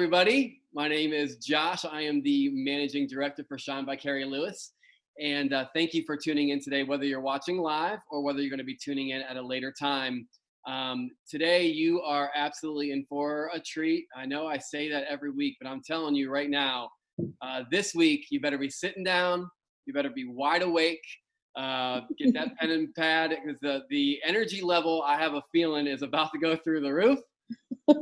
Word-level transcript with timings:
everybody. 0.00 0.62
My 0.72 0.88
name 0.88 1.12
is 1.12 1.36
Josh. 1.36 1.84
I 1.84 2.00
am 2.00 2.22
the 2.22 2.48
managing 2.54 3.06
director 3.06 3.44
for 3.46 3.58
Shine 3.58 3.84
by 3.84 3.96
Carrie 3.96 4.24
Lewis. 4.24 4.72
And 5.20 5.52
uh, 5.52 5.66
thank 5.74 5.92
you 5.92 6.04
for 6.06 6.16
tuning 6.16 6.48
in 6.48 6.58
today, 6.58 6.84
whether 6.84 7.04
you're 7.04 7.20
watching 7.20 7.58
live 7.58 7.98
or 8.10 8.22
whether 8.22 8.40
you're 8.40 8.48
going 8.48 8.60
to 8.60 8.64
be 8.64 8.78
tuning 8.82 9.10
in 9.10 9.20
at 9.20 9.36
a 9.36 9.42
later 9.42 9.74
time. 9.78 10.26
Um, 10.66 11.10
today, 11.28 11.66
you 11.66 12.00
are 12.00 12.30
absolutely 12.34 12.92
in 12.92 13.04
for 13.10 13.50
a 13.52 13.60
treat. 13.60 14.06
I 14.16 14.24
know 14.24 14.46
I 14.46 14.56
say 14.56 14.90
that 14.90 15.04
every 15.06 15.32
week, 15.32 15.58
but 15.60 15.68
I'm 15.68 15.82
telling 15.86 16.14
you 16.14 16.30
right 16.30 16.48
now, 16.48 16.88
uh, 17.42 17.64
this 17.70 17.94
week, 17.94 18.24
you 18.30 18.40
better 18.40 18.56
be 18.56 18.70
sitting 18.70 19.04
down, 19.04 19.50
you 19.84 19.92
better 19.92 20.08
be 20.08 20.24
wide 20.24 20.62
awake. 20.62 21.04
Uh, 21.56 22.00
get 22.16 22.32
that 22.32 22.56
pen 22.58 22.70
and 22.70 22.94
pad 22.94 23.34
because 23.44 23.60
the, 23.60 23.82
the 23.90 24.18
energy 24.24 24.62
level 24.62 25.02
I 25.02 25.18
have 25.18 25.34
a 25.34 25.42
feeling 25.52 25.86
is 25.86 26.00
about 26.00 26.32
to 26.32 26.38
go 26.38 26.56
through 26.56 26.80
the 26.80 26.94
roof 26.94 27.18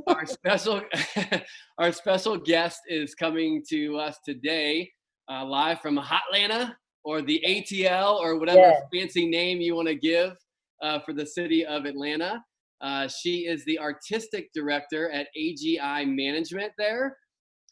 our 0.07 0.27
special 0.27 0.83
our 1.79 1.93
special 1.93 2.37
guest 2.37 2.81
is 2.89 3.15
coming 3.15 3.63
to 3.69 3.97
us 3.97 4.19
today 4.25 4.91
uh, 5.31 5.45
live 5.45 5.81
from 5.81 5.99
Hotlanta 5.99 6.75
or 7.05 7.23
the 7.23 7.43
ATL 7.47 8.19
or 8.19 8.39
whatever 8.39 8.59
yeah. 8.59 8.81
fancy 8.93 9.27
name 9.27 9.61
you 9.61 9.75
want 9.75 9.89
to 9.89 9.95
give 9.95 10.37
uh, 10.83 10.99
for 11.01 11.13
the 11.13 11.27
city 11.27 11.65
of 11.65 11.85
Atlanta. 11.85 12.43
Uh, 12.81 13.09
she 13.09 13.47
is 13.47 13.65
the 13.65 13.79
artistic 13.79 14.51
director 14.55 15.11
at 15.11 15.27
AGI 15.37 16.07
Management 16.07 16.73
there, 16.79 17.17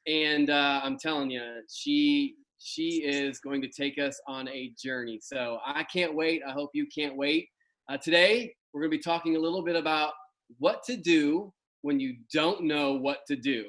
and 0.06 0.50
uh, 0.50 0.80
I'm 0.82 0.98
telling 0.98 1.30
you, 1.30 1.62
she 1.72 2.34
she 2.58 3.02
is 3.04 3.38
going 3.38 3.62
to 3.62 3.68
take 3.68 3.98
us 3.98 4.18
on 4.26 4.48
a 4.48 4.72
journey. 4.82 5.20
So 5.22 5.58
I 5.64 5.84
can't 5.84 6.14
wait. 6.14 6.42
I 6.46 6.52
hope 6.52 6.70
you 6.72 6.86
can't 6.92 7.16
wait. 7.16 7.48
Uh, 7.88 7.96
today 7.98 8.52
we're 8.72 8.80
going 8.80 8.90
to 8.90 8.96
be 8.96 9.02
talking 9.02 9.36
a 9.36 9.38
little 9.38 9.62
bit 9.62 9.76
about 9.76 10.12
what 10.58 10.82
to 10.84 10.96
do 10.96 11.52
when 11.86 12.00
you 12.00 12.16
don't 12.32 12.64
know 12.64 12.94
what 12.94 13.18
to 13.28 13.36
do. 13.36 13.66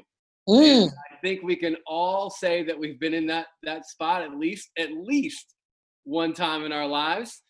Mm. 0.50 0.90
I 0.90 1.16
think 1.22 1.44
we 1.44 1.56
can 1.56 1.78
all 1.86 2.32
say 2.32 2.64
that 2.64 2.78
we've 2.78 3.00
been 3.00 3.14
in 3.14 3.28
that 3.28 3.46
that 3.64 3.86
spot 3.86 4.24
at 4.24 4.36
least 4.36 4.70
at 4.80 4.90
least 4.92 5.54
one 6.04 6.34
time 6.34 6.66
in 6.66 6.72
our 6.72 6.88
lives. 6.88 7.44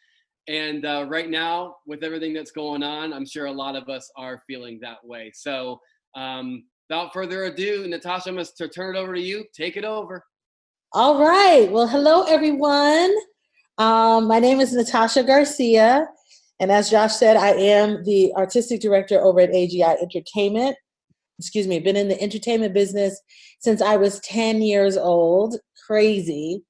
And 0.50 0.86
uh, 0.86 1.06
right 1.08 1.30
now, 1.30 1.76
with 1.86 2.04
everything 2.04 2.34
that's 2.34 2.52
going 2.52 2.84
on, 2.84 3.14
I'm 3.14 3.26
sure 3.26 3.46
a 3.46 3.52
lot 3.52 3.76
of 3.76 3.88
us 3.88 4.10
are 4.18 4.42
feeling 4.48 4.80
that 4.82 4.98
way. 5.04 5.32
So, 5.34 5.80
um, 6.16 6.64
without 6.90 7.14
further 7.14 7.46
ado, 7.46 7.86
Natasha, 7.88 8.30
I'm 8.30 8.36
going 8.36 8.48
to 8.58 8.68
turn 8.70 8.96
it 8.96 9.00
over 9.00 9.14
to 9.14 9.22
you. 9.22 9.46
Take 9.54 9.78
it 9.78 9.86
over. 9.86 10.24
All 10.94 11.22
right. 11.22 11.70
Well, 11.70 11.88
hello, 11.88 12.24
everyone. 12.24 13.14
Um, 13.78 14.28
my 14.28 14.40
name 14.40 14.62
is 14.62 14.74
Natasha 14.74 15.24
Garcia, 15.24 16.08
and 16.60 16.72
as 16.72 16.90
Josh 16.90 17.14
said, 17.14 17.38
I 17.38 17.50
am 17.50 18.04
the 18.04 18.34
artistic 18.36 18.82
director 18.82 19.20
over 19.20 19.40
at 19.40 19.52
AGI 19.52 20.02
Entertainment. 20.02 20.76
Excuse 21.40 21.68
me, 21.68 21.80
been 21.80 21.96
in 21.96 22.08
the 22.08 22.20
entertainment 22.20 22.74
business 22.74 23.20
since 23.60 23.82
I 23.82 23.96
was 23.96 24.20
10 24.22 24.62
years 24.64 24.98
old. 24.98 25.58
Crazy. 25.86 26.64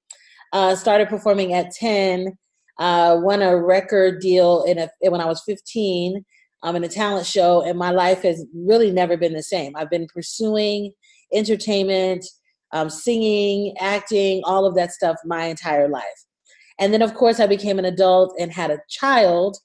Uh, 0.52 0.75
started 0.75 1.08
performing 1.08 1.53
at 1.53 1.71
10, 1.71 2.38
uh, 2.80 3.17
won 3.21 3.41
a 3.41 3.58
record 3.58 4.19
deal 4.19 4.63
in 4.63 4.77
a, 4.77 4.89
when 5.09 5.21
I 5.21 5.25
was 5.25 5.41
15 5.45 6.23
um, 6.63 6.75
in 6.75 6.83
a 6.83 6.89
talent 6.89 7.25
show, 7.25 7.61
and 7.61 7.77
my 7.77 7.91
life 7.91 8.23
has 8.23 8.45
really 8.53 8.91
never 8.91 9.17
been 9.17 9.33
the 9.33 9.43
same. 9.43 9.75
I've 9.75 9.89
been 9.89 10.08
pursuing 10.13 10.91
entertainment, 11.33 12.25
um, 12.73 12.89
singing, 12.89 13.75
acting, 13.80 14.41
all 14.45 14.65
of 14.65 14.75
that 14.75 14.91
stuff 14.91 15.17
my 15.25 15.45
entire 15.45 15.88
life. 15.88 16.03
And 16.80 16.93
then, 16.93 17.02
of 17.02 17.13
course, 17.13 17.39
I 17.39 17.47
became 17.47 17.80
an 17.80 17.85
adult 17.85 18.35
and 18.39 18.52
had 18.52 18.71
a 18.71 18.80
child 18.89 19.58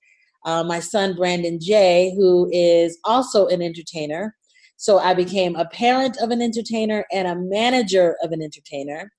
uh, 0.44 0.64
my 0.64 0.80
son 0.80 1.14
Brandon 1.14 1.58
Jay, 1.60 2.12
who 2.16 2.48
is 2.52 2.98
also 3.04 3.46
an 3.48 3.62
entertainer. 3.62 4.34
So 4.76 4.98
I 4.98 5.14
became 5.14 5.54
a 5.56 5.66
parent 5.66 6.16
of 6.20 6.30
an 6.30 6.42
entertainer 6.42 7.04
and 7.12 7.28
a 7.28 7.36
manager 7.36 8.16
of 8.22 8.32
an 8.32 8.42
entertainer. 8.42 9.12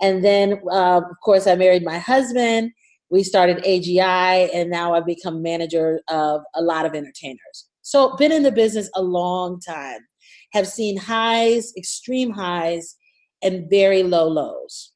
And 0.00 0.24
then, 0.24 0.60
uh, 0.70 0.98
of 0.98 1.16
course, 1.22 1.46
I 1.46 1.54
married 1.54 1.84
my 1.84 1.98
husband. 1.98 2.72
We 3.10 3.22
started 3.22 3.58
AGI, 3.58 4.48
and 4.54 4.70
now 4.70 4.94
I've 4.94 5.04
become 5.04 5.42
manager 5.42 6.00
of 6.08 6.40
a 6.54 6.62
lot 6.62 6.86
of 6.86 6.94
entertainers. 6.94 7.68
So, 7.82 8.16
been 8.16 8.32
in 8.32 8.42
the 8.42 8.50
business 8.50 8.88
a 8.94 9.02
long 9.02 9.60
time, 9.60 10.00
have 10.52 10.66
seen 10.66 10.96
highs, 10.96 11.72
extreme 11.76 12.30
highs, 12.30 12.96
and 13.42 13.68
very 13.68 14.02
low 14.02 14.28
lows. 14.28 14.92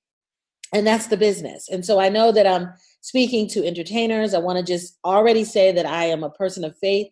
And 0.72 0.86
that's 0.86 1.06
the 1.06 1.16
business. 1.16 1.68
And 1.68 1.84
so 1.84 2.00
I 2.00 2.08
know 2.08 2.32
that 2.32 2.46
I'm 2.46 2.72
speaking 3.06 3.46
to 3.46 3.64
entertainers. 3.64 4.34
I 4.34 4.38
want 4.38 4.58
to 4.58 4.64
just 4.64 4.98
already 5.04 5.44
say 5.44 5.70
that 5.70 5.86
I 5.86 6.06
am 6.06 6.24
a 6.24 6.30
person 6.30 6.64
of 6.64 6.76
faith. 6.78 7.06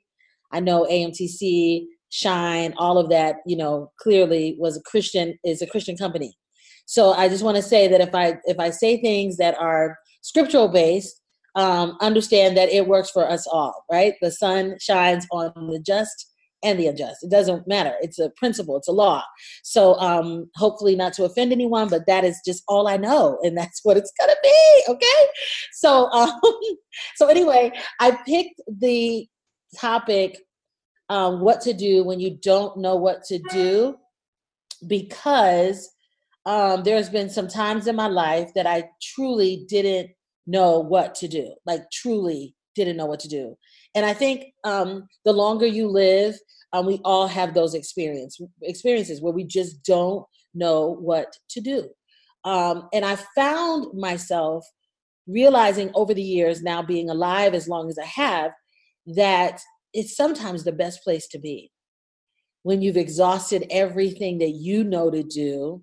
I 0.51 0.59
know 0.59 0.89
AMTC, 0.91 1.85
Shine, 2.09 2.75
all 2.79 2.99
of 2.99 3.11
that, 3.11 3.37
you 3.47 3.57
know, 3.57 3.93
clearly 4.01 4.57
was 4.59 4.77
a 4.77 4.83
Christian 4.83 5.39
is 5.45 5.63
a 5.63 5.69
Christian 5.69 5.97
company. 5.97 6.37
So 6.87 7.13
I 7.13 7.29
just 7.29 7.45
want 7.45 7.59
to 7.59 7.63
say 7.63 7.87
that 7.87 8.01
if 8.01 8.13
I 8.13 8.39
if 8.47 8.59
I 8.59 8.71
say 8.71 9.01
things 9.01 9.37
that 9.37 9.57
are 9.61 9.97
scriptural 10.21 10.67
based, 10.67 11.21
um, 11.55 11.97
understand 12.01 12.57
that 12.57 12.71
it 12.71 12.89
works 12.89 13.11
for 13.11 13.31
us 13.31 13.47
all, 13.47 13.85
right? 13.89 14.15
The 14.21 14.33
sun 14.33 14.75
shines 14.81 15.29
on 15.31 15.53
the 15.55 15.79
just 15.79 16.29
and 16.65 16.79
the 16.79 16.87
unjust. 16.89 17.23
It 17.23 17.31
doesn't 17.31 17.69
matter. 17.69 17.95
It's 18.01 18.19
a 18.19 18.31
principle. 18.31 18.77
It's 18.77 18.89
a 18.89 18.93
law. 18.93 19.23
So 19.63 19.95
um, 20.01 20.51
hopefully 20.57 20.97
not 20.97 21.13
to 21.15 21.25
offend 21.25 21.53
anyone, 21.53 21.89
but 21.89 22.07
that 22.07 22.25
is 22.25 22.41
just 22.45 22.65
all 22.67 22.89
I 22.89 22.97
know, 22.97 23.39
and 23.43 23.57
that's 23.59 23.81
what 23.85 23.97
it's 23.97 24.13
gonna 24.19 24.35
be. 24.43 24.83
Okay. 24.89 25.29
So 25.73 26.11
um, 26.11 26.41
so 27.17 27.29
anyway, 27.29 27.73
I 28.01 28.19
picked 28.27 28.61
the 28.67 29.29
topic 29.79 30.39
um, 31.09 31.41
what 31.41 31.61
to 31.63 31.75
do 31.75 32.03
when 32.03 32.19
you 32.19 32.39
don't 32.43 32.79
know 32.79 32.97
what 32.97 33.23
to 33.25 33.39
do 33.51 33.97
because 34.87 35.91
um, 36.47 36.83
there's 36.83 37.09
been 37.09 37.31
some 37.31 37.49
times 37.49 37.87
in 37.87 37.97
my 37.97 38.07
life 38.07 38.53
that 38.55 38.67
I 38.67 38.89
truly 39.03 39.65
didn't 39.69 40.11
know 40.47 40.79
what 40.79 41.15
to 41.17 41.29
do, 41.29 41.55
like 41.67 41.91
truly 41.91 42.55
didn't 42.75 42.97
know 42.97 43.07
what 43.07 43.21
to 43.21 43.29
do. 43.29 43.57
And 43.95 44.05
I 44.05 44.13
think 44.13 44.47
um, 44.65 45.09
the 45.25 45.33
longer 45.33 45.67
you 45.67 45.89
live, 45.89 46.37
um, 46.73 46.87
we 46.87 47.01
all 47.05 47.29
have 47.29 47.55
those 47.55 47.75
experience 47.75 48.41
experiences 48.63 49.23
where 49.23 49.33
we 49.33 49.45
just 49.45 49.83
don't 49.85 50.25
know 50.55 50.97
what 51.01 51.37
to 51.51 51.61
do. 51.61 51.89
Um, 52.45 52.89
and 52.93 53.05
I 53.05 53.17
found 53.37 53.99
myself 53.99 54.67
realizing 55.27 55.91
over 55.95 56.13
the 56.13 56.23
years, 56.23 56.63
now 56.63 56.83
being 56.83 57.09
alive 57.09 57.55
as 57.55 57.69
long 57.69 57.89
as 57.89 57.99
I 57.99 58.05
have, 58.05 58.53
that 59.07 59.61
it's 59.93 60.17
sometimes 60.17 60.65
the 60.65 60.73
best 60.73 61.03
place 61.03 61.27
to 61.29 61.39
be. 61.39 61.71
When 62.63 62.83
you've 62.83 62.97
exhausted 62.97 63.67
everything 63.71 64.39
that 64.39 64.51
you 64.51 64.85
know 64.85 65.11
to 65.11 65.23
do, 65.23 65.83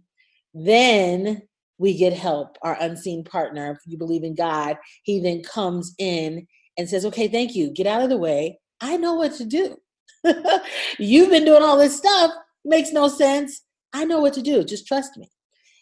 then 0.54 1.44
we 1.78 1.98
get 1.98 2.14
help. 2.14 2.58
Our 2.62 2.78
unseen 2.80 3.24
partner, 3.24 3.72
if 3.72 3.80
you 3.86 3.98
believe 3.98 4.24
in 4.24 4.36
God, 4.36 4.78
he 5.04 5.20
then 5.20 5.42
comes 5.42 5.96
in 5.98 6.46
and 6.78 6.88
says, 6.90 7.06
Okay, 7.06 7.28
thank 7.28 7.56
you. 7.56 7.72
Get 7.72 7.88
out 7.88 8.02
of 8.02 8.10
the 8.10 8.18
way. 8.18 8.60
I 8.80 8.98
know 8.98 9.16
what 9.16 9.34
to 9.36 9.46
do. 9.46 9.78
You've 11.00 11.30
been 11.30 11.46
doing 11.46 11.64
all 11.64 11.78
this 11.78 11.98
stuff, 11.98 12.32
makes 12.66 12.92
no 12.92 13.08
sense. 13.08 13.62
I 13.94 14.06
know 14.06 14.20
what 14.20 14.34
to 14.34 14.42
do. 14.42 14.64
Just 14.64 14.88
trust 14.88 15.18
me. 15.18 15.30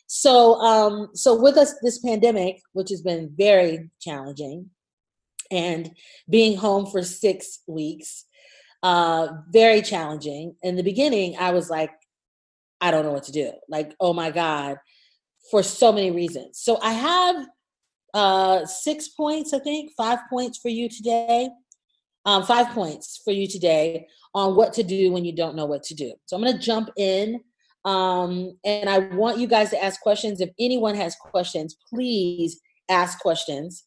So, 0.08 0.56
um, 0.56 1.10
so 1.14 1.40
with 1.40 1.56
us 1.58 1.76
this 1.82 2.00
pandemic, 2.00 2.62
which 2.74 2.90
has 2.90 3.02
been 3.02 3.32
very 3.38 3.90
challenging, 4.02 4.72
and 5.52 5.92
being 6.30 6.58
home 6.58 6.86
for 6.86 7.04
six 7.04 7.60
weeks, 7.68 8.26
uh, 8.84 9.28
very 9.52 9.82
challenging. 9.82 10.56
In 10.64 10.76
the 10.76 10.84
beginning, 10.84 11.38
I 11.38 11.52
was 11.52 11.70
like, 11.70 11.92
I 12.82 12.92
don't 12.92 13.06
know 13.06 13.12
what 13.12 13.24
to 13.24 13.32
do. 13.32 13.52
Like, 13.68 13.94
oh 14.00 14.14
my 14.14 14.32
God, 14.32 14.78
for 15.52 15.64
so 15.64 15.92
many 15.92 16.12
reasons. 16.12 16.60
So 16.60 16.80
I 16.82 16.94
have 16.94 17.48
uh, 18.14 18.66
six 18.66 19.10
points, 19.10 19.54
I 19.54 19.60
think, 19.60 19.92
five 19.96 20.20
points 20.30 20.58
for 20.58 20.70
you 20.70 20.90
today. 20.90 21.50
Um, 22.26 22.44
five 22.44 22.70
points 22.70 23.22
for 23.24 23.32
you 23.32 23.48
today 23.48 24.08
on 24.36 24.56
what 24.56 24.74
to 24.74 24.84
do 24.84 25.12
when 25.12 25.26
you 25.26 25.36
don't 25.36 25.56
know 25.56 25.66
what 25.66 25.84
to 25.84 25.96
do. 25.96 26.14
So 26.26 26.36
I'm 26.36 26.44
going 26.44 26.54
to 26.54 26.60
jump 26.60 26.90
in. 26.98 27.42
Um, 27.86 28.58
and 28.66 28.90
I 28.90 29.00
want 29.00 29.40
you 29.40 29.48
guys 29.48 29.70
to 29.72 29.84
ask 29.84 30.02
questions. 30.02 30.42
If 30.42 30.50
anyone 30.60 30.96
has 30.96 31.16
questions, 31.16 31.78
please 31.90 32.60
ask 32.90 33.20
questions. 33.20 33.86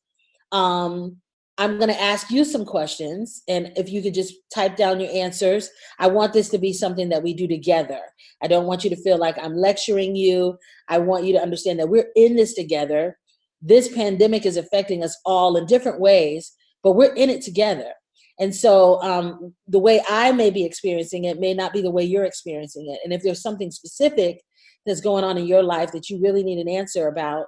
Um, 0.51 1.19
I'm 1.59 1.77
going 1.77 1.91
to 1.91 2.01
ask 2.01 2.31
you 2.31 2.45
some 2.45 2.65
questions. 2.65 3.43
And 3.47 3.73
if 3.77 3.91
you 3.91 4.03
could 4.03 4.15
just 4.15 4.35
type 4.53 4.77
down 4.77 5.01
your 5.01 5.13
answers, 5.13 5.69
I 5.99 6.07
want 6.09 6.33
this 6.33 6.49
to 6.51 6.59
be 6.59 6.73
something 6.73 7.11
that 7.11 7.23
we 7.23 7.35
do 7.35 7.47
together. 7.47 8.01
I 8.43 8.49
don't 8.49 8.67
want 8.67 8.85
you 8.85 8.91
to 8.91 9.03
feel 9.03 9.19
like 9.19 9.37
I'm 9.39 9.55
lecturing 9.55 10.17
you. 10.17 10.59
I 10.89 10.99
want 10.99 11.25
you 11.25 11.35
to 11.35 11.43
understand 11.43 11.79
that 11.79 11.91
we're 11.91 12.11
in 12.17 12.37
this 12.37 12.55
together. 12.55 13.19
This 13.63 13.89
pandemic 13.89 14.45
is 14.45 14.57
affecting 14.57 15.03
us 15.03 15.17
all 15.25 15.57
in 15.57 15.67
different 15.67 16.01
ways, 16.01 16.53
but 16.83 16.93
we're 16.93 17.15
in 17.15 17.31
it 17.31 17.43
together. 17.43 17.93
And 18.41 18.55
so 18.55 19.01
um, 19.03 19.55
the 19.69 19.79
way 19.79 20.03
I 20.09 20.33
may 20.33 20.51
be 20.51 20.65
experiencing 20.65 21.25
it 21.25 21.39
may 21.39 21.55
not 21.55 21.73
be 21.73 21.81
the 21.81 21.91
way 21.91 22.03
you're 22.03 22.25
experiencing 22.25 22.91
it. 22.91 22.99
And 23.05 23.13
if 23.13 23.23
there's 23.23 23.43
something 23.43 23.71
specific 23.71 24.41
that's 24.85 25.01
going 25.01 25.23
on 25.23 25.39
in 25.39 25.47
your 25.47 25.63
life 25.63 25.93
that 25.93 26.11
you 26.11 26.21
really 26.21 26.43
need 26.43 26.59
an 26.59 26.69
answer 26.69 27.07
about, 27.07 27.47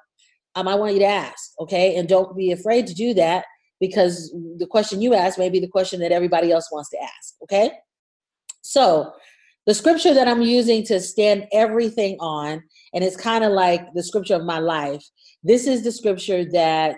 um, 0.54 0.68
I 0.68 0.76
want 0.76 0.92
you 0.92 1.00
to 1.00 1.06
ask, 1.06 1.50
okay? 1.58 1.96
And 1.96 2.08
don't 2.08 2.36
be 2.36 2.52
afraid 2.52 2.86
to 2.86 2.94
do 2.94 3.12
that 3.14 3.44
because 3.80 4.32
the 4.58 4.66
question 4.66 5.02
you 5.02 5.14
ask 5.14 5.36
may 5.36 5.50
be 5.50 5.58
the 5.58 5.68
question 5.68 5.98
that 6.00 6.12
everybody 6.12 6.52
else 6.52 6.70
wants 6.70 6.90
to 6.90 7.02
ask, 7.02 7.34
okay? 7.42 7.72
So 8.62 9.12
the 9.66 9.74
scripture 9.74 10.14
that 10.14 10.28
I'm 10.28 10.42
using 10.42 10.84
to 10.86 11.00
stand 11.00 11.46
everything 11.52 12.16
on, 12.20 12.62
and 12.92 13.02
it's 13.02 13.16
kind 13.16 13.42
of 13.42 13.52
like 13.52 13.92
the 13.94 14.02
scripture 14.02 14.34
of 14.36 14.44
my 14.44 14.58
life. 14.58 15.02
This 15.44 15.66
is 15.66 15.84
the 15.84 15.92
scripture 15.92 16.44
that 16.52 16.96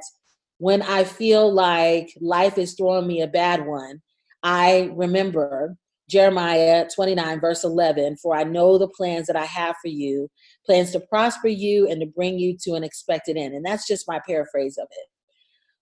when 0.58 0.80
I 0.80 1.04
feel 1.04 1.52
like 1.52 2.14
life 2.20 2.56
is 2.56 2.74
throwing 2.74 3.06
me 3.06 3.20
a 3.20 3.26
bad 3.26 3.66
one, 3.66 4.00
I 4.42 4.90
remember 4.94 5.76
Jeremiah 6.08 6.86
29, 6.94 7.40
verse 7.40 7.64
11 7.64 8.16
For 8.22 8.36
I 8.36 8.44
know 8.44 8.78
the 8.78 8.88
plans 8.88 9.26
that 9.26 9.36
I 9.36 9.44
have 9.44 9.74
for 9.82 9.88
you, 9.88 10.28
plans 10.64 10.92
to 10.92 11.00
prosper 11.00 11.48
you 11.48 11.88
and 11.88 12.00
to 12.00 12.06
bring 12.06 12.38
you 12.38 12.56
to 12.62 12.74
an 12.74 12.84
expected 12.84 13.36
end. 13.36 13.54
And 13.54 13.64
that's 13.64 13.86
just 13.86 14.08
my 14.08 14.20
paraphrase 14.26 14.78
of 14.78 14.86
it. 14.90 15.08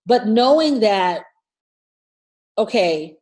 But 0.06 0.26
knowing 0.26 0.80
that, 0.80 1.24
okay, 2.56 3.16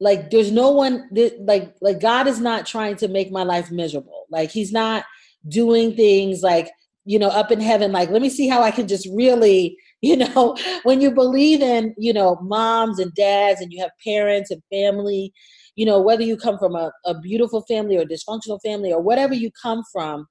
like 0.00 0.30
there's 0.30 0.50
no 0.50 0.70
one 0.70 1.08
like 1.40 1.74
like 1.80 2.00
God 2.00 2.26
is 2.26 2.40
not 2.40 2.66
trying 2.66 2.96
to 2.96 3.08
make 3.08 3.30
my 3.30 3.42
life 3.42 3.70
miserable. 3.70 4.26
Like 4.30 4.50
he's 4.50 4.72
not 4.72 5.04
doing 5.46 5.94
things 5.94 6.42
like, 6.42 6.70
you 7.04 7.18
know, 7.18 7.28
up 7.28 7.50
in 7.50 7.60
heaven, 7.60 7.92
like, 7.92 8.10
let 8.10 8.22
me 8.22 8.30
see 8.30 8.48
how 8.48 8.62
I 8.62 8.70
can 8.70 8.88
just 8.88 9.08
really 9.12 9.76
you 10.04 10.16
know 10.18 10.54
when 10.82 11.00
you 11.00 11.10
believe 11.10 11.62
in 11.62 11.94
you 11.96 12.12
know 12.12 12.36
moms 12.42 12.98
and 12.98 13.14
dads 13.14 13.62
and 13.62 13.72
you 13.72 13.80
have 13.80 13.90
parents 14.06 14.50
and 14.50 14.62
family 14.70 15.32
you 15.76 15.86
know 15.86 15.98
whether 15.98 16.22
you 16.22 16.36
come 16.36 16.58
from 16.58 16.74
a, 16.74 16.92
a 17.06 17.18
beautiful 17.20 17.62
family 17.62 17.96
or 17.96 18.04
dysfunctional 18.04 18.60
family 18.62 18.92
or 18.92 19.00
whatever 19.00 19.32
you 19.32 19.50
come 19.62 19.82
from 19.90 20.26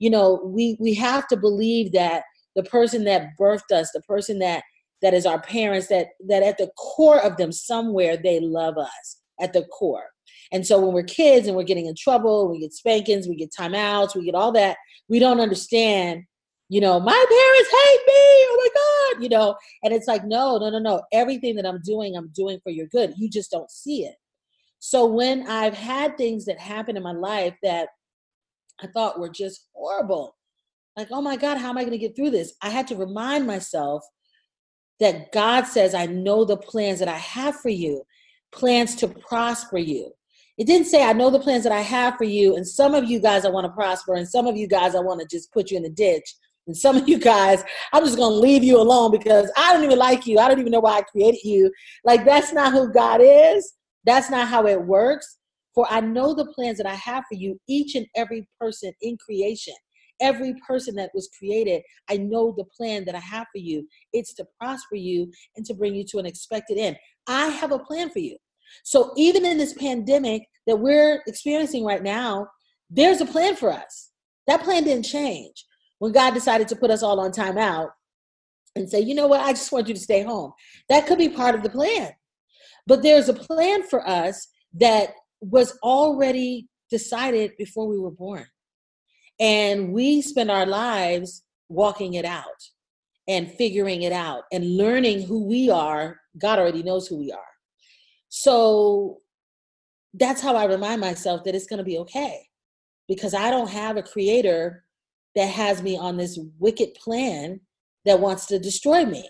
you 0.00 0.10
know 0.10 0.40
we 0.44 0.76
we 0.80 0.92
have 0.92 1.28
to 1.28 1.36
believe 1.36 1.92
that 1.92 2.24
the 2.56 2.64
person 2.64 3.04
that 3.04 3.28
birthed 3.40 3.70
us 3.70 3.92
the 3.94 4.02
person 4.02 4.40
that 4.40 4.64
that 5.02 5.14
is 5.14 5.24
our 5.24 5.40
parents 5.42 5.86
that 5.86 6.08
that 6.26 6.42
at 6.42 6.58
the 6.58 6.70
core 6.76 7.20
of 7.20 7.36
them 7.36 7.52
somewhere 7.52 8.16
they 8.16 8.40
love 8.40 8.76
us 8.76 9.20
at 9.40 9.52
the 9.52 9.62
core 9.66 10.08
and 10.52 10.66
so 10.66 10.78
when 10.78 10.92
we're 10.92 11.02
kids 11.02 11.46
and 11.46 11.56
we're 11.56 11.62
getting 11.62 11.86
in 11.86 11.94
trouble 11.96 12.50
we 12.50 12.60
get 12.60 12.72
spankings 12.72 13.26
we 13.26 13.34
get 13.36 13.50
timeouts 13.58 14.14
we 14.14 14.24
get 14.24 14.34
all 14.34 14.52
that 14.52 14.76
we 15.08 15.18
don't 15.18 15.40
understand 15.40 16.24
you 16.72 16.80
know, 16.80 16.98
my 16.98 17.12
parents 17.12 17.70
hate 17.70 18.00
me. 18.06 18.12
Oh 18.16 18.56
my 18.56 18.68
God, 19.14 19.22
you 19.22 19.28
know, 19.28 19.56
and 19.82 19.92
it's 19.92 20.08
like, 20.08 20.24
no, 20.24 20.56
no, 20.56 20.70
no, 20.70 20.78
no. 20.78 21.02
Everything 21.12 21.54
that 21.56 21.66
I'm 21.66 21.82
doing, 21.82 22.16
I'm 22.16 22.30
doing 22.34 22.60
for 22.64 22.70
your 22.70 22.86
good. 22.86 23.12
You 23.18 23.28
just 23.28 23.50
don't 23.50 23.70
see 23.70 24.06
it. 24.06 24.14
So 24.78 25.04
when 25.04 25.46
I've 25.48 25.74
had 25.74 26.16
things 26.16 26.46
that 26.46 26.58
happen 26.58 26.96
in 26.96 27.02
my 27.02 27.12
life 27.12 27.54
that 27.62 27.90
I 28.80 28.86
thought 28.86 29.20
were 29.20 29.28
just 29.28 29.68
horrible, 29.74 30.34
like, 30.96 31.08
oh 31.10 31.20
my 31.20 31.36
God, 31.36 31.58
how 31.58 31.68
am 31.68 31.76
I 31.76 31.82
going 31.82 31.92
to 31.92 31.98
get 31.98 32.16
through 32.16 32.30
this? 32.30 32.54
I 32.62 32.70
had 32.70 32.86
to 32.86 32.96
remind 32.96 33.46
myself 33.46 34.02
that 34.98 35.30
God 35.30 35.66
says, 35.66 35.92
I 35.92 36.06
know 36.06 36.46
the 36.46 36.56
plans 36.56 37.00
that 37.00 37.08
I 37.08 37.18
have 37.18 37.56
for 37.56 37.68
you, 37.68 38.02
plans 38.50 38.94
to 38.96 39.08
prosper 39.08 39.76
you. 39.76 40.12
It 40.58 40.66
didn't 40.66 40.86
say, 40.86 41.02
I 41.02 41.12
know 41.12 41.30
the 41.30 41.40
plans 41.40 41.64
that 41.64 41.72
I 41.72 41.80
have 41.80 42.16
for 42.16 42.24
you, 42.24 42.56
and 42.56 42.66
some 42.66 42.94
of 42.94 43.04
you 43.04 43.20
guys 43.20 43.44
I 43.44 43.50
want 43.50 43.64
to 43.64 43.72
prosper, 43.72 44.14
and 44.14 44.28
some 44.28 44.46
of 44.46 44.56
you 44.56 44.68
guys 44.68 44.94
I 44.94 45.00
want 45.00 45.20
to 45.20 45.26
just 45.26 45.52
put 45.52 45.70
you 45.70 45.76
in 45.76 45.82
the 45.82 45.90
ditch. 45.90 46.34
And 46.66 46.76
some 46.76 46.96
of 46.96 47.08
you 47.08 47.18
guys, 47.18 47.64
I'm 47.92 48.04
just 48.04 48.16
going 48.16 48.32
to 48.32 48.38
leave 48.38 48.62
you 48.62 48.80
alone 48.80 49.10
because 49.10 49.50
I 49.56 49.72
don't 49.72 49.82
even 49.82 49.98
like 49.98 50.26
you. 50.26 50.38
I 50.38 50.48
don't 50.48 50.60
even 50.60 50.70
know 50.70 50.80
why 50.80 50.98
I 50.98 51.02
created 51.02 51.42
you. 51.42 51.72
Like, 52.04 52.24
that's 52.24 52.52
not 52.52 52.72
who 52.72 52.92
God 52.92 53.20
is. 53.22 53.72
That's 54.04 54.30
not 54.30 54.46
how 54.46 54.66
it 54.66 54.80
works. 54.80 55.38
For 55.74 55.86
I 55.90 56.00
know 56.00 56.34
the 56.34 56.46
plans 56.46 56.76
that 56.78 56.86
I 56.86 56.94
have 56.94 57.24
for 57.28 57.34
you, 57.34 57.58
each 57.66 57.94
and 57.94 58.06
every 58.14 58.46
person 58.60 58.92
in 59.00 59.16
creation, 59.16 59.74
every 60.20 60.54
person 60.68 60.94
that 60.96 61.10
was 61.14 61.30
created. 61.36 61.82
I 62.08 62.18
know 62.18 62.54
the 62.56 62.66
plan 62.76 63.04
that 63.06 63.14
I 63.14 63.20
have 63.20 63.46
for 63.52 63.58
you. 63.58 63.88
It's 64.12 64.34
to 64.34 64.46
prosper 64.60 64.96
you 64.96 65.32
and 65.56 65.66
to 65.66 65.74
bring 65.74 65.94
you 65.94 66.04
to 66.10 66.18
an 66.18 66.26
expected 66.26 66.78
end. 66.78 66.96
I 67.26 67.46
have 67.46 67.72
a 67.72 67.78
plan 67.78 68.10
for 68.10 68.18
you. 68.20 68.36
So, 68.84 69.12
even 69.16 69.44
in 69.44 69.58
this 69.58 69.74
pandemic 69.74 70.42
that 70.66 70.76
we're 70.76 71.22
experiencing 71.26 71.84
right 71.84 72.02
now, 72.02 72.48
there's 72.90 73.20
a 73.20 73.26
plan 73.26 73.56
for 73.56 73.72
us. 73.72 74.10
That 74.46 74.62
plan 74.62 74.84
didn't 74.84 75.04
change 75.04 75.64
when 75.98 76.12
God 76.12 76.34
decided 76.34 76.68
to 76.68 76.76
put 76.76 76.90
us 76.90 77.02
all 77.02 77.20
on 77.20 77.30
timeout 77.30 77.90
and 78.74 78.88
say, 78.88 79.00
you 79.00 79.14
know 79.14 79.26
what, 79.26 79.40
I 79.40 79.52
just 79.52 79.72
want 79.72 79.88
you 79.88 79.94
to 79.94 80.00
stay 80.00 80.22
home. 80.22 80.52
That 80.88 81.06
could 81.06 81.18
be 81.18 81.28
part 81.28 81.54
of 81.54 81.62
the 81.62 81.70
plan. 81.70 82.12
But 82.86 83.02
there's 83.02 83.28
a 83.28 83.34
plan 83.34 83.84
for 83.84 84.06
us 84.06 84.48
that 84.74 85.10
was 85.40 85.78
already 85.82 86.68
decided 86.90 87.52
before 87.58 87.86
we 87.86 87.98
were 87.98 88.10
born. 88.10 88.46
And 89.40 89.92
we 89.92 90.22
spend 90.22 90.50
our 90.50 90.66
lives 90.66 91.42
walking 91.68 92.14
it 92.14 92.24
out 92.24 92.46
and 93.28 93.50
figuring 93.52 94.02
it 94.02 94.12
out 94.12 94.44
and 94.52 94.76
learning 94.76 95.22
who 95.22 95.44
we 95.46 95.70
are. 95.70 96.18
God 96.38 96.58
already 96.58 96.82
knows 96.82 97.06
who 97.06 97.18
we 97.18 97.32
are. 97.32 97.51
So 98.34 99.18
that's 100.14 100.40
how 100.40 100.56
I 100.56 100.64
remind 100.64 101.02
myself 101.02 101.44
that 101.44 101.54
it's 101.54 101.66
going 101.66 101.78
to 101.78 101.84
be 101.84 101.98
okay 101.98 102.40
because 103.06 103.34
I 103.34 103.50
don't 103.50 103.68
have 103.68 103.98
a 103.98 104.02
creator 104.02 104.86
that 105.36 105.50
has 105.50 105.82
me 105.82 105.98
on 105.98 106.16
this 106.16 106.38
wicked 106.58 106.94
plan 106.94 107.60
that 108.06 108.20
wants 108.20 108.46
to 108.46 108.58
destroy 108.58 109.04
me. 109.04 109.28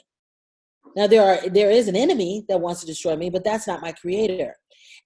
Now 0.95 1.09
there 1.09 1.25
are 1.25 1.49
there 1.49 1.69
is 1.69 1.89
an 1.89 1.97
enemy 1.97 2.45
that 2.49 2.61
wants 2.61 2.81
to 2.83 2.87
destroy 2.87 3.17
me, 3.17 3.29
but 3.29 3.43
that's 3.43 3.67
not 3.67 3.83
my 3.83 3.91
creator. 3.91 4.55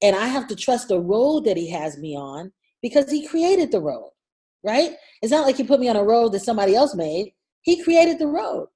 And 0.03 0.15
I 0.15 0.27
have 0.27 0.47
to 0.49 0.57
trust 0.57 0.89
the 0.89 1.01
road 1.01 1.47
that 1.47 1.57
he 1.57 1.71
has 1.71 1.97
me 1.97 2.15
on 2.15 2.53
because 2.83 3.11
he 3.11 3.27
created 3.27 3.73
the 3.73 3.81
road, 3.81 4.11
right? 4.63 4.91
It's 5.23 5.33
not 5.33 5.47
like 5.47 5.57
he 5.57 5.65
put 5.65 5.81
me 5.81 5.89
on 5.89 5.97
a 5.97 6.05
road 6.05 6.33
that 6.33 6.41
somebody 6.41 6.75
else 6.75 6.95
made. 6.95 7.33
He 7.63 7.83
created 7.83 8.19
the 8.19 8.27
road. 8.27 8.69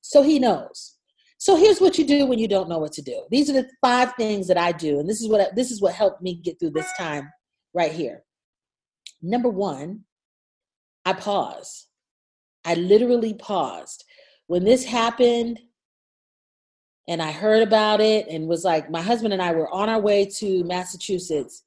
So 0.00 0.22
he 0.22 0.38
knows. 0.38 0.94
So 1.40 1.56
here's 1.56 1.80
what 1.80 1.96
you 1.96 2.04
do 2.04 2.26
when 2.26 2.38
you 2.38 2.46
don't 2.46 2.68
know 2.68 2.78
what 2.78 2.92
to 2.92 3.02
do. 3.02 3.22
These 3.30 3.48
are 3.48 3.54
the 3.54 3.66
five 3.80 4.12
things 4.18 4.46
that 4.48 4.58
I 4.58 4.72
do 4.72 5.00
and 5.00 5.08
this 5.08 5.22
is 5.22 5.28
what 5.28 5.56
this 5.56 5.70
is 5.70 5.80
what 5.80 5.94
helped 5.94 6.20
me 6.20 6.34
get 6.34 6.60
through 6.60 6.72
this 6.72 6.92
time 6.98 7.32
right 7.72 7.90
here. 7.90 8.24
Number 9.22 9.48
1, 9.48 10.00
I 11.06 11.12
pause. 11.14 11.86
I 12.66 12.74
literally 12.74 13.32
paused. 13.32 14.04
When 14.48 14.64
this 14.64 14.84
happened 14.84 15.60
and 17.08 17.22
I 17.22 17.32
heard 17.32 17.62
about 17.62 18.02
it 18.02 18.28
and 18.28 18.46
was 18.46 18.62
like, 18.62 18.90
my 18.90 19.00
husband 19.00 19.32
and 19.32 19.40
I 19.40 19.52
were 19.52 19.72
on 19.72 19.88
our 19.88 20.00
way 20.00 20.26
to 20.40 20.62
Massachusetts 20.64 21.64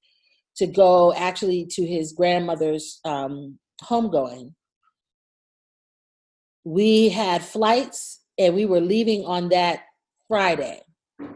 to 0.57 0.67
go 0.67 1.15
actually 1.15 1.65
to 1.71 1.83
his 1.83 2.13
grandmother's 2.13 2.99
um, 3.05 3.57
homegoing. 3.81 4.53
We 6.63 7.09
had 7.09 7.43
flights 7.43 8.19
and 8.37 8.55
we 8.55 8.65
were 8.65 8.81
leaving 8.81 9.25
on 9.25 9.49
that 9.49 9.81
Friday. 10.27 10.81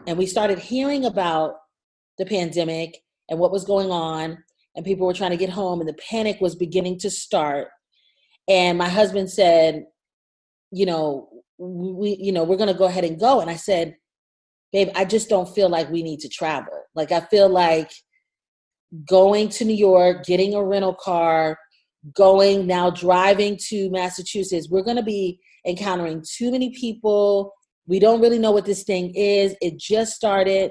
And 0.06 0.18
we 0.18 0.26
started 0.26 0.58
hearing 0.58 1.04
about 1.04 1.54
the 2.18 2.26
pandemic 2.26 2.98
and 3.30 3.38
what 3.38 3.52
was 3.52 3.64
going 3.64 3.90
on, 3.90 4.38
and 4.74 4.84
people 4.84 5.06
were 5.06 5.14
trying 5.14 5.30
to 5.30 5.36
get 5.36 5.50
home, 5.50 5.80
and 5.80 5.88
the 5.88 5.94
panic 5.94 6.40
was 6.40 6.54
beginning 6.54 6.98
to 7.00 7.10
start. 7.10 7.68
And 8.48 8.78
my 8.78 8.88
husband 8.88 9.30
said 9.30 9.84
you 10.70 10.86
know 10.86 11.28
we 11.58 12.16
you 12.20 12.32
know 12.32 12.44
we're 12.44 12.56
going 12.56 12.72
to 12.72 12.78
go 12.78 12.86
ahead 12.86 13.04
and 13.04 13.18
go. 13.18 13.40
And 13.40 13.50
i 13.50 13.56
said 13.56 13.96
babe 14.72 14.88
i 14.94 15.04
just 15.04 15.28
don't 15.28 15.52
feel 15.54 15.68
like 15.68 15.90
we 15.90 16.02
need 16.02 16.20
to 16.20 16.28
travel. 16.28 16.72
Like 16.94 17.12
i 17.12 17.20
feel 17.20 17.48
like 17.48 17.90
going 19.06 19.50
to 19.50 19.64
new 19.64 19.74
york 19.74 20.24
getting 20.24 20.54
a 20.54 20.64
rental 20.64 20.94
car 20.94 21.58
going 22.14 22.66
now 22.66 22.88
driving 22.88 23.58
to 23.60 23.90
massachusetts 23.90 24.70
we're 24.70 24.82
going 24.82 24.96
to 24.96 25.02
be 25.02 25.38
encountering 25.66 26.22
too 26.28 26.50
many 26.50 26.70
people 26.70 27.52
we 27.86 27.98
don't 27.98 28.20
really 28.20 28.38
know 28.38 28.52
what 28.52 28.66
this 28.66 28.84
thing 28.84 29.12
is 29.14 29.54
it 29.60 29.78
just 29.78 30.14
started 30.14 30.70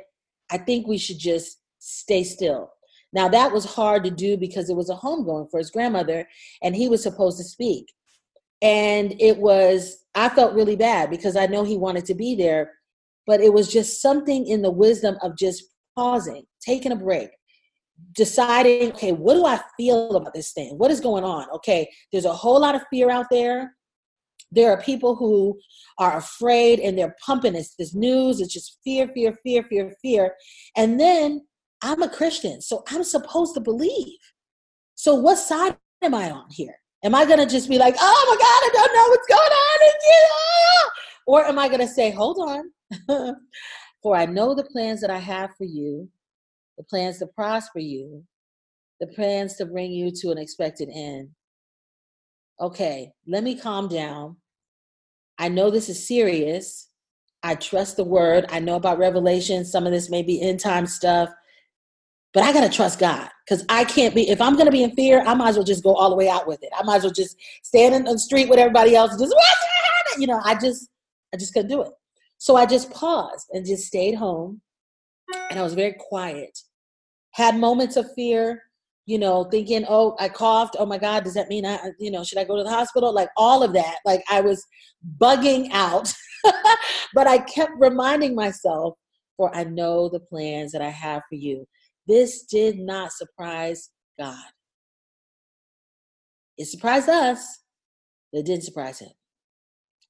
i 0.52 0.58
think 0.58 0.88
we 0.88 0.98
should 0.98 1.20
just 1.20 1.60
stay 1.80 2.24
still 2.24 2.72
now, 3.14 3.28
that 3.30 3.52
was 3.52 3.66
hard 3.66 4.04
to 4.04 4.12
do 4.12 4.38
because 4.38 4.70
it 4.70 4.76
was 4.76 4.90
a 4.90 4.96
homegoing 4.96 5.50
for 5.50 5.58
his 5.58 5.72
grandmother, 5.72 6.28
and 6.62 6.76
he 6.76 6.90
was 6.90 7.02
supposed 7.02 7.38
to 7.38 7.44
speak. 7.44 7.92
And 8.62 9.16
it 9.20 9.38
was, 9.38 10.04
I 10.16 10.30
felt 10.30 10.56
really 10.56 10.76
bad 10.76 11.10
because 11.10 11.36
I 11.36 11.46
know 11.46 11.64
he 11.64 11.78
wanted 11.78 12.06
to 12.06 12.16
be 12.16 12.36
there, 12.36 12.74
but 13.26 13.40
it 13.40 13.54
was 13.54 13.72
just 13.72 14.02
something 14.02 14.48
in 14.48 14.62
the 14.62 14.72
wisdom 14.72 15.18
of 15.22 15.38
just 15.38 15.64
pausing, 15.96 16.44
taking 16.62 16.92
a 16.92 16.96
break, 16.96 17.30
deciding, 18.16 18.92
okay, 18.92 19.12
what 19.12 19.36
do 19.36 19.46
I 19.46 19.62
feel 19.78 20.16
about 20.16 20.34
this 20.34 20.52
thing? 20.52 20.78
What 20.78 20.92
is 20.92 21.00
going 21.00 21.24
on? 21.24 21.48
Okay, 21.56 21.90
there's 22.12 22.26
a 22.26 22.34
whole 22.34 22.60
lot 22.60 22.76
of 22.76 22.84
fear 22.90 23.10
out 23.10 23.28
there. 23.32 23.76
There 24.52 24.72
are 24.72 24.82
people 24.82 25.16
who 25.16 25.60
are 25.98 26.18
afraid 26.18 26.80
and 26.80 26.98
they're 26.98 27.16
pumping 27.26 27.54
this, 27.54 27.76
this 27.78 27.94
news. 27.94 28.40
It's 28.40 28.54
just 28.54 28.80
fear, 28.84 29.10
fear, 29.14 29.38
fear, 29.44 29.64
fear, 29.64 29.94
fear. 30.02 30.36
And 30.76 31.00
then 31.00 31.46
I'm 31.82 32.02
a 32.02 32.10
Christian, 32.10 32.62
so 32.62 32.84
I'm 32.90 33.04
supposed 33.04 33.54
to 33.56 33.60
believe. 33.60 34.18
So 34.96 35.16
what 35.16 35.38
side 35.38 35.78
am 36.02 36.16
I 36.16 36.32
on 36.32 36.46
here? 36.50 36.76
Am 37.04 37.14
I 37.14 37.26
gonna 37.26 37.46
just 37.46 37.70
be 37.70 37.78
like, 37.78 37.96
oh 38.00 38.26
my 38.30 38.36
God, 38.36 38.44
I 38.44 38.70
don't 38.74 38.96
know 38.96 39.10
what's 39.10 39.28
going 39.28 39.40
on 39.40 39.82
in 39.84 39.94
you? 40.06 40.28
Ah! 40.32 40.90
Or 41.28 41.46
am 41.46 41.60
I 41.60 41.70
gonna 41.70 41.88
say, 41.88 42.10
hold 42.10 42.38
on, 42.40 43.36
for 44.02 44.16
I 44.16 44.26
know 44.26 44.56
the 44.56 44.64
plans 44.64 45.02
that 45.02 45.12
I 45.12 45.20
have 45.20 45.52
for 45.58 45.66
you, 45.66 46.10
the 46.78 46.84
plans 46.84 47.20
to 47.20 47.28
prosper 47.28 47.80
you, 47.80 48.24
the 49.00 49.08
plans 49.08 49.56
to 49.58 49.66
bring 49.66 49.92
you 49.92 50.12
to 50.12 50.32
an 50.32 50.38
expected 50.38 50.90
end. 50.94 51.30
Okay, 52.60 53.12
let 53.28 53.44
me 53.44 53.56
calm 53.56 53.88
down. 53.88 54.38
I 55.38 55.50
know 55.50 55.70
this 55.70 55.90
is 55.90 56.08
serious. 56.08 56.90
I 57.44 57.56
trust 57.56 57.98
the 57.98 58.04
word. 58.04 58.46
I 58.50 58.60
know 58.60 58.76
about 58.76 58.98
Revelation. 58.98 59.64
Some 59.64 59.86
of 59.86 59.92
this 59.92 60.10
may 60.10 60.24
be 60.24 60.42
end 60.42 60.60
time 60.60 60.88
stuff 60.88 61.30
but 62.38 62.44
I 62.44 62.54
gotta 62.54 62.70
trust 62.70 63.00
God 63.00 63.30
because 63.44 63.66
I 63.68 63.84
can't 63.84 64.14
be. 64.14 64.30
If 64.30 64.40
I'm 64.42 64.56
gonna 64.56 64.70
be 64.70 64.84
in 64.84 64.92
fear, 64.92 65.24
I 65.26 65.34
might 65.34 65.50
as 65.50 65.56
well 65.56 65.66
just 65.66 65.84
go 65.84 65.96
all 65.96 66.12
the 66.12 66.16
way 66.16 66.30
out 66.30 66.48
with 66.48 66.62
it. 66.62 66.70
I 66.78 66.84
might 66.84 66.98
as 66.98 67.04
well 67.04 67.12
just 67.12 67.36
stand 67.64 67.96
in 67.96 68.04
the 68.04 68.20
street 68.20 68.48
with 68.48 68.60
everybody 68.60 68.96
else, 68.96 69.18
just 69.18 69.34
you 70.20 70.28
know. 70.28 70.40
I 70.44 70.54
just, 70.54 70.88
I 71.34 71.38
just 71.38 71.52
couldn't 71.54 71.72
do 71.72 71.82
it. 71.82 71.92
So 72.38 72.56
I 72.56 72.68
just 72.68 72.92
paused 72.92 73.48
and 73.54 73.66
just 73.66 73.88
stayed 73.88 74.14
home, 74.14 74.62
and 75.50 75.58
I 75.58 75.64
was 75.64 75.74
very 75.74 75.96
quiet. 76.00 76.60
Had 77.32 77.58
moments 77.58 77.96
of 77.96 78.06
fear, 78.14 78.62
you 79.08 79.18
know, 79.18 79.46
thinking, 79.46 79.86
oh, 79.88 80.16
I 80.20 80.28
coughed. 80.28 80.76
Oh 80.78 80.86
my 80.86 80.98
God, 80.98 81.24
does 81.24 81.34
that 81.34 81.48
mean 81.48 81.66
I, 81.66 81.76
uh, 81.76 81.92
you 81.98 82.12
know, 82.12 82.26
should 82.26 82.38
I 82.38 82.44
go 82.44 82.58
to 82.58 82.64
the 82.64 82.70
hospital? 82.70 83.14
Like 83.14 83.30
all 83.38 83.64
of 83.64 83.74
that. 83.74 83.96
Like 84.06 84.22
I 84.30 84.42
was 84.42 84.64
bugging 85.18 85.70
out, 85.72 86.14
but 87.14 87.26
I 87.26 87.40
kept 87.40 87.72
reminding 87.80 88.36
myself, 88.36 88.96
for 89.38 89.56
I 89.56 89.64
know 89.64 90.10
the 90.10 90.20
plans 90.20 90.74
that 90.74 90.82
I 90.82 90.90
have 90.90 91.24
for 91.30 91.36
you. 91.36 91.66
This 92.06 92.44
did 92.44 92.80
not 92.80 93.14
surprise 93.14 93.90
God. 94.20 94.44
It 96.58 96.66
surprised 96.66 97.08
us, 97.08 97.62
but 98.34 98.40
it 98.40 98.46
didn't 98.46 98.64
surprise 98.64 99.00
him. 99.00 99.12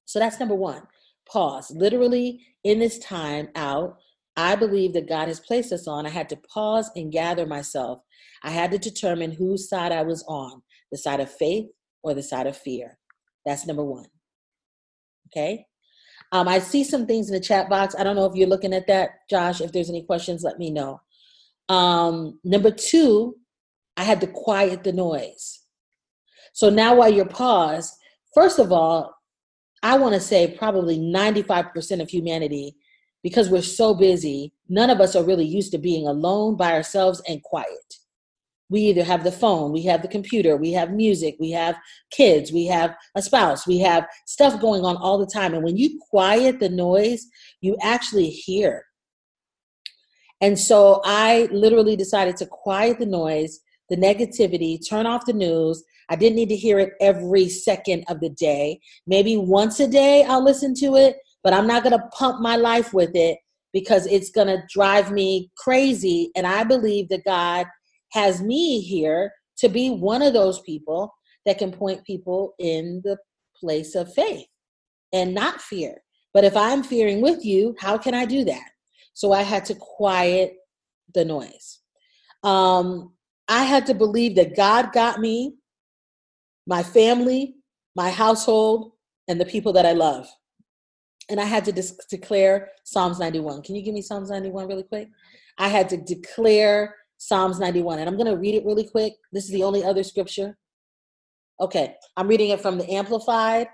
So 0.06 0.18
that's 0.18 0.40
number 0.40 0.54
one. 0.56 0.82
Pause. 1.30 1.72
Literally, 1.72 2.40
in 2.64 2.80
this 2.80 2.98
time 2.98 3.48
out, 3.54 3.98
I 4.36 4.56
believe 4.56 4.92
that 4.94 5.08
God 5.08 5.28
has 5.28 5.40
placed 5.40 5.72
us 5.72 5.86
on. 5.86 6.06
I 6.06 6.10
had 6.10 6.28
to 6.30 6.36
pause 6.52 6.90
and 6.96 7.12
gather 7.12 7.46
myself. 7.46 8.00
I 8.42 8.50
had 8.50 8.70
to 8.72 8.78
determine 8.78 9.32
whose 9.32 9.68
side 9.68 9.92
I 9.92 10.02
was 10.02 10.24
on 10.28 10.62
the 10.90 10.98
side 10.98 11.20
of 11.20 11.30
faith 11.30 11.66
or 12.02 12.14
the 12.14 12.22
side 12.22 12.46
of 12.46 12.56
fear. 12.56 12.98
That's 13.44 13.66
number 13.66 13.84
one. 13.84 14.06
Okay. 15.28 15.66
Um, 16.32 16.48
I 16.48 16.58
see 16.58 16.84
some 16.84 17.06
things 17.06 17.28
in 17.28 17.34
the 17.34 17.40
chat 17.40 17.68
box. 17.68 17.94
I 17.98 18.04
don't 18.04 18.16
know 18.16 18.26
if 18.26 18.34
you're 18.34 18.48
looking 18.48 18.74
at 18.74 18.86
that, 18.86 19.10
Josh. 19.30 19.60
If 19.60 19.72
there's 19.72 19.88
any 19.90 20.02
questions, 20.02 20.42
let 20.42 20.58
me 20.58 20.70
know. 20.70 21.00
Um, 21.68 22.38
number 22.44 22.70
two, 22.70 23.36
I 23.96 24.04
had 24.04 24.20
to 24.20 24.26
quiet 24.26 24.84
the 24.84 24.92
noise. 24.92 25.60
So 26.52 26.70
now 26.70 26.96
while 26.96 27.12
you're 27.12 27.24
paused, 27.24 27.94
first 28.34 28.58
of 28.58 28.72
all, 28.72 29.14
I 29.82 29.96
want 29.96 30.14
to 30.14 30.20
say 30.20 30.56
probably 30.58 30.98
95% 30.98 32.02
of 32.02 32.08
humanity, 32.08 32.76
because 33.22 33.48
we're 33.48 33.62
so 33.62 33.94
busy, 33.94 34.52
none 34.68 34.90
of 34.90 35.00
us 35.00 35.14
are 35.16 35.24
really 35.24 35.44
used 35.44 35.72
to 35.72 35.78
being 35.78 36.06
alone 36.06 36.56
by 36.56 36.72
ourselves 36.72 37.22
and 37.28 37.42
quiet. 37.42 37.94
We 38.70 38.80
either 38.82 39.04
have 39.04 39.24
the 39.24 39.32
phone, 39.32 39.72
we 39.72 39.82
have 39.84 40.02
the 40.02 40.08
computer, 40.08 40.56
we 40.56 40.72
have 40.72 40.92
music, 40.92 41.36
we 41.40 41.50
have 41.52 41.76
kids, 42.10 42.52
we 42.52 42.66
have 42.66 42.94
a 43.14 43.22
spouse, 43.22 43.66
we 43.66 43.78
have 43.78 44.06
stuff 44.26 44.60
going 44.60 44.84
on 44.84 44.96
all 44.96 45.18
the 45.18 45.26
time. 45.26 45.54
And 45.54 45.64
when 45.64 45.76
you 45.76 45.98
quiet 46.10 46.60
the 46.60 46.68
noise, 46.68 47.26
you 47.60 47.76
actually 47.82 48.28
hear 48.28 48.84
and 50.40 50.58
so 50.58 51.00
I 51.04 51.48
literally 51.50 51.96
decided 51.96 52.36
to 52.38 52.46
quiet 52.46 52.98
the 52.98 53.06
noise, 53.06 53.60
the 53.88 53.96
negativity, 53.96 54.78
turn 54.88 55.06
off 55.06 55.26
the 55.26 55.32
news. 55.32 55.82
I 56.08 56.16
didn't 56.16 56.36
need 56.36 56.48
to 56.50 56.56
hear 56.56 56.78
it 56.78 56.92
every 57.00 57.48
second 57.48 58.04
of 58.08 58.20
the 58.20 58.30
day. 58.30 58.80
Maybe 59.06 59.36
once 59.36 59.80
a 59.80 59.88
day 59.88 60.24
I'll 60.24 60.44
listen 60.44 60.74
to 60.76 60.96
it, 60.96 61.16
but 61.42 61.52
I'm 61.52 61.66
not 61.66 61.82
going 61.82 61.98
to 61.98 62.06
pump 62.12 62.40
my 62.40 62.56
life 62.56 62.94
with 62.94 63.10
it 63.14 63.38
because 63.72 64.06
it's 64.06 64.30
going 64.30 64.46
to 64.46 64.62
drive 64.72 65.10
me 65.10 65.50
crazy. 65.56 66.30
And 66.36 66.46
I 66.46 66.64
believe 66.64 67.08
that 67.10 67.24
God 67.24 67.66
has 68.12 68.40
me 68.40 68.80
here 68.80 69.32
to 69.58 69.68
be 69.68 69.90
one 69.90 70.22
of 70.22 70.32
those 70.32 70.60
people 70.60 71.12
that 71.46 71.58
can 71.58 71.72
point 71.72 72.04
people 72.04 72.54
in 72.58 73.00
the 73.04 73.16
place 73.58 73.94
of 73.94 74.12
faith 74.12 74.46
and 75.12 75.34
not 75.34 75.60
fear. 75.60 76.02
But 76.34 76.44
if 76.44 76.56
I'm 76.56 76.82
fearing 76.82 77.20
with 77.20 77.44
you, 77.44 77.74
how 77.78 77.98
can 77.98 78.14
I 78.14 78.24
do 78.24 78.44
that? 78.44 78.68
So 79.14 79.32
I 79.32 79.42
had 79.42 79.64
to 79.66 79.74
quiet 79.74 80.54
the 81.14 81.24
noise. 81.24 81.80
Um, 82.42 83.14
I 83.48 83.64
had 83.64 83.86
to 83.86 83.94
believe 83.94 84.36
that 84.36 84.54
God 84.54 84.92
got 84.92 85.20
me, 85.20 85.54
my 86.66 86.82
family, 86.82 87.56
my 87.96 88.10
household, 88.10 88.92
and 89.26 89.40
the 89.40 89.46
people 89.46 89.72
that 89.72 89.86
I 89.86 89.92
love. 89.92 90.28
And 91.30 91.40
I 91.40 91.44
had 91.44 91.64
to 91.64 91.72
dis- 91.72 91.98
declare 92.10 92.70
Psalms 92.84 93.18
91. 93.18 93.62
Can 93.62 93.74
you 93.74 93.82
give 93.82 93.94
me 93.94 94.02
Psalms 94.02 94.30
91 94.30 94.68
really 94.68 94.82
quick? 94.82 95.08
I 95.58 95.68
had 95.68 95.88
to 95.90 95.96
declare 95.96 96.94
Psalms 97.18 97.58
91. 97.58 97.98
And 97.98 98.08
I'm 98.08 98.16
going 98.16 98.30
to 98.30 98.38
read 98.38 98.54
it 98.54 98.64
really 98.64 98.86
quick. 98.86 99.14
This 99.32 99.44
is 99.44 99.50
the 99.50 99.64
only 99.64 99.84
other 99.84 100.02
scripture. 100.02 100.56
Okay, 101.60 101.94
I'm 102.16 102.28
reading 102.28 102.50
it 102.50 102.60
from 102.60 102.78
the 102.78 102.90
Amplified. 102.90 103.68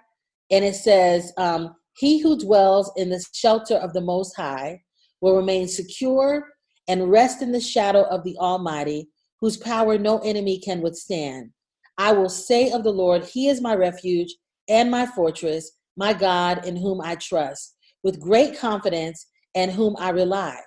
And 0.51 0.65
it 0.65 0.75
says, 0.75 1.33
um, 1.37 1.75
He 1.97 2.19
who 2.19 2.39
dwells 2.39 2.91
in 2.97 3.11
the 3.11 3.25
shelter 3.33 3.77
of 3.77 3.93
the 3.93 4.01
Most 4.01 4.35
High 4.35 4.83
will 5.21 5.37
remain 5.37 5.69
secure 5.69 6.45
and 6.89 7.11
rest 7.11 7.43
in 7.43 7.53
the 7.53 7.61
shadow 7.61 8.03
of 8.05 8.25
the 8.25 8.37
Almighty, 8.39 9.09
whose 9.41 9.57
power 9.57 9.99
no 9.99 10.19
enemy 10.19 10.59
can 10.59 10.81
withstand. 10.81 11.51
I 11.97 12.13
will 12.13 12.29
say 12.29 12.73
of 12.73 12.83
the 12.83 12.93
Lord, 12.93 13.25
He 13.25 13.49
is 13.49 13.61
my 13.61 13.75
refuge 13.75 14.35
and 14.69 14.91
my 14.91 15.07
fortress, 15.07 15.73
my 15.97 16.13
God 16.13 16.65
in 16.67 16.77
whom 16.77 17.01
I 17.01 17.17
trust, 17.17 17.77
with 18.03 18.21
great 18.21 18.59
confidence 18.59 19.27
and 19.55 19.71
whom 19.71 19.97
I 19.99 20.11
rely. 20.11 20.59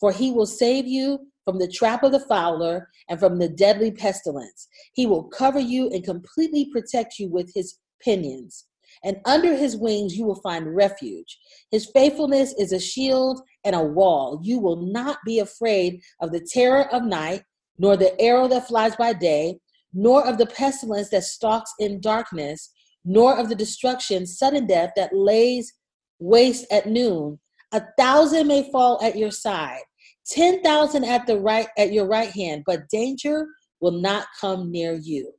For 0.00 0.12
he 0.12 0.30
will 0.30 0.46
save 0.46 0.86
you 0.86 1.28
from 1.44 1.58
the 1.58 1.68
trap 1.68 2.02
of 2.02 2.12
the 2.12 2.20
fowler 2.20 2.88
and 3.08 3.18
from 3.18 3.38
the 3.38 3.48
deadly 3.48 3.90
pestilence. 3.90 4.68
He 4.94 5.06
will 5.06 5.24
cover 5.24 5.60
you 5.60 5.90
and 5.90 6.04
completely 6.04 6.70
protect 6.72 7.18
you 7.18 7.28
with 7.28 7.52
his 7.54 7.78
pinions 8.02 8.66
and 9.02 9.20
under 9.24 9.54
his 9.56 9.76
wings 9.76 10.16
you 10.16 10.24
will 10.24 10.40
find 10.40 10.74
refuge. 10.74 11.38
His 11.70 11.90
faithfulness 11.94 12.54
is 12.58 12.72
a 12.72 12.78
shield 12.78 13.40
and 13.64 13.74
a 13.74 13.82
wall. 13.82 14.40
You 14.42 14.58
will 14.58 14.76
not 14.76 15.18
be 15.24 15.40
afraid 15.40 16.00
of 16.20 16.32
the 16.32 16.40
terror 16.40 16.92
of 16.92 17.04
night, 17.04 17.42
nor 17.78 17.96
the 17.96 18.18
arrow 18.20 18.46
that 18.48 18.68
flies 18.68 18.94
by 18.96 19.12
day, 19.12 19.58
nor 19.92 20.26
of 20.26 20.38
the 20.38 20.46
pestilence 20.46 21.10
that 21.10 21.24
stalks 21.24 21.72
in 21.78 22.00
darkness, 22.00 22.72
nor 23.04 23.36
of 23.36 23.48
the 23.48 23.54
destruction, 23.54 24.26
sudden 24.26 24.66
death 24.66 24.90
that 24.96 25.14
lays 25.14 25.72
waste 26.18 26.66
at 26.70 26.86
noon. 26.86 27.38
A 27.72 27.82
thousand 27.98 28.46
may 28.46 28.70
fall 28.70 29.00
at 29.02 29.16
your 29.16 29.32
side, 29.32 29.82
ten 30.26 30.62
thousand 30.62 31.04
at 31.04 31.26
the 31.26 31.38
right 31.38 31.68
at 31.78 31.92
your 31.92 32.06
right 32.06 32.30
hand, 32.30 32.64
but 32.66 32.88
danger 32.88 33.46
will 33.80 34.00
not 34.00 34.26
come 34.40 34.70
near 34.70 34.94
you. 34.94 35.32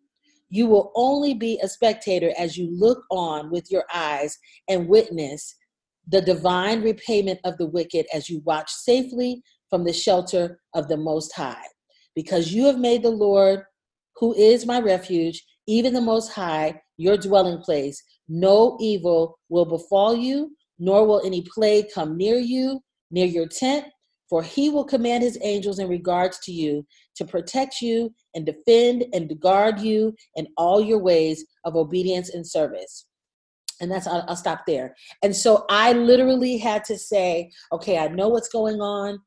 You 0.50 0.68
will 0.68 0.92
only 0.96 1.34
be 1.34 1.60
a 1.64 1.68
spectator 1.68 2.32
as 2.38 2.58
you 2.58 2.70
look 2.72 3.04
on 3.10 3.52
with 3.52 3.72
your 3.72 3.84
eyes 3.94 4.38
and 4.70 4.88
witness 4.88 5.56
the 6.08 6.22
divine 6.22 6.84
repayment 6.84 7.40
of 7.44 7.58
the 7.58 7.66
wicked 7.66 8.06
as 8.14 8.30
you 8.30 8.42
watch 8.46 8.70
safely 8.72 9.42
from 9.70 9.84
the 9.84 9.94
shelter 9.94 10.60
of 10.76 10.88
the 10.88 10.98
Most 10.98 11.34
High. 11.34 11.66
Because 12.16 12.54
you 12.54 12.66
have 12.66 12.80
made 12.80 13.04
the 13.04 13.10
Lord, 13.10 13.64
who 14.18 14.34
is 14.36 14.66
my 14.66 14.80
refuge, 14.80 15.44
even 15.68 15.94
the 15.94 16.02
Most 16.02 16.32
High, 16.32 16.80
your 16.98 17.18
dwelling 17.18 17.58
place. 17.58 18.02
No 18.30 18.78
evil 18.80 19.38
will 19.50 19.66
befall 19.66 20.16
you, 20.16 20.56
nor 20.78 21.06
will 21.06 21.26
any 21.26 21.44
plague 21.54 21.88
come 21.94 22.16
near 22.16 22.38
you, 22.38 22.82
near 23.12 23.26
your 23.26 23.48
tent, 23.48 23.86
for 24.30 24.42
he 24.42 24.70
will 24.70 24.84
command 24.84 25.24
his 25.24 25.38
angels 25.42 25.80
in 25.80 25.88
regards 25.88 26.40
to 26.40 26.52
you 26.52 26.86
to 27.16 27.26
protect 27.26 27.82
you 27.82 28.14
and 28.34 28.46
defend 28.46 29.06
and 29.14 29.40
guard 29.40 29.80
you 29.80 30.14
in 30.36 30.48
all 30.58 30.82
your 30.82 31.00
ways 31.00 31.46
of 31.64 31.76
obedience 31.76 32.34
and 32.34 32.46
service. 32.46 33.06
And 33.82 33.92
that's, 33.92 34.08
I'll, 34.08 34.26
I'll 34.28 34.36
stop 34.36 34.62
there. 34.66 34.96
And 35.22 35.36
so 35.36 35.66
I 35.70 35.94
literally 35.94 36.58
had 36.58 36.84
to 36.86 36.98
say, 36.98 37.52
okay, 37.72 37.98
I 37.98 38.08
know 38.08 38.30
what's 38.30 38.50
going 38.50 38.82
on. 38.82 39.20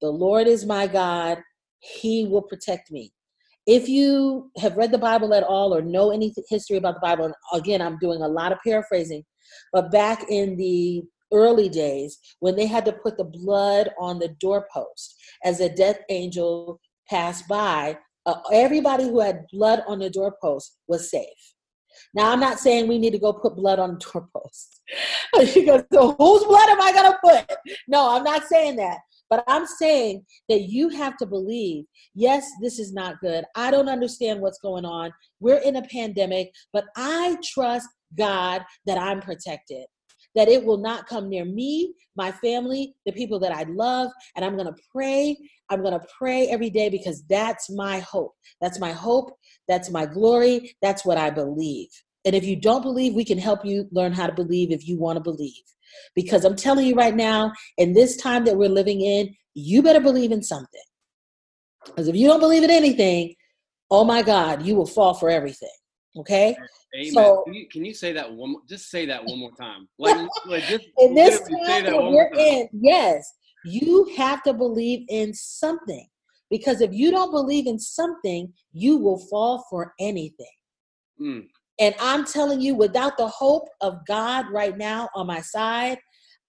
The 0.00 0.10
Lord 0.10 0.46
is 0.46 0.66
my 0.66 0.86
God. 0.86 1.38
He 1.78 2.26
will 2.26 2.42
protect 2.42 2.90
me. 2.90 3.12
If 3.66 3.88
you 3.88 4.50
have 4.58 4.76
read 4.76 4.92
the 4.92 4.98
Bible 4.98 5.32
at 5.32 5.42
all 5.42 5.74
or 5.74 5.80
know 5.80 6.10
any 6.10 6.34
history 6.48 6.76
about 6.76 6.94
the 6.94 7.00
Bible, 7.00 7.24
and 7.24 7.34
again, 7.54 7.80
I'm 7.80 7.98
doing 7.98 8.20
a 8.20 8.28
lot 8.28 8.52
of 8.52 8.58
paraphrasing, 8.64 9.24
but 9.72 9.90
back 9.90 10.26
in 10.28 10.56
the 10.56 11.02
early 11.34 11.68
days 11.68 12.18
when 12.40 12.56
they 12.56 12.66
had 12.66 12.84
to 12.86 12.92
put 12.92 13.18
the 13.18 13.24
blood 13.24 13.90
on 13.98 14.18
the 14.18 14.28
doorpost 14.40 15.16
as 15.44 15.60
a 15.60 15.68
death 15.68 15.98
angel 16.08 16.80
passed 17.10 17.46
by, 17.48 17.98
uh, 18.24 18.36
everybody 18.52 19.04
who 19.04 19.20
had 19.20 19.44
blood 19.52 19.82
on 19.86 19.98
the 19.98 20.08
doorpost 20.08 20.78
was 20.88 21.10
safe. 21.10 21.54
Now, 22.14 22.32
I'm 22.32 22.40
not 22.40 22.58
saying 22.58 22.88
we 22.88 22.98
need 22.98 23.12
to 23.12 23.18
go 23.18 23.32
put 23.32 23.56
blood 23.56 23.78
on 23.78 23.94
the 23.94 23.98
doorpost. 24.12 24.80
goes, 25.66 25.84
so 25.92 26.12
whose 26.18 26.44
blood 26.44 26.68
am 26.68 26.80
I 26.80 26.92
going 26.92 27.12
to 27.12 27.18
put? 27.22 27.58
No, 27.88 28.16
I'm 28.16 28.24
not 28.24 28.44
saying 28.44 28.76
that. 28.76 28.98
But 29.30 29.42
I'm 29.48 29.66
saying 29.66 30.24
that 30.48 30.62
you 30.62 30.90
have 30.90 31.16
to 31.16 31.26
believe, 31.26 31.86
yes, 32.14 32.48
this 32.60 32.78
is 32.78 32.92
not 32.92 33.20
good. 33.20 33.44
I 33.56 33.70
don't 33.70 33.88
understand 33.88 34.40
what's 34.40 34.58
going 34.58 34.84
on. 34.84 35.12
We're 35.40 35.58
in 35.58 35.76
a 35.76 35.82
pandemic, 35.82 36.52
but 36.72 36.84
I 36.96 37.36
trust 37.42 37.88
God 38.16 38.62
that 38.86 38.98
I'm 38.98 39.20
protected 39.20 39.86
that 40.34 40.48
it 40.48 40.64
will 40.64 40.78
not 40.78 41.06
come 41.06 41.28
near 41.28 41.44
me, 41.44 41.94
my 42.16 42.32
family, 42.32 42.94
the 43.06 43.12
people 43.12 43.38
that 43.40 43.52
I 43.52 43.64
love. 43.64 44.10
And 44.36 44.44
I'm 44.44 44.56
going 44.56 44.66
to 44.66 44.80
pray. 44.92 45.36
I'm 45.70 45.82
going 45.82 45.98
to 45.98 46.06
pray 46.18 46.48
every 46.48 46.70
day 46.70 46.88
because 46.88 47.22
that's 47.28 47.70
my 47.70 48.00
hope. 48.00 48.34
That's 48.60 48.78
my 48.78 48.92
hope. 48.92 49.36
That's 49.68 49.90
my 49.90 50.06
glory. 50.06 50.76
That's 50.82 51.04
what 51.04 51.18
I 51.18 51.30
believe. 51.30 51.88
And 52.24 52.34
if 52.34 52.44
you 52.44 52.56
don't 52.56 52.82
believe, 52.82 53.14
we 53.14 53.24
can 53.24 53.38
help 53.38 53.64
you 53.64 53.86
learn 53.92 54.12
how 54.12 54.26
to 54.26 54.32
believe 54.32 54.70
if 54.70 54.88
you 54.88 54.98
want 54.98 55.16
to 55.16 55.22
believe. 55.22 55.62
Because 56.14 56.44
I'm 56.44 56.56
telling 56.56 56.86
you 56.86 56.94
right 56.94 57.14
now, 57.14 57.52
in 57.76 57.92
this 57.92 58.16
time 58.16 58.44
that 58.46 58.56
we're 58.56 58.68
living 58.68 59.00
in, 59.02 59.34
you 59.54 59.82
better 59.82 60.00
believe 60.00 60.32
in 60.32 60.42
something. 60.42 60.80
Because 61.86 62.08
if 62.08 62.16
you 62.16 62.26
don't 62.26 62.40
believe 62.40 62.62
in 62.62 62.70
anything, 62.70 63.34
oh 63.90 64.04
my 64.04 64.22
God, 64.22 64.62
you 64.62 64.74
will 64.74 64.86
fall 64.86 65.14
for 65.14 65.30
everything. 65.30 65.68
Okay. 66.16 66.56
Amen. 66.94 67.12
So, 67.12 67.42
can, 67.44 67.54
you, 67.54 67.68
can 67.68 67.84
you 67.84 67.92
say 67.94 68.12
that 68.12 68.32
one? 68.32 68.56
Just 68.68 68.90
say 68.90 69.04
that 69.06 69.24
one 69.24 69.38
more 69.38 69.52
time. 69.52 69.88
Like, 69.98 70.16
like 70.46 70.64
just 70.64 70.84
in 70.98 71.14
this 71.14 71.40
time 71.40 71.84
that 71.84 71.96
we're 71.96 72.30
in, 72.38 72.68
yes, 72.72 73.32
you 73.64 74.12
have 74.16 74.42
to 74.44 74.52
believe 74.52 75.06
in 75.08 75.34
something 75.34 76.06
because 76.50 76.80
if 76.80 76.92
you 76.92 77.10
don't 77.10 77.32
believe 77.32 77.66
in 77.66 77.78
something, 77.78 78.52
you 78.72 78.96
will 78.96 79.18
fall 79.18 79.64
for 79.68 79.94
anything. 79.98 80.46
Mm. 81.20 81.46
And 81.80 81.94
I'm 81.98 82.24
telling 82.24 82.60
you, 82.60 82.76
without 82.76 83.16
the 83.16 83.26
hope 83.26 83.68
of 83.80 83.98
God 84.06 84.46
right 84.52 84.76
now 84.76 85.08
on 85.16 85.26
my 85.26 85.40
side, 85.40 85.98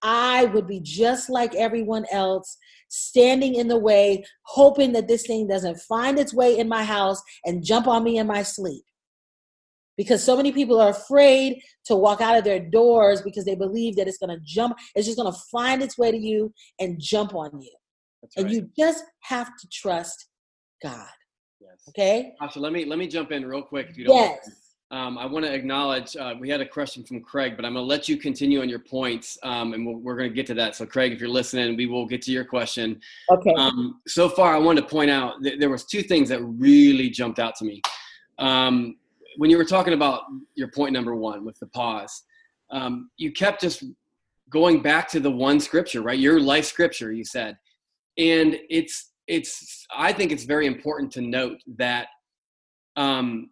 I 0.03 0.45
would 0.45 0.67
be 0.67 0.79
just 0.81 1.29
like 1.29 1.55
everyone 1.55 2.05
else, 2.11 2.57
standing 2.89 3.55
in 3.55 3.67
the 3.67 3.79
way, 3.79 4.23
hoping 4.43 4.91
that 4.91 5.07
this 5.07 5.25
thing 5.25 5.47
doesn't 5.47 5.79
find 5.79 6.19
its 6.19 6.33
way 6.33 6.59
in 6.59 6.69
my 6.69 6.83
house 6.83 7.21
and 7.43 7.65
jump 7.65 7.87
on 7.87 8.03
me 8.03 8.19
in 8.19 8.27
my 8.27 8.43
sleep. 8.43 8.83
Because 9.97 10.23
so 10.23 10.35
many 10.35 10.51
people 10.51 10.79
are 10.79 10.89
afraid 10.89 11.61
to 11.85 11.95
walk 11.95 12.19
out 12.21 12.37
of 12.37 12.43
their 12.43 12.59
doors 12.59 13.21
because 13.21 13.45
they 13.45 13.55
believe 13.55 13.95
that 13.95 14.07
it's 14.07 14.17
going 14.17 14.37
to 14.37 14.43
jump, 14.43 14.77
it's 14.93 15.05
just 15.05 15.17
going 15.17 15.31
to 15.31 15.39
find 15.51 15.81
its 15.81 15.97
way 15.97 16.11
to 16.11 16.17
you 16.17 16.53
and 16.79 16.99
jump 16.99 17.33
on 17.33 17.61
you. 17.61 17.71
That's 18.21 18.35
and 18.37 18.45
right. 18.45 18.55
you 18.55 18.69
just 18.77 19.03
have 19.21 19.47
to 19.47 19.67
trust 19.71 20.27
God. 20.83 21.07
Yes. 21.61 21.83
Okay. 21.89 22.33
Asha, 22.41 22.57
let 22.57 22.73
me 22.73 22.85
let 22.85 22.99
me 22.99 23.07
jump 23.07 23.31
in 23.31 23.45
real 23.45 23.61
quick 23.61 23.87
if 23.89 23.97
you 23.97 24.05
don't. 24.05 24.17
Yes. 24.17 24.65
Um, 24.91 25.17
I 25.17 25.25
want 25.25 25.43
to 25.45 25.53
acknowledge 25.53 26.15
uh, 26.15 26.35
we 26.39 26.47
had 26.47 26.61
a 26.61 26.67
question 26.67 27.03
from 27.03 27.21
Craig, 27.21 27.55
but 27.55 27.65
I'm 27.65 27.73
going 27.73 27.83
to 27.83 27.89
let 27.89 28.07
you 28.07 28.17
continue 28.17 28.61
on 28.61 28.69
your 28.69 28.79
points, 28.79 29.37
um, 29.41 29.73
and 29.73 29.85
we 29.85 29.95
we 29.95 30.11
are 30.11 30.15
going 30.15 30.29
to 30.29 30.35
get 30.35 30.45
to 30.47 30.53
that. 30.55 30.75
So, 30.75 30.85
Craig, 30.85 31.11
if 31.11 31.19
you're 31.19 31.27
listening, 31.27 31.75
we 31.75 31.87
will 31.87 32.05
get 32.05 32.21
to 32.23 32.31
your 32.31 32.45
question. 32.45 33.01
Okay. 33.31 33.53
Um, 33.57 33.99
so 34.07 34.29
far, 34.29 34.55
I 34.55 34.59
wanted 34.59 34.81
to 34.81 34.87
point 34.87 35.09
out 35.09 35.41
that 35.41 35.59
there 35.59 35.71
was 35.71 35.85
two 35.85 36.03
things 36.03 36.29
that 36.29 36.41
really 36.43 37.09
jumped 37.09 37.39
out 37.39 37.55
to 37.55 37.65
me. 37.65 37.81
Um, 38.37 38.97
when 39.37 39.49
you 39.49 39.57
were 39.57 39.65
talking 39.65 39.93
about 39.93 40.23
your 40.55 40.69
point 40.69 40.93
number 40.93 41.15
one 41.15 41.45
with 41.45 41.59
the 41.59 41.67
pause, 41.67 42.23
um, 42.71 43.09
you 43.17 43.31
kept 43.31 43.61
just 43.61 43.83
going 44.49 44.81
back 44.81 45.09
to 45.09 45.19
the 45.19 45.31
one 45.31 45.59
scripture, 45.59 46.01
right? 46.01 46.19
Your 46.19 46.39
life 46.39 46.65
scripture, 46.65 47.11
you 47.11 47.23
said, 47.23 47.57
and 48.17 48.57
it's 48.69 49.11
it's. 49.27 49.85
I 49.95 50.13
think 50.13 50.31
it's 50.31 50.43
very 50.43 50.67
important 50.67 51.11
to 51.13 51.21
note 51.21 51.59
that 51.77 52.07
um, 52.95 53.49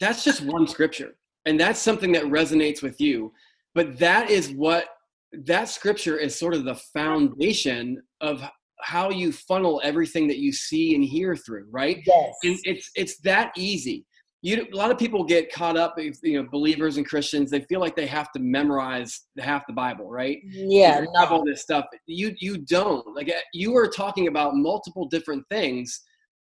that's 0.00 0.24
just 0.24 0.42
one 0.42 0.66
scripture. 0.66 1.16
And 1.46 1.60
that's 1.60 1.80
something 1.80 2.12
that 2.12 2.24
resonates 2.24 2.82
with 2.82 3.00
you. 3.00 3.32
But 3.74 3.98
that 3.98 4.30
is 4.30 4.50
what 4.50 4.86
that 5.32 5.68
scripture 5.68 6.16
is 6.16 6.38
sort 6.38 6.54
of 6.54 6.64
the 6.64 6.74
foundation 6.74 8.02
of 8.20 8.42
how 8.80 9.10
you 9.10 9.32
funnel 9.32 9.80
everything 9.84 10.28
that 10.28 10.38
you 10.38 10.52
see 10.52 10.94
and 10.94 11.02
hear 11.02 11.34
through 11.36 11.66
right? 11.70 12.02
Yes. 12.06 12.34
And 12.44 12.58
it's 12.64 12.90
it's 12.94 13.18
that 13.20 13.52
easy 13.56 14.04
you 14.44 14.66
a 14.72 14.76
lot 14.76 14.90
of 14.90 14.98
people 14.98 15.24
get 15.24 15.52
caught 15.52 15.76
up 15.76 15.96
you 15.98 16.42
know 16.42 16.48
believers 16.50 16.98
and 16.98 17.08
christians 17.08 17.50
they 17.50 17.60
feel 17.62 17.80
like 17.80 17.96
they 17.96 18.06
have 18.06 18.30
to 18.30 18.38
memorize 18.38 19.22
half 19.38 19.66
the 19.66 19.72
bible 19.72 20.10
right 20.10 20.38
yeah 20.44 21.00
no. 21.00 21.20
have 21.20 21.32
all 21.32 21.44
this 21.44 21.62
stuff 21.62 21.86
you 22.06 22.34
you 22.38 22.58
don't 22.58 23.06
like 23.14 23.28
eh, 23.28 23.40
you 23.52 23.72
were 23.72 23.88
talking 23.88 24.28
about 24.28 24.54
multiple 24.54 25.06
different 25.08 25.44
things 25.50 26.02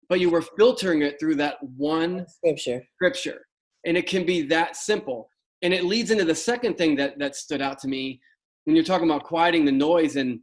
but 0.09 0.21
you 0.21 0.31
were 0.31 0.43
filtering 0.43 1.03
it 1.03 1.19
through 1.19 1.37
that 1.37 1.57
one 1.77 2.27
scripture. 2.29 2.83
Scripture. 2.97 3.47
And 3.87 3.97
it 3.97 4.07
can 4.07 4.25
be 4.25 4.43
that 4.43 4.77
simple. 4.77 5.29
And 5.63 5.73
it 5.73 5.85
leads 5.85 6.11
into 6.11 6.25
the 6.25 6.35
second 6.35 6.77
thing 6.77 6.97
that 6.97 7.19
that 7.19 7.37
stood 7.37 7.63
out 7.63 7.79
to 7.81 7.89
me 7.89 8.21
when 8.65 8.77
you're 8.77 8.85
talking 8.85 9.09
about 9.09 9.25
quieting 9.25 9.65
the 9.65 9.73
noise 9.73 10.17
and 10.17 10.41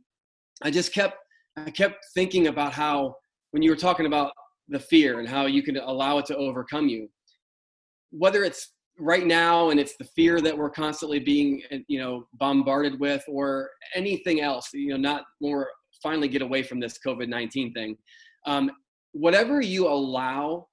I 0.64 0.72
just 0.72 0.94
kept 0.94 1.18
I 1.58 1.70
kept 1.70 2.06
thinking 2.14 2.48
about 2.48 2.74
how 2.74 3.16
when 3.52 3.62
you 3.62 3.70
were 3.70 3.76
talking 3.76 4.06
about 4.06 4.32
the 4.70 4.80
fear 4.80 5.20
and 5.20 5.28
how 5.28 5.48
you 5.48 5.64
can 5.64 5.78
allow 5.78 6.18
it 6.18 6.26
to 6.28 6.38
overcome 6.38 6.88
you 6.88 7.10
whether 8.12 8.44
it's 8.44 8.74
right 9.00 9.26
now 9.26 9.70
and 9.70 9.80
it's 9.80 9.96
the 9.98 10.04
fear 10.16 10.42
that 10.42 10.56
we're 10.56 10.70
constantly 10.70 11.20
being 11.20 11.62
you 11.88 12.00
know 12.00 12.26
bombarded 12.34 13.00
with 13.00 13.24
or 13.28 13.70
anything 13.96 14.42
else 14.42 14.70
you 14.74 14.90
know 14.90 14.98
not 14.98 15.24
more 15.42 15.68
finally 16.04 16.28
get 16.28 16.42
away 16.42 16.62
from 16.62 16.80
this 16.80 17.00
covid-19 17.06 17.74
thing 17.74 17.98
um, 18.46 18.72
whatever 19.14 19.62
you 19.62 19.88
allow 19.88 20.68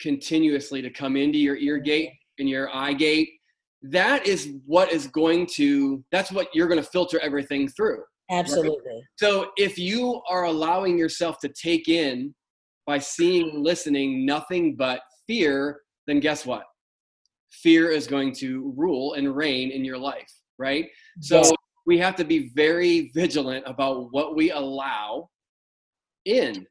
continuously 0.00 0.82
to 0.82 0.90
come 0.90 1.16
into 1.16 1.38
your 1.38 1.56
ear 1.56 1.78
gate 1.78 2.10
and 2.38 2.48
your 2.48 2.74
eye 2.74 2.92
gate, 2.92 3.30
that 3.82 4.26
is 4.26 4.50
what 4.66 4.92
is 4.92 5.06
going 5.08 5.46
to, 5.54 6.04
that's 6.12 6.30
what 6.30 6.48
you're 6.54 6.68
going 6.68 6.82
to 6.82 6.88
filter 6.88 7.18
everything 7.20 7.68
through. 7.68 8.02
Absolutely. 8.30 8.78
Right? 8.86 9.02
So 9.16 9.50
if 9.56 9.78
you 9.78 10.22
are 10.28 10.44
allowing 10.44 10.98
yourself 10.98 11.38
to 11.40 11.48
take 11.48 11.88
in 11.88 12.34
by 12.86 12.98
seeing, 12.98 13.62
listening, 13.62 14.24
nothing 14.26 14.76
but 14.76 15.00
fear, 15.26 15.80
then 16.06 16.20
guess 16.20 16.46
what? 16.46 16.64
Fear 17.52 17.90
is 17.90 18.06
going 18.06 18.34
to 18.36 18.72
rule 18.76 19.14
and 19.14 19.36
reign 19.36 19.70
in 19.70 19.84
your 19.84 19.98
life, 19.98 20.32
right? 20.58 20.88
So 21.20 21.42
we 21.86 21.98
have 21.98 22.16
to 22.16 22.24
be 22.24 22.50
very 22.54 23.10
vigilant 23.14 23.64
about 23.66 24.08
what 24.12 24.34
we 24.36 24.50
allow 24.50 25.28
in 26.24 26.66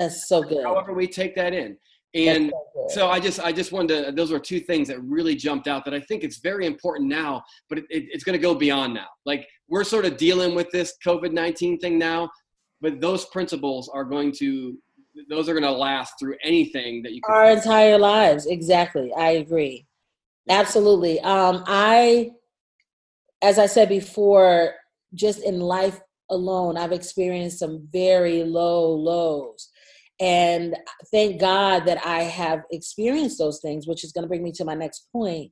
that's 0.00 0.26
so 0.26 0.42
good. 0.42 0.64
However, 0.64 0.94
we 0.94 1.06
take 1.06 1.36
that 1.36 1.52
in. 1.52 1.76
And 2.14 2.50
so, 2.74 2.86
so, 2.88 3.10
I 3.10 3.20
just 3.20 3.38
I 3.38 3.52
just 3.52 3.70
wanted 3.70 4.06
to 4.06 4.12
those 4.12 4.32
were 4.32 4.40
two 4.40 4.58
things 4.58 4.88
that 4.88 5.00
really 5.02 5.36
jumped 5.36 5.68
out 5.68 5.84
that 5.84 5.94
I 5.94 6.00
think 6.00 6.24
it's 6.24 6.38
very 6.38 6.66
important 6.66 7.08
now, 7.08 7.44
but 7.68 7.78
it, 7.78 7.84
it, 7.88 8.04
it's 8.10 8.24
going 8.24 8.36
to 8.36 8.42
go 8.42 8.52
beyond 8.52 8.94
now. 8.94 9.06
Like 9.26 9.46
we're 9.68 9.84
sort 9.84 10.06
of 10.06 10.16
dealing 10.16 10.56
with 10.56 10.68
this 10.72 10.94
COVID 11.06 11.32
nineteen 11.32 11.78
thing 11.78 11.98
now, 11.98 12.28
but 12.80 13.00
those 13.00 13.26
principles 13.26 13.88
are 13.94 14.04
going 14.04 14.32
to 14.38 14.76
those 15.28 15.48
are 15.48 15.52
going 15.52 15.62
to 15.62 15.70
last 15.70 16.14
through 16.18 16.34
anything 16.42 17.02
that 17.02 17.12
you 17.12 17.20
can 17.20 17.32
our 17.32 17.50
entire 17.52 17.98
lives. 17.98 18.46
Exactly, 18.46 19.12
I 19.16 19.32
agree. 19.32 19.86
Absolutely. 20.50 21.20
Um, 21.20 21.62
I, 21.66 22.32
as 23.40 23.58
I 23.58 23.66
said 23.66 23.88
before, 23.88 24.74
just 25.14 25.42
in 25.42 25.60
life 25.60 26.00
alone, 26.28 26.76
I've 26.76 26.92
experienced 26.92 27.60
some 27.60 27.88
very 27.92 28.42
low 28.42 28.92
lows 28.92 29.70
and 30.20 30.76
thank 31.10 31.40
God 31.40 31.86
that 31.86 32.04
I 32.04 32.24
have 32.24 32.62
experienced 32.70 33.38
those 33.38 33.60
things, 33.60 33.86
which 33.86 34.04
is 34.04 34.12
going 34.12 34.24
to 34.24 34.28
bring 34.28 34.42
me 34.42 34.52
to 34.52 34.64
my 34.64 34.74
next 34.74 35.08
point. 35.12 35.50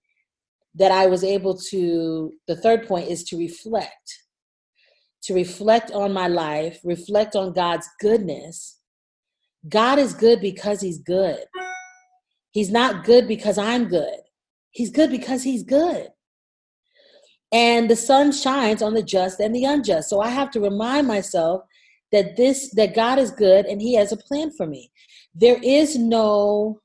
That 0.75 0.93
I 0.93 1.07
was 1.07 1.25
able 1.25 1.57
to, 1.71 2.33
the 2.47 2.55
third 2.55 2.87
point 2.87 3.09
is 3.09 3.25
to 3.25 3.39
reflect, 3.39 4.23
to 5.23 5.35
reflect 5.35 5.91
on 5.91 6.13
my 6.13 6.29
life, 6.29 6.79
reflect 6.85 7.35
on 7.35 7.55
God's 7.55 7.89
goodness. 7.99 8.79
God 9.69 9.99
is 9.99 10.13
good 10.13 10.41
because 10.41 10.81
He's 10.83 10.99
good. 10.99 11.45
He's 12.53 12.71
not 12.71 13.05
good 13.05 13.27
because 13.27 13.59
I'm 13.59 13.89
good. 13.89 14.21
He's 14.71 14.91
good 14.91 15.11
because 15.11 15.43
He's 15.43 15.63
good. 15.63 16.09
And 17.51 17.89
the 17.89 17.97
sun 17.97 18.33
shines 18.33 18.83
on 18.83 18.95
the 18.95 19.03
just 19.03 19.41
and 19.41 19.55
the 19.55 19.65
unjust. 19.65 20.11
So 20.11 20.21
I 20.21 20.29
have 20.29 20.51
to 20.53 20.61
remind 20.61 21.07
myself 21.07 21.63
that 22.13 22.37
this 22.37 22.71
that 22.75 22.95
God 22.95 23.19
is 23.19 23.31
good 23.31 23.67
and 23.67 23.81
he 23.81 23.95
has 23.95 24.13
a 24.13 24.17
plan 24.17 24.51
for 24.51 24.67
me. 24.67 24.91
There 25.35 25.59
is 25.63 25.97
no 25.97 26.81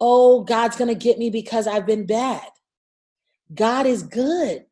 oh 0.00 0.42
God's 0.42 0.76
going 0.76 0.88
to 0.88 0.94
get 0.94 1.18
me 1.18 1.30
because 1.30 1.66
I've 1.66 1.86
been 1.86 2.06
bad. 2.06 2.46
God 3.54 3.86
is 3.86 4.02
good. 4.02 4.64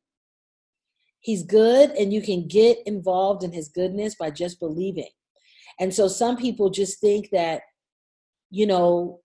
He's 1.20 1.44
good 1.44 1.90
and 1.90 2.12
you 2.12 2.20
can 2.20 2.48
get 2.48 2.79
involved 2.85 3.44
in 3.44 3.53
his 3.53 3.68
goodness 3.68 4.16
by 4.16 4.31
just 4.31 4.59
believing. 4.59 5.11
And 5.79 5.94
so 5.94 6.09
some 6.09 6.37
people 6.37 6.68
just 6.68 7.01
think 7.01 7.31
that 7.31 7.62
you 8.51 8.66
know 8.66 9.20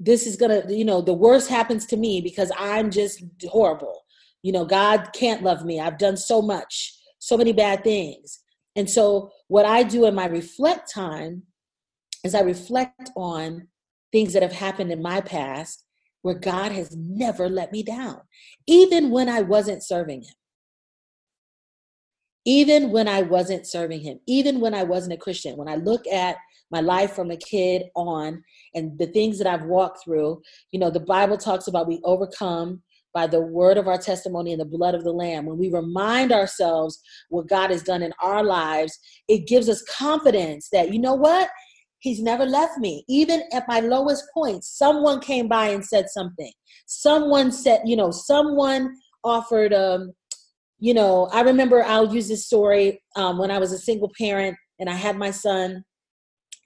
this 0.00 0.26
is 0.26 0.36
to 0.36 0.64
you 0.68 0.84
know 0.84 1.00
the 1.00 1.12
worst 1.12 1.48
happens 1.48 1.86
to 1.86 1.96
me 1.96 2.20
because 2.20 2.52
I'm 2.58 2.90
just 2.90 3.22
horrible. 3.48 4.04
You 4.42 4.52
know 4.52 4.64
God 4.64 5.10
can't 5.12 5.42
love 5.42 5.64
me. 5.64 5.80
I've 5.80 5.98
done 5.98 6.16
so 6.16 6.40
much, 6.40 6.94
so 7.18 7.36
many 7.36 7.52
bad 7.52 7.84
things. 7.84 8.40
And 8.76 8.88
so, 8.88 9.32
what 9.48 9.66
I 9.66 9.82
do 9.82 10.06
in 10.06 10.14
my 10.14 10.26
reflect 10.26 10.92
time 10.92 11.42
is 12.24 12.34
I 12.34 12.42
reflect 12.42 13.10
on 13.16 13.66
things 14.12 14.32
that 14.32 14.42
have 14.42 14.52
happened 14.52 14.92
in 14.92 15.02
my 15.02 15.20
past 15.20 15.84
where 16.22 16.34
God 16.34 16.72
has 16.72 16.96
never 16.96 17.48
let 17.48 17.72
me 17.72 17.82
down, 17.82 18.20
even 18.66 19.10
when 19.10 19.28
I 19.28 19.42
wasn't 19.42 19.82
serving 19.82 20.22
Him. 20.22 20.34
Even 22.44 22.90
when 22.90 23.08
I 23.08 23.22
wasn't 23.22 23.66
serving 23.66 24.00
Him, 24.02 24.20
even 24.26 24.60
when 24.60 24.74
I 24.74 24.84
wasn't 24.84 25.14
a 25.14 25.18
Christian, 25.18 25.56
when 25.56 25.68
I 25.68 25.74
look 25.74 26.06
at 26.06 26.36
my 26.70 26.80
life 26.80 27.14
from 27.14 27.30
a 27.30 27.36
kid 27.36 27.84
on 27.96 28.42
and 28.74 28.98
the 28.98 29.06
things 29.06 29.38
that 29.38 29.46
I've 29.46 29.66
walked 29.66 30.04
through, 30.04 30.42
you 30.70 30.78
know, 30.78 30.90
the 30.90 31.00
Bible 31.00 31.38
talks 31.38 31.66
about 31.66 31.88
we 31.88 32.00
overcome 32.04 32.82
by 33.14 33.26
the 33.26 33.40
word 33.40 33.78
of 33.78 33.88
our 33.88 33.98
testimony 33.98 34.52
and 34.52 34.60
the 34.60 34.64
blood 34.64 34.94
of 34.94 35.04
the 35.04 35.12
Lamb, 35.12 35.46
when 35.46 35.58
we 35.58 35.70
remind 35.70 36.32
ourselves 36.32 37.00
what 37.30 37.48
God 37.48 37.70
has 37.70 37.82
done 37.82 38.02
in 38.02 38.12
our 38.22 38.44
lives, 38.44 38.98
it 39.28 39.48
gives 39.48 39.68
us 39.68 39.82
confidence 39.82 40.68
that, 40.72 40.92
you 40.92 41.00
know 41.00 41.14
what? 41.14 41.48
He's 42.00 42.22
never 42.22 42.44
left 42.44 42.78
me. 42.78 43.04
Even 43.08 43.42
at 43.52 43.66
my 43.66 43.80
lowest 43.80 44.24
point, 44.32 44.62
someone 44.62 45.20
came 45.20 45.48
by 45.48 45.68
and 45.68 45.84
said 45.84 46.08
something. 46.10 46.52
Someone 46.86 47.50
said, 47.50 47.80
you 47.84 47.96
know, 47.96 48.10
someone 48.12 48.94
offered, 49.24 49.74
um, 49.74 50.12
you 50.78 50.94
know, 50.94 51.28
I 51.32 51.40
remember 51.40 51.82
I'll 51.82 52.14
use 52.14 52.28
this 52.28 52.46
story 52.46 53.02
um, 53.16 53.38
when 53.38 53.50
I 53.50 53.58
was 53.58 53.72
a 53.72 53.78
single 53.78 54.12
parent 54.16 54.56
and 54.78 54.88
I 54.88 54.94
had 54.94 55.16
my 55.16 55.32
son 55.32 55.82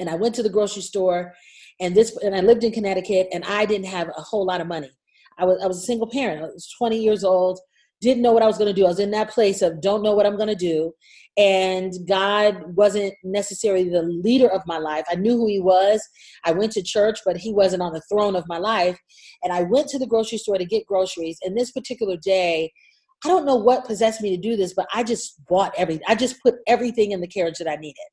And 0.00 0.08
I 0.08 0.14
went 0.14 0.34
to 0.36 0.42
the 0.42 0.50
grocery 0.50 0.82
store 0.82 1.34
and 1.80 1.94
this 1.94 2.16
and 2.18 2.34
I 2.34 2.40
lived 2.40 2.64
in 2.64 2.72
Connecticut 2.72 3.28
and 3.32 3.44
I 3.44 3.66
didn't 3.66 3.86
have 3.86 4.08
a 4.08 4.20
whole 4.20 4.46
lot 4.46 4.60
of 4.60 4.66
money. 4.66 4.90
I 5.38 5.44
was 5.44 5.60
I 5.62 5.66
was 5.66 5.78
a 5.78 5.86
single 5.86 6.08
parent. 6.08 6.42
I 6.42 6.44
was 6.44 6.72
20 6.78 6.98
years 6.98 7.24
old, 7.24 7.58
didn't 8.00 8.22
know 8.22 8.32
what 8.32 8.42
I 8.42 8.46
was 8.46 8.58
going 8.58 8.72
to 8.72 8.78
do. 8.78 8.84
I 8.84 8.88
was 8.88 9.00
in 9.00 9.10
that 9.12 9.30
place 9.30 9.62
of 9.62 9.80
don't 9.80 10.02
know 10.02 10.14
what 10.14 10.26
I'm 10.26 10.36
going 10.36 10.48
to 10.48 10.54
do. 10.54 10.92
And 11.38 11.92
God 12.06 12.76
wasn't 12.76 13.14
necessarily 13.24 13.88
the 13.88 14.02
leader 14.02 14.48
of 14.48 14.66
my 14.66 14.76
life. 14.76 15.04
I 15.10 15.14
knew 15.14 15.36
who 15.36 15.46
He 15.46 15.60
was. 15.60 16.06
I 16.44 16.52
went 16.52 16.72
to 16.72 16.82
church, 16.82 17.20
but 17.24 17.38
He 17.38 17.54
wasn't 17.54 17.82
on 17.82 17.94
the 17.94 18.02
throne 18.10 18.36
of 18.36 18.44
my 18.48 18.58
life. 18.58 18.98
And 19.42 19.52
I 19.52 19.62
went 19.62 19.88
to 19.88 19.98
the 19.98 20.06
grocery 20.06 20.38
store 20.38 20.58
to 20.58 20.64
get 20.64 20.86
groceries. 20.86 21.38
And 21.42 21.56
this 21.56 21.72
particular 21.72 22.16
day, 22.16 22.70
I 23.24 23.28
don't 23.28 23.46
know 23.46 23.56
what 23.56 23.86
possessed 23.86 24.20
me 24.20 24.36
to 24.36 24.42
do 24.42 24.56
this, 24.56 24.74
but 24.74 24.88
I 24.92 25.04
just 25.04 25.40
bought 25.48 25.72
everything. 25.78 26.04
I 26.06 26.16
just 26.16 26.42
put 26.42 26.56
everything 26.66 27.12
in 27.12 27.20
the 27.20 27.28
carriage 27.28 27.58
that 27.58 27.70
I 27.70 27.76
needed. 27.76 28.04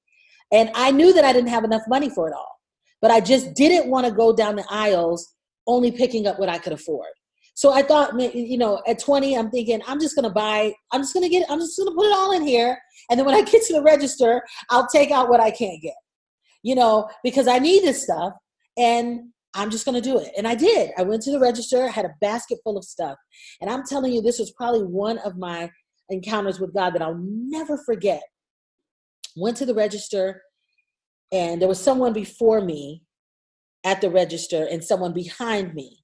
And 0.52 0.72
I 0.74 0.92
knew 0.92 1.14
that 1.14 1.26
I 1.26 1.34
didn't 1.34 1.50
have 1.50 1.64
enough 1.64 1.84
money 1.88 2.10
for 2.10 2.28
it 2.28 2.34
all, 2.34 2.60
but 3.02 3.12
I 3.12 3.20
just 3.20 3.54
didn't 3.54 3.90
want 3.90 4.08
to 4.08 4.12
go 4.12 4.36
down 4.36 4.56
the 4.56 4.66
aisles 4.70 5.36
only 5.68 5.92
picking 5.92 6.26
up 6.28 6.40
what 6.40 6.50
I 6.50 6.58
could 6.58 6.74
afford. 6.74 7.08
So 7.54 7.74
I 7.74 7.82
thought, 7.82 8.18
you 8.34 8.58
know, 8.58 8.82
at 8.88 9.00
20, 9.00 9.38
I'm 9.38 9.52
thinking, 9.52 9.82
I'm 9.86 10.00
just 10.00 10.16
gonna 10.16 10.30
buy, 10.30 10.74
I'm 10.94 11.02
just 11.02 11.14
gonna 11.14 11.28
get, 11.28 11.46
I'm 11.50 11.60
just 11.60 11.78
gonna 11.78 11.92
put 11.92 12.06
it 12.06 12.14
all 12.14 12.32
in 12.32 12.42
here. 12.42 12.80
And 13.10 13.20
then 13.20 13.26
when 13.26 13.36
I 13.36 13.42
get 13.52 13.64
to 13.64 13.74
the 13.74 13.84
register, 13.84 14.42
I'll 14.70 14.88
take 14.88 15.12
out 15.12 15.30
what 15.30 15.42
I 15.42 15.52
can't 15.52 15.82
get, 15.82 15.96
you 16.64 16.74
know, 16.74 17.10
because 17.22 17.48
I 17.48 17.60
need 17.60 17.84
this 17.84 18.02
stuff 18.02 18.32
and 18.78 19.30
I'm 19.54 19.70
just 19.72 19.86
gonna 19.86 20.00
do 20.00 20.20
it. 20.20 20.32
And 20.38 20.48
I 20.48 20.56
did. 20.56 20.92
I 20.98 21.04
went 21.04 21.22
to 21.24 21.32
the 21.32 21.40
register, 21.40 21.90
had 21.90 22.06
a 22.06 22.16
basket 22.22 22.60
full 22.64 22.78
of 22.78 22.86
stuff. 22.86 23.18
And 23.60 23.70
I'm 23.70 23.84
telling 23.84 24.14
you, 24.14 24.22
this 24.22 24.40
was 24.40 24.52
probably 24.52 24.84
one 24.84 25.18
of 25.20 25.38
my 25.38 25.70
encounters 26.10 26.60
with 26.62 26.74
God 26.74 26.92
that 26.92 27.02
I'll 27.02 27.20
never 27.20 27.78
forget. 27.78 28.24
Went 29.36 29.58
to 29.58 29.66
the 29.66 29.76
register, 29.76 30.42
and 31.32 31.62
there 31.62 31.70
was 31.70 31.82
someone 31.82 32.14
before 32.14 32.62
me 32.62 33.04
at 33.84 34.02
the 34.02 34.10
register 34.10 34.68
and 34.70 34.84
someone 34.84 35.14
behind 35.14 35.74
me 35.74 36.00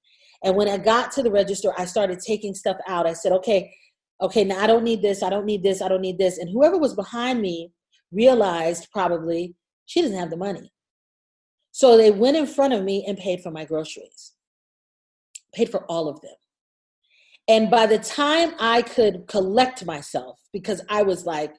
and 0.46 0.56
when 0.56 0.70
I 0.70 0.78
got 0.78 1.12
to 1.14 1.24
the 1.24 1.32
register, 1.32 1.74
I 1.76 1.86
started 1.86 2.20
taking 2.20 2.54
stuff 2.54 2.78
out. 2.88 3.08
I 3.08 3.14
said, 3.14 3.32
okay, 3.32 3.74
okay, 4.22 4.44
now 4.44 4.64
I 4.64 4.68
don't 4.68 4.84
need 4.84 5.02
this, 5.02 5.24
I 5.24 5.30
don't 5.32 5.46
need 5.46 5.64
this, 5.64 5.82
I 5.82 5.88
don't 5.88 6.02
need 6.02 6.20
this. 6.20 6.38
And 6.38 6.52
whoever 6.52 6.78
was 6.78 6.94
behind 6.94 7.42
me 7.42 7.72
realized 8.12 8.88
probably 8.92 9.56
she 9.88 10.04
doesn't 10.04 10.18
have 10.18 10.30
the 10.30 10.38
money. 10.38 10.72
So 11.72 11.98
they 11.98 12.12
went 12.12 12.38
in 12.38 12.46
front 12.46 12.74
of 12.74 12.84
me 12.84 13.04
and 13.08 13.18
paid 13.18 13.42
for 13.42 13.50
my 13.50 13.66
groceries, 13.66 14.34
paid 15.54 15.70
for 15.70 15.84
all 15.86 16.08
of 16.08 16.22
them. 16.22 16.36
And 17.48 17.72
by 17.72 17.88
the 17.88 17.98
time 18.00 18.54
I 18.60 18.84
could 18.84 19.26
collect 19.28 19.84
myself, 19.84 20.40
because 20.54 20.82
I 20.90 21.02
was 21.02 21.26
like 21.26 21.54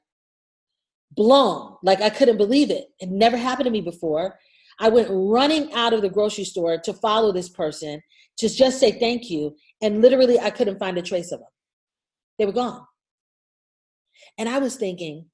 blown, 1.12 1.76
like 1.82 2.00
I 2.00 2.10
couldn't 2.10 2.36
believe 2.36 2.70
it. 2.70 2.88
It 3.00 3.10
never 3.10 3.36
happened 3.36 3.66
to 3.66 3.70
me 3.70 3.80
before. 3.80 4.38
I 4.78 4.88
went 4.88 5.08
running 5.10 5.72
out 5.72 5.92
of 5.92 6.02
the 6.02 6.08
grocery 6.10 6.44
store 6.44 6.78
to 6.78 6.92
follow 6.92 7.32
this 7.32 7.48
person 7.48 8.02
to 8.38 8.48
just 8.48 8.78
say 8.78 8.92
thank 8.92 9.30
you. 9.30 9.56
And 9.80 10.02
literally, 10.02 10.38
I 10.38 10.50
couldn't 10.50 10.78
find 10.78 10.98
a 10.98 11.02
trace 11.02 11.32
of 11.32 11.40
them. 11.40 11.48
They 12.38 12.46
were 12.46 12.52
gone. 12.52 12.84
And 14.38 14.48
I 14.48 14.58
was 14.58 14.76
thinking, 14.76 15.26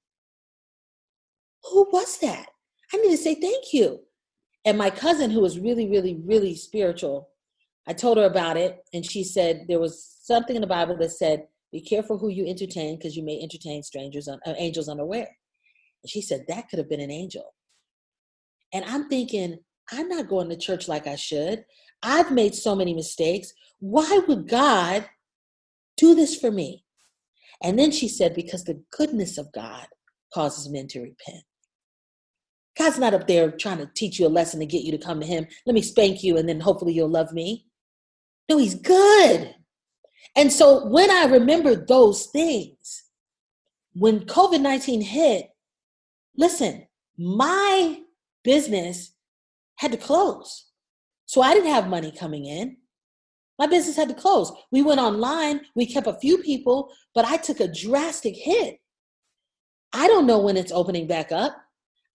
who 1.65 1.89
was 1.93 2.19
that? 2.19 2.47
I 2.93 2.99
need 2.99 3.11
to 3.11 3.17
say 3.17 3.35
thank 3.35 3.73
you. 3.73 4.01
And 4.65 4.79
my 4.79 4.91
cousin, 4.91 5.31
who 5.31 5.41
was 5.41 5.59
really, 5.59 5.89
really, 5.89 6.21
really 6.25 6.55
spiritual, 6.55 7.31
I 7.89 7.95
told 7.95 8.19
her 8.19 8.25
about 8.25 8.57
it. 8.57 8.85
And 8.93 9.05
she 9.05 9.25
said 9.25 9.65
there 9.67 9.81
was 9.81 10.17
something 10.23 10.55
in 10.55 10.63
the 10.63 10.69
Bible 10.69 10.97
that 10.99 11.11
said, 11.11 11.47
be 11.73 11.81
careful 11.81 12.19
who 12.19 12.29
you 12.29 12.47
entertain 12.47 12.97
because 12.97 13.17
you 13.17 13.25
may 13.25 13.41
entertain 13.41 13.83
strangers, 13.83 14.29
uh, 14.29 14.37
angels 14.57 14.89
unaware. 14.89 15.37
And 16.03 16.11
she 16.11 16.21
said, 16.21 16.45
that 16.49 16.69
could 16.69 16.79
have 16.79 16.89
been 16.89 17.01
an 17.01 17.11
angel. 17.11 17.55
And 18.73 18.85
I'm 18.85 19.09
thinking, 19.09 19.59
I'm 19.91 20.09
not 20.09 20.29
going 20.29 20.49
to 20.49 20.57
church 20.57 20.89
like 20.89 21.07
I 21.07 21.17
should. 21.17 21.65
I've 22.03 22.33
made 22.33 22.55
so 22.55 22.75
many 22.75 22.95
mistakes. 22.95 23.53
Why 23.81 24.21
would 24.27 24.49
God 24.49 25.09
do 25.97 26.15
this 26.15 26.37
for 26.37 26.51
me? 26.51 26.85
And 27.63 27.79
then 27.79 27.91
she 27.91 28.09
said, 28.09 28.35
Because 28.35 28.65
the 28.65 28.83
goodness 28.97 29.39
of 29.39 29.53
God 29.53 29.87
causes 30.33 30.69
men 30.69 30.89
to 30.89 31.01
repent. 31.01 31.45
God's 32.77 32.99
not 32.99 33.15
up 33.15 33.27
there 33.27 33.51
trying 33.51 33.79
to 33.79 33.91
teach 33.95 34.19
you 34.19 34.27
a 34.27 34.29
lesson 34.29 34.61
to 34.61 34.67
get 34.67 34.83
you 34.83 34.93
to 34.93 34.99
come 34.99 35.21
to 35.21 35.27
Him. 35.27 35.47
Let 35.67 35.75
me 35.75 35.83
spank 35.83 36.25
you 36.25 36.39
and 36.39 36.49
then 36.49 36.61
hopefully 36.61 36.95
you'll 36.95 37.09
love 37.09 37.33
me. 37.33 37.67
No, 38.49 38.57
He's 38.57 38.75
good. 38.75 39.55
And 40.35 40.51
so 40.51 40.87
when 40.87 41.11
I 41.11 41.25
remember 41.25 41.75
those 41.75 42.27
things, 42.27 43.05
when 43.93 44.21
COVID 44.21 44.61
19 44.61 45.03
hit, 45.03 45.52
listen, 46.37 46.87
my 47.19 48.01
business 48.45 49.13
had 49.77 49.93
to 49.93 49.99
close. 49.99 50.67
So 51.27 51.41
I 51.43 51.55
didn't 51.55 51.71
have 51.71 51.89
money 51.89 52.13
coming 52.13 52.47
in. 52.47 52.77
My 53.59 53.67
business 53.67 53.97
had 53.97 54.09
to 54.09 54.15
close. 54.15 54.53
We 54.71 54.83
went 54.83 55.01
online, 55.01 55.61
we 55.77 55.87
kept 55.87 56.07
a 56.07 56.19
few 56.19 56.39
people, 56.39 56.91
but 57.15 57.25
I 57.25 57.37
took 57.37 57.61
a 57.61 57.73
drastic 57.73 58.35
hit. 58.37 58.79
I 59.93 60.07
don't 60.09 60.27
know 60.27 60.41
when 60.41 60.57
it's 60.57 60.73
opening 60.73 61.07
back 61.07 61.33
up. 61.33 61.57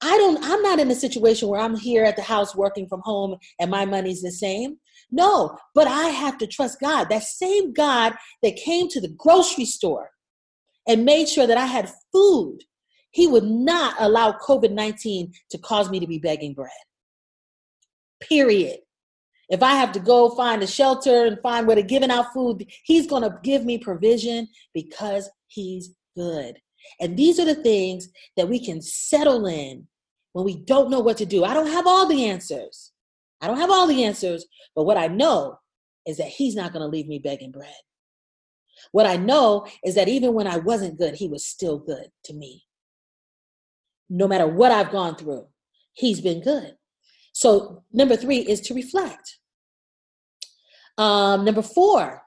I 0.02 0.18
don't 0.18 0.44
I'm 0.44 0.62
not 0.62 0.80
in 0.80 0.92
a 0.92 0.96
situation 0.96 1.48
where 1.48 1.60
I'm 1.60 1.76
here 1.76 2.04
at 2.04 2.16
the 2.16 2.22
house 2.22 2.56
working 2.56 2.88
from 2.88 3.02
home 3.04 3.38
and 3.60 3.72
my 3.72 3.86
money's 3.86 4.22
the 4.22 4.32
same. 4.32 4.78
No, 5.12 5.58
but 5.74 5.88
I 5.88 6.10
have 6.10 6.38
to 6.40 6.48
trust 6.48 6.80
God. 6.80 7.10
That 7.10 7.24
same 7.24 7.74
God 7.74 8.14
that 8.44 8.58
came 8.58 8.90
to 8.90 9.02
the 9.02 9.14
grocery 9.18 9.66
store 9.66 10.12
and 10.88 11.06
made 11.06 11.28
sure 11.28 11.48
that 11.48 11.58
I 11.58 11.66
had 11.66 11.92
food, 12.12 12.60
he 13.18 13.26
would 13.26 13.46
not 13.46 13.96
allow 13.98 14.32
COVID-19 14.32 15.34
to 15.50 15.58
cause 15.58 15.90
me 15.90 16.00
to 16.00 16.06
be 16.06 16.20
begging 16.20 16.54
bread. 16.54 16.70
Period. 18.22 18.78
If 19.50 19.64
I 19.64 19.72
have 19.72 19.92
to 19.94 20.00
go 20.00 20.30
find 20.36 20.62
a 20.62 20.68
shelter 20.68 21.26
and 21.26 21.40
find 21.42 21.66
where 21.66 21.76
to 21.76 21.82
giving 21.82 22.12
out 22.12 22.32
food, 22.32 22.68
he's 22.84 23.08
going 23.08 23.24
to 23.24 23.40
give 23.42 23.66
me 23.66 23.80
provision 23.80 24.48
because 24.72 25.32
he's 25.48 25.96
good. 26.16 26.60
And 27.00 27.18
these 27.18 27.40
are 27.40 27.46
the 27.46 27.56
things 27.56 28.08
that 28.36 28.48
we 28.48 28.64
can 28.64 28.84
settle 28.84 29.48
in 29.48 29.88
when 30.34 30.46
we 30.46 30.56
don't 30.56 30.92
know 30.92 31.00
what 31.00 31.18
to 31.18 31.26
do. 31.26 31.44
I 31.44 31.56
don't 31.56 31.72
have 31.72 31.88
all 31.88 32.06
the 32.06 32.26
answers. 32.26 32.92
I 33.42 33.48
don't 33.48 33.58
have 33.58 33.72
all 33.72 33.88
the 33.88 34.04
answers, 34.04 34.46
but 34.76 34.84
what 34.84 34.98
I 34.98 35.08
know 35.08 35.58
is 36.06 36.18
that 36.18 36.28
he's 36.28 36.56
not 36.56 36.72
going 36.72 36.84
to 36.84 36.88
leave 36.88 37.08
me 37.08 37.18
begging 37.18 37.50
bread. 37.50 37.82
What 38.92 39.08
I 39.08 39.16
know 39.16 39.66
is 39.84 39.96
that 39.96 40.08
even 40.08 40.36
when 40.36 40.46
I 40.46 40.58
wasn't 40.58 41.00
good, 41.00 41.16
he 41.16 41.28
was 41.28 41.44
still 41.44 41.80
good 41.80 42.12
to 42.26 42.34
me. 42.36 42.66
No 44.10 44.28
matter 44.28 44.48
what 44.48 44.72
I've 44.72 44.92
gone 44.92 45.16
through, 45.16 45.48
he's 45.94 46.22
been 46.22 46.42
good. 46.42 46.76
So, 47.34 47.84
number 47.92 48.16
three 48.16 48.40
is 48.40 48.62
to 48.62 48.74
reflect. 48.74 49.38
Um, 50.98 51.46
number 51.46 51.62
four, 51.62 52.24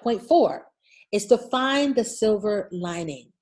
point 0.00 0.22
four, 0.22 0.66
is 1.12 1.26
to 1.26 1.38
find 1.38 1.94
the 1.94 2.04
silver 2.04 2.68
lining. 2.72 3.32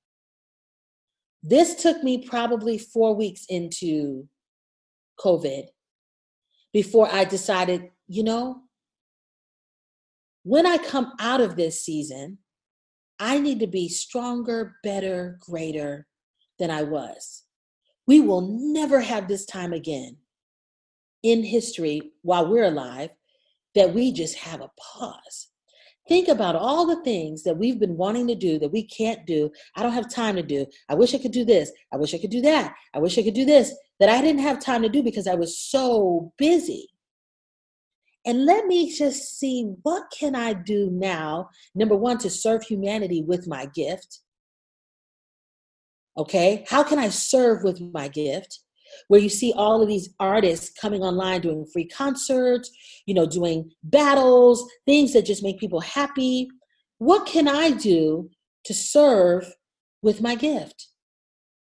This 1.42 1.74
took 1.76 2.02
me 2.02 2.26
probably 2.26 2.78
four 2.78 3.14
weeks 3.14 3.46
into 3.48 4.28
COVID 5.20 5.64
before 6.72 7.08
I 7.10 7.24
decided, 7.24 7.90
you 8.08 8.24
know, 8.24 8.62
when 10.42 10.66
I 10.66 10.76
come 10.76 11.12
out 11.18 11.40
of 11.40 11.56
this 11.56 11.84
season, 11.84 12.38
I 13.18 13.38
need 13.38 13.60
to 13.60 13.66
be 13.66 13.88
stronger, 13.88 14.76
better, 14.82 15.38
greater 15.40 16.06
than 16.58 16.70
I 16.70 16.82
was. 16.82 17.44
We 18.06 18.20
will 18.20 18.42
never 18.60 19.00
have 19.00 19.28
this 19.28 19.46
time 19.46 19.72
again 19.72 20.16
in 21.22 21.42
history 21.42 22.12
while 22.22 22.48
we're 22.48 22.64
alive 22.64 23.10
that 23.74 23.94
we 23.94 24.12
just 24.12 24.36
have 24.36 24.60
a 24.60 24.70
pause. 24.78 25.48
Think 26.06 26.28
about 26.28 26.54
all 26.54 26.86
the 26.86 27.02
things 27.02 27.44
that 27.44 27.56
we've 27.56 27.80
been 27.80 27.96
wanting 27.96 28.26
to 28.28 28.34
do 28.34 28.58
that 28.58 28.72
we 28.72 28.86
can't 28.86 29.26
do. 29.26 29.50
I 29.74 29.82
don't 29.82 29.92
have 29.92 30.10
time 30.10 30.36
to 30.36 30.42
do. 30.42 30.66
I 30.90 30.94
wish 30.94 31.14
I 31.14 31.18
could 31.18 31.32
do 31.32 31.46
this. 31.46 31.72
I 31.92 31.96
wish 31.96 32.14
I 32.14 32.18
could 32.18 32.30
do 32.30 32.42
that. 32.42 32.74
I 32.92 32.98
wish 32.98 33.16
I 33.16 33.22
could 33.22 33.34
do 33.34 33.46
this 33.46 33.74
that 34.00 34.10
I 34.10 34.20
didn't 34.20 34.42
have 34.42 34.60
time 34.60 34.82
to 34.82 34.88
do 34.90 35.02
because 35.02 35.26
I 35.26 35.34
was 35.34 35.58
so 35.58 36.32
busy. 36.36 36.90
And 38.26 38.44
let 38.44 38.66
me 38.66 38.94
just 38.94 39.38
see 39.38 39.74
what 39.82 40.04
can 40.10 40.34
I 40.34 40.52
do 40.52 40.90
now? 40.92 41.48
Number 41.74 41.96
1 41.96 42.18
to 42.18 42.30
serve 42.30 42.62
humanity 42.62 43.22
with 43.22 43.46
my 43.46 43.66
gift. 43.66 44.20
Okay? 46.16 46.64
How 46.68 46.82
can 46.82 46.98
I 46.98 47.08
serve 47.08 47.62
with 47.62 47.80
my 47.92 48.08
gift? 48.08 48.60
where 49.08 49.20
you 49.20 49.28
see 49.28 49.52
all 49.56 49.82
of 49.82 49.88
these 49.88 50.10
artists 50.20 50.70
coming 50.80 51.02
online 51.02 51.40
doing 51.40 51.66
free 51.66 51.86
concerts, 51.86 52.70
you 53.06 53.14
know, 53.14 53.26
doing 53.26 53.70
battles, 53.82 54.68
things 54.86 55.12
that 55.12 55.24
just 55.24 55.42
make 55.42 55.58
people 55.58 55.80
happy. 55.80 56.48
What 56.98 57.26
can 57.26 57.48
I 57.48 57.70
do 57.70 58.30
to 58.64 58.74
serve 58.74 59.52
with 60.02 60.20
my 60.20 60.34
gift? 60.34 60.88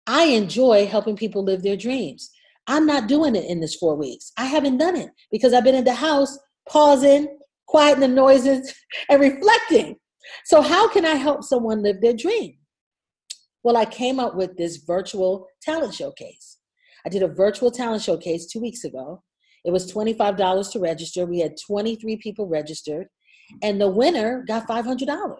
I 0.07 0.25
enjoy 0.25 0.87
helping 0.87 1.17
people 1.17 1.45
live 1.45 1.63
their 1.63 1.77
dreams. 1.77 2.31
I'm 2.67 2.87
not 2.87 3.09
doing 3.09 3.35
it 3.35 3.45
in 3.45 3.61
this 3.61 3.75
four 3.75 3.95
weeks. 3.97 4.33
I 4.37 4.45
haven't 4.45 4.79
done 4.79 4.97
it 4.97 5.11
because 5.31 5.53
I've 5.53 5.65
been 5.65 5.75
in 5.75 5.85
the 5.85 5.95
house 5.95 6.39
pausing, 6.69 7.39
quieting 7.67 8.01
the 8.01 8.09
noises, 8.09 8.75
and 9.09 9.21
reflecting. 9.21 9.97
So, 10.45 10.61
how 10.61 10.89
can 10.89 11.07
I 11.07 11.15
help 11.15 11.43
someone 11.43 11.83
live 11.83 12.01
their 12.03 12.13
dream? 12.13 12.58
Well, 13.63 13.77
I 13.77 13.85
came 13.85 14.21
up 14.21 14.35
with 14.35 14.57
this 14.57 14.79
virtual 14.79 15.47
talent 15.63 15.95
showcase. 15.95 16.59
I 17.05 17.09
did 17.09 17.23
a 17.23 17.29
virtual 17.29 17.71
talent 17.71 18.03
showcase 18.03 18.47
two 18.47 18.61
weeks 18.61 18.85
ago. 18.85 19.23
It 19.65 19.71
was 19.71 19.93
$25 19.93 20.73
to 20.73 20.79
register. 20.79 21.27
We 21.27 21.41
had 21.41 21.57
23 21.67 22.17
people 22.17 22.47
registered, 22.47 23.09
and 23.63 23.81
the 23.81 23.89
winner 23.89 24.45
got 24.47 24.69
$500. 24.69 25.37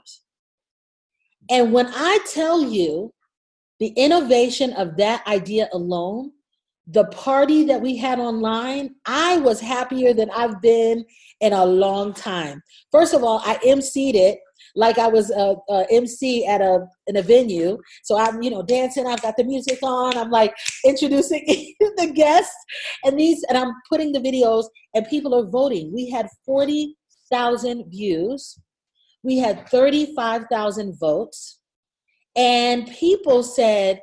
And 1.51 1.73
when 1.73 1.87
I 1.89 2.19
tell 2.33 2.63
you 2.63 3.13
the 3.81 3.89
innovation 3.97 4.73
of 4.75 4.97
that 4.97 5.27
idea 5.27 5.69
alone, 5.73 6.33
the 6.87 7.05
party 7.07 7.65
that 7.65 7.81
we 7.81 7.97
had 7.97 8.19
online, 8.19 8.95
I 9.07 9.39
was 9.39 9.61
happier 9.61 10.15
than 10.15 10.31
I've 10.31 10.61
been 10.63 11.05
in 11.41 11.53
a 11.53 11.65
long 11.65 12.15
time. 12.15 12.63
First 12.91 13.15
of 13.15 13.23
all, 13.23 13.41
I 13.45 13.57
emceed 13.57 14.15
it 14.15 14.41
like 14.75 14.99
I 14.99 15.09
was 15.09 15.31
a, 15.31 15.57
a, 15.69 15.87
MC 15.91 16.47
at 16.47 16.61
a 16.61 16.87
in 17.07 17.17
a 17.17 17.23
venue. 17.23 17.79
So 18.05 18.19
I'm, 18.19 18.43
you 18.43 18.51
know, 18.51 18.63
dancing. 18.63 19.07
I've 19.07 19.23
got 19.23 19.37
the 19.37 19.45
music 19.45 19.79
on. 19.83 20.17
I'm 20.17 20.31
like 20.31 20.55
introducing 20.85 21.45
the 21.97 22.13
guests, 22.15 22.55
and 23.05 23.19
these, 23.19 23.45
and 23.49 23.59
I'm 23.59 23.73
putting 23.89 24.13
the 24.13 24.21
videos, 24.21 24.65
and 24.95 25.07
people 25.09 25.35
are 25.35 25.47
voting. 25.47 25.93
We 25.93 26.11
had 26.11 26.29
forty 26.45 26.97
thousand 27.31 27.91
views. 27.91 28.59
We 29.23 29.39
had 29.39 29.69
thirty-five 29.69 30.45
thousand 30.51 30.99
votes, 30.99 31.61
and 32.37 32.89
people 32.89 33.43
said 33.43 34.01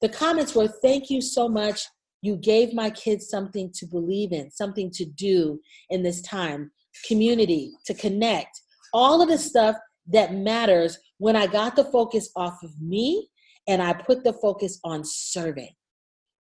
the 0.00 0.08
comments 0.08 0.54
were, 0.54 0.68
"Thank 0.68 1.10
you 1.10 1.20
so 1.20 1.48
much." 1.48 1.86
You 2.22 2.36
gave 2.36 2.72
my 2.72 2.88
kids 2.88 3.28
something 3.28 3.70
to 3.74 3.84
believe 3.84 4.32
in, 4.32 4.50
something 4.50 4.90
to 4.92 5.04
do 5.04 5.60
in 5.90 6.02
this 6.02 6.22
time, 6.22 6.70
community, 7.06 7.72
to 7.84 7.92
connect, 7.92 8.62
all 8.94 9.20
of 9.20 9.28
the 9.28 9.36
stuff 9.36 9.76
that 10.08 10.34
matters 10.34 10.98
when 11.18 11.36
I 11.36 11.46
got 11.46 11.76
the 11.76 11.84
focus 11.84 12.30
off 12.36 12.62
of 12.62 12.70
me 12.80 13.28
and 13.66 13.82
I 13.82 13.92
put 13.92 14.24
the 14.24 14.32
focus 14.34 14.78
on 14.84 15.02
serving. 15.04 15.72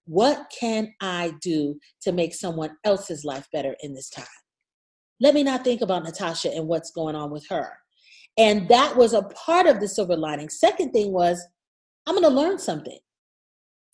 What 0.06 0.52
can 0.58 0.94
I 1.02 1.34
do 1.42 1.80
to 2.02 2.12
make 2.12 2.34
someone 2.34 2.72
else's 2.84 3.24
life 3.24 3.48
better 3.54 3.76
in 3.82 3.94
this 3.94 4.10
time? 4.10 4.26
Let 5.22 5.34
me 5.34 5.44
not 5.44 5.64
think 5.64 5.82
about 5.82 6.04
Natasha 6.04 6.54
and 6.54 6.68
what's 6.68 6.92
going 6.92 7.16
on 7.16 7.32
with 7.32 7.48
her. 7.50 7.72
And 8.38 8.68
that 8.68 8.98
was 8.98 9.14
a 9.14 9.22
part 9.22 9.68
of 9.68 9.80
the 9.80 9.88
silver 9.88 10.18
lining. 10.18 10.50
Second 10.50 10.92
thing 10.92 11.14
was, 11.14 11.42
I'm 12.06 12.16
going 12.16 12.30
to 12.30 12.36
learn 12.36 12.60
something. 12.60 12.98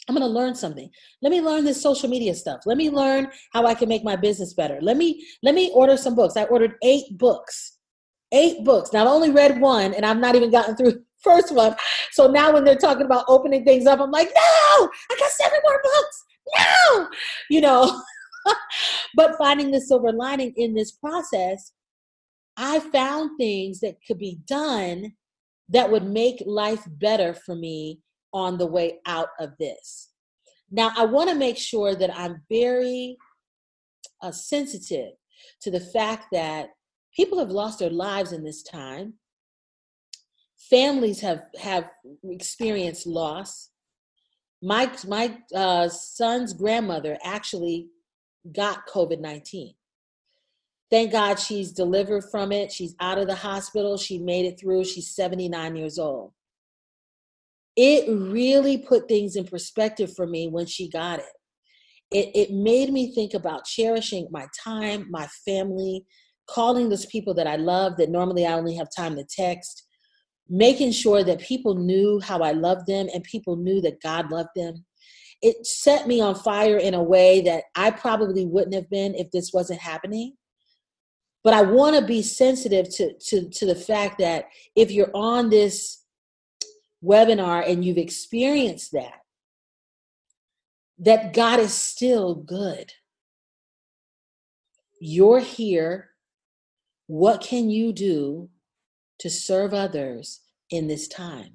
I'm 0.07 0.15
going 0.15 0.27
to 0.27 0.33
learn 0.33 0.55
something. 0.55 0.89
Let 1.21 1.31
me 1.31 1.39
learn 1.39 1.65
this 1.65 1.81
social 1.81 2.09
media 2.09 2.33
stuff. 2.33 2.61
Let 2.65 2.77
me 2.77 2.89
learn 2.89 3.27
how 3.53 3.67
I 3.67 3.75
can 3.75 3.87
make 3.87 4.03
my 4.03 4.15
business 4.15 4.55
better. 4.55 4.79
Let 4.81 4.97
me 4.97 5.23
let 5.43 5.53
me 5.53 5.69
order 5.75 5.97
some 5.97 6.15
books. 6.15 6.35
I 6.35 6.45
ordered 6.45 6.75
8 6.81 7.15
books 7.19 7.77
eight 8.31 8.63
books. 8.63 8.93
Now, 8.93 9.01
I've 9.01 9.07
only 9.07 9.31
read 9.31 9.59
one, 9.59 9.93
and 9.93 10.05
I've 10.05 10.19
not 10.19 10.35
even 10.35 10.51
gotten 10.51 10.75
through 10.75 11.03
first 11.21 11.53
one. 11.53 11.75
So 12.11 12.27
now, 12.27 12.53
when 12.53 12.63
they're 12.63 12.75
talking 12.75 13.05
about 13.05 13.25
opening 13.27 13.63
things 13.63 13.85
up, 13.85 13.99
I'm 13.99 14.11
like, 14.11 14.27
no, 14.27 14.89
I 15.11 15.15
got 15.19 15.31
seven 15.31 15.59
more 15.63 15.81
books. 15.83 16.23
No, 16.57 17.07
you 17.49 17.61
know. 17.61 18.01
but 19.15 19.37
finding 19.37 19.71
the 19.71 19.81
silver 19.81 20.11
lining 20.11 20.53
in 20.55 20.73
this 20.73 20.91
process, 20.93 21.73
I 22.57 22.79
found 22.79 23.37
things 23.37 23.79
that 23.81 23.97
could 24.05 24.17
be 24.17 24.39
done 24.47 25.13
that 25.69 25.91
would 25.91 26.05
make 26.05 26.41
life 26.45 26.83
better 26.87 27.33
for 27.33 27.55
me 27.55 28.01
on 28.33 28.57
the 28.57 28.65
way 28.65 28.99
out 29.05 29.29
of 29.39 29.51
this. 29.59 30.09
Now, 30.71 30.91
I 30.97 31.05
want 31.05 31.29
to 31.29 31.35
make 31.35 31.57
sure 31.57 31.95
that 31.95 32.15
I'm 32.15 32.41
very 32.49 33.17
uh, 34.21 34.31
sensitive 34.31 35.13
to 35.61 35.71
the 35.71 35.79
fact 35.79 36.27
that 36.31 36.69
people 37.15 37.39
have 37.39 37.51
lost 37.51 37.79
their 37.79 37.89
lives 37.89 38.31
in 38.31 38.43
this 38.43 38.63
time. 38.63 39.15
Families 40.69 41.21
have 41.21 41.45
have 41.59 41.89
experienced 42.23 43.07
loss. 43.07 43.69
My 44.61 44.91
my 45.07 45.37
uh, 45.55 45.89
son's 45.89 46.53
grandmother 46.53 47.17
actually 47.23 47.87
got 48.53 48.87
covid-19 48.87 49.73
thank 50.89 51.11
god 51.11 51.39
she's 51.39 51.71
delivered 51.71 52.23
from 52.31 52.51
it. 52.51 52.71
She's 52.71 52.95
out 52.99 53.17
of 53.17 53.27
the 53.27 53.35
hospital. 53.35 53.97
She 53.97 54.17
made 54.17 54.45
it 54.45 54.59
through. 54.59 54.85
She's 54.85 55.13
79 55.15 55.75
years 55.75 55.99
old. 55.99 56.33
It 57.75 58.09
really 58.09 58.77
put 58.77 59.07
things 59.07 59.35
in 59.35 59.45
perspective 59.45 60.13
for 60.13 60.27
me 60.27 60.47
when 60.47 60.65
she 60.65 60.89
got 60.89 61.19
it. 61.19 61.25
It, 62.11 62.31
it 62.35 62.51
made 62.51 62.91
me 62.91 63.13
think 63.13 63.33
about 63.33 63.65
cherishing 63.65 64.27
my 64.31 64.47
time 64.63 65.07
my 65.09 65.27
family 65.45 66.05
calling 66.53 66.89
those 66.89 67.05
people 67.05 67.33
that 67.35 67.47
I 67.47 67.55
love 67.55 67.97
that 67.97 68.09
normally 68.09 68.45
I 68.45 68.53
only 68.53 68.75
have 68.75 68.89
time 68.95 69.15
to 69.15 69.23
text, 69.23 69.85
making 70.49 70.91
sure 70.91 71.23
that 71.23 71.39
people 71.39 71.75
knew 71.75 72.19
how 72.19 72.39
I 72.39 72.51
loved 72.51 72.87
them 72.87 73.07
and 73.13 73.23
people 73.23 73.55
knew 73.55 73.81
that 73.81 74.01
God 74.01 74.31
loved 74.31 74.49
them. 74.55 74.85
It 75.41 75.65
set 75.65 76.07
me 76.07 76.19
on 76.19 76.35
fire 76.35 76.77
in 76.77 76.93
a 76.93 77.03
way 77.03 77.41
that 77.41 77.65
I 77.75 77.91
probably 77.91 78.45
wouldn't 78.45 78.73
have 78.73 78.89
been 78.89 79.15
if 79.15 79.31
this 79.31 79.51
wasn't 79.53 79.79
happening. 79.79 80.33
But 81.43 81.53
I 81.53 81.61
want 81.61 81.95
to 81.95 82.05
be 82.05 82.21
sensitive 82.21 82.89
to, 82.95 83.13
to, 83.27 83.49
to 83.49 83.65
the 83.65 83.75
fact 83.75 84.19
that 84.19 84.45
if 84.75 84.91
you're 84.91 85.11
on 85.13 85.49
this 85.49 86.03
webinar 87.03 87.69
and 87.69 87.85
you've 87.85 87.97
experienced 87.97 88.91
that, 88.91 89.19
that 90.97 91.33
God 91.33 91.61
is 91.61 91.73
still 91.73 92.35
good. 92.35 92.91
You're 94.99 95.39
here 95.39 96.08
what 97.09 97.41
can 97.41 97.71
you 97.71 97.91
do 97.91 98.47
to 99.17 99.31
serve 99.31 99.73
others 99.73 100.41
in 100.69 100.87
this 100.87 101.07
time? 101.07 101.53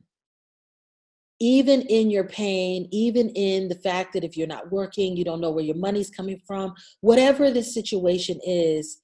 Even 1.39 1.83
in 1.83 2.11
your 2.11 2.25
pain, 2.25 2.89
even 2.91 3.29
in 3.31 3.69
the 3.69 3.77
fact 3.77 4.13
that 4.13 4.25
if 4.25 4.37
you're 4.37 4.49
not 4.49 4.73
working, 4.73 5.17
you 5.17 5.25
don't 5.25 5.41
know 5.41 5.53
where 5.53 5.63
your 5.63 5.77
money's 5.77 6.11
coming 6.11 6.41
from, 6.45 6.75
whatever 7.03 7.53
the 7.53 7.63
situation 7.63 8.41
is, 8.45 8.99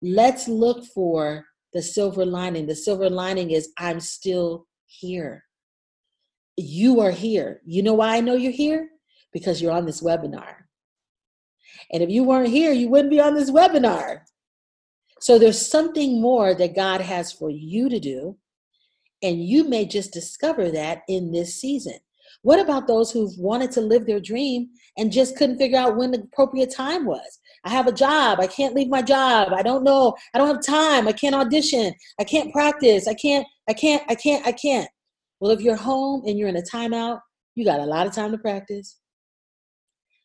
let's 0.00 0.48
look 0.48 0.86
for 0.86 1.44
the 1.74 1.82
silver 1.82 2.24
lining. 2.24 2.66
The 2.66 2.76
silver 2.76 3.10
lining 3.10 3.50
is 3.50 3.68
I'm 3.76 4.00
still 4.00 4.66
here. 4.86 5.44
You 6.56 7.00
are 7.00 7.10
here. 7.10 7.60
You 7.66 7.82
know 7.82 7.94
why 7.94 8.16
I 8.16 8.20
know 8.20 8.36
you're 8.36 8.52
here? 8.52 8.88
Because 9.34 9.60
you're 9.60 9.72
on 9.72 9.84
this 9.84 10.02
webinar. 10.02 10.54
And 11.92 12.02
if 12.02 12.08
you 12.08 12.24
weren't 12.24 12.48
here, 12.48 12.72
you 12.72 12.88
wouldn't 12.88 13.10
be 13.10 13.20
on 13.20 13.34
this 13.34 13.50
webinar. 13.50 14.22
So 15.20 15.38
there's 15.38 15.70
something 15.70 16.20
more 16.20 16.54
that 16.54 16.74
God 16.74 17.00
has 17.02 17.30
for 17.30 17.50
you 17.50 17.88
to 17.88 18.00
do, 18.00 18.36
and 19.22 19.44
you 19.44 19.64
may 19.64 19.84
just 19.84 20.12
discover 20.12 20.70
that 20.70 21.02
in 21.08 21.30
this 21.30 21.60
season. 21.60 21.98
What 22.42 22.58
about 22.58 22.86
those 22.86 23.12
who've 23.12 23.36
wanted 23.38 23.70
to 23.72 23.82
live 23.82 24.06
their 24.06 24.20
dream 24.20 24.70
and 24.96 25.12
just 25.12 25.36
couldn't 25.36 25.58
figure 25.58 25.78
out 25.78 25.96
when 25.96 26.10
the 26.10 26.20
appropriate 26.20 26.74
time 26.74 27.04
was? 27.04 27.38
I 27.64 27.70
have 27.70 27.86
a 27.86 27.92
job. 27.92 28.40
I 28.40 28.46
can't 28.46 28.74
leave 28.74 28.88
my 28.88 29.02
job. 29.02 29.52
I 29.52 29.62
don't 29.62 29.84
know. 29.84 30.14
I 30.32 30.38
don't 30.38 30.48
have 30.48 30.64
time. 30.64 31.06
I 31.06 31.12
can't 31.12 31.34
audition. 31.34 31.92
I 32.18 32.24
can't 32.24 32.50
practice. 32.50 33.06
I 33.06 33.12
can't, 33.12 33.46
I 33.68 33.74
can't, 33.74 34.02
I 34.08 34.14
can't, 34.14 34.46
I 34.46 34.52
can't. 34.52 34.88
Well, 35.38 35.50
if 35.50 35.60
you're 35.60 35.76
home 35.76 36.22
and 36.26 36.38
you're 36.38 36.48
in 36.48 36.56
a 36.56 36.62
timeout, 36.62 37.20
you 37.56 37.64
got 37.66 37.80
a 37.80 37.84
lot 37.84 38.06
of 38.06 38.14
time 38.14 38.30
to 38.32 38.38
practice. 38.38 38.98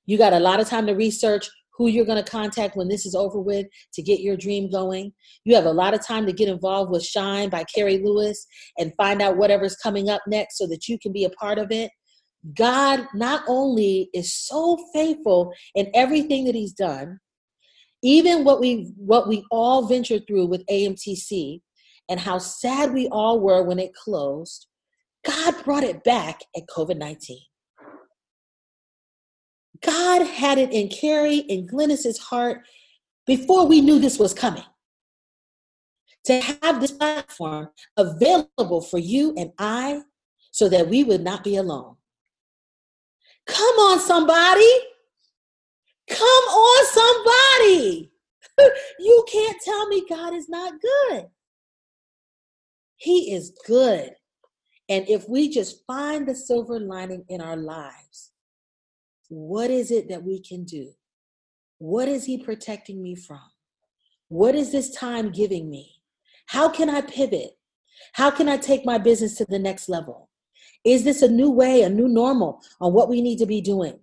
You 0.06 0.18
got 0.18 0.32
a 0.32 0.40
lot 0.40 0.62
of 0.62 0.70
time 0.70 0.86
to 0.88 0.94
research 0.94 1.50
who 1.78 1.88
you're 1.88 2.06
going 2.06 2.24
to 2.24 2.30
contact 2.30 2.76
when 2.76 2.88
this 2.88 3.06
is 3.06 3.16
over 3.16 3.40
with 3.40 3.68
to 3.94 4.02
get 4.02 4.22
your 4.22 4.38
dream 4.38 4.70
going. 4.70 5.14
You 5.44 5.56
have 5.56 5.66
a 5.66 5.72
lot 5.72 5.94
of 5.94 6.06
time 6.06 6.26
to 6.26 6.34
get 6.34 6.50
involved 6.50 6.92
with 6.92 7.04
Shine 7.06 7.50
by 7.50 7.66
Carrie 7.66 8.02
Lewis 8.04 8.46
and 8.78 8.94
find 8.98 9.22
out 9.22 9.38
whatever's 9.38 9.76
coming 9.76 10.10
up 10.10 10.22
next 10.28 10.58
so 10.58 10.68
that 10.68 10.88
you 10.88 10.98
can 11.00 11.12
be 11.12 11.26
a 11.26 11.30
part 11.32 11.58
of 11.58 11.72
it. 11.72 11.92
God 12.56 13.08
not 13.14 13.44
only 13.48 14.10
is 14.14 14.34
so 14.34 14.78
faithful 14.94 15.52
in 15.74 15.90
everything 15.94 16.46
that 16.46 16.56
he's 16.56 16.74
done, 16.74 17.20
even 18.04 18.44
what 18.44 18.60
we 18.60 18.94
what 18.98 19.28
we 19.28 19.44
all 19.50 19.88
ventured 19.88 20.28
through 20.28 20.46
with 20.46 20.66
AMTC 20.68 21.62
and 22.08 22.20
how 22.20 22.38
sad 22.38 22.94
we 22.94 23.08
all 23.08 23.40
were 23.40 23.64
when 23.64 23.80
it 23.80 23.96
closed, 23.96 24.68
God 25.26 25.56
brought 25.64 25.84
it 25.84 26.04
back 26.04 26.42
at 26.56 26.68
COVID-19. 26.68 27.18
God 29.86 30.26
had 30.26 30.58
it 30.58 30.72
in 30.72 30.90
Carrie 30.90 31.46
and 31.50 31.70
Glennis's 31.70 32.18
heart 32.18 32.62
before 33.28 33.68
we 33.68 33.82
knew 33.82 34.00
this 34.00 34.20
was 34.20 34.34
coming. 34.34 34.64
To 36.26 36.42
have 36.64 36.82
this 36.82 36.92
platform 36.92 37.70
available 37.98 38.82
for 38.82 38.98
you 38.98 39.34
and 39.38 39.52
I 39.60 40.02
so 40.52 40.68
that 40.70 40.90
we 40.90 41.04
would 41.04 41.22
not 41.22 41.44
be 41.44 41.56
alone. 41.58 41.96
Come 43.46 43.76
on, 43.76 44.00
somebody. 44.00 44.72
Come 46.10 46.20
on, 46.22 46.86
somebody. 46.88 48.12
you 49.00 49.26
can't 49.32 49.62
tell 49.64 49.88
me 49.88 50.06
God 50.10 50.34
is 50.34 50.50
not 50.50 50.74
good. 50.82 51.28
He 52.98 53.34
is 53.34 53.52
good. 53.68 54.16
And 54.90 55.08
if 55.10 55.28
we 55.28 55.50
just 55.50 55.86
find 55.86 56.28
the 56.28 56.36
silver 56.36 56.80
lining 56.80 57.26
in 57.30 57.42
our 57.42 57.58
lives, 57.58 58.32
what 59.30 59.70
is 59.70 59.92
it 59.92 60.10
that 60.10 60.24
we 60.24 60.42
can 60.42 60.64
do? 60.64 60.92
What 61.78 62.08
is 62.08 62.26
He 62.26 62.38
protecting 62.38 63.02
me 63.02 63.16
from? 63.16 63.42
What 64.28 64.56
is 64.56 64.72
this 64.72 64.92
time 64.92 65.32
giving 65.32 65.70
me? 65.70 65.92
How 66.48 66.70
can 66.70 66.90
I 66.90 67.02
pivot? 67.02 67.58
How 68.14 68.32
can 68.32 68.50
I 68.50 68.58
take 68.58 68.86
my 68.86 68.98
business 68.98 69.36
to 69.36 69.46
the 69.46 69.60
next 69.60 69.90
level? 69.90 70.30
Is 70.84 71.04
this 71.04 71.22
a 71.22 71.28
new 71.28 71.50
way, 71.50 71.82
a 71.82 71.90
new 71.90 72.08
normal 72.08 72.62
on 72.80 72.94
what 72.94 73.10
we 73.10 73.22
need 73.22 73.40
to 73.40 73.46
be 73.46 73.62
doing? 73.62 74.00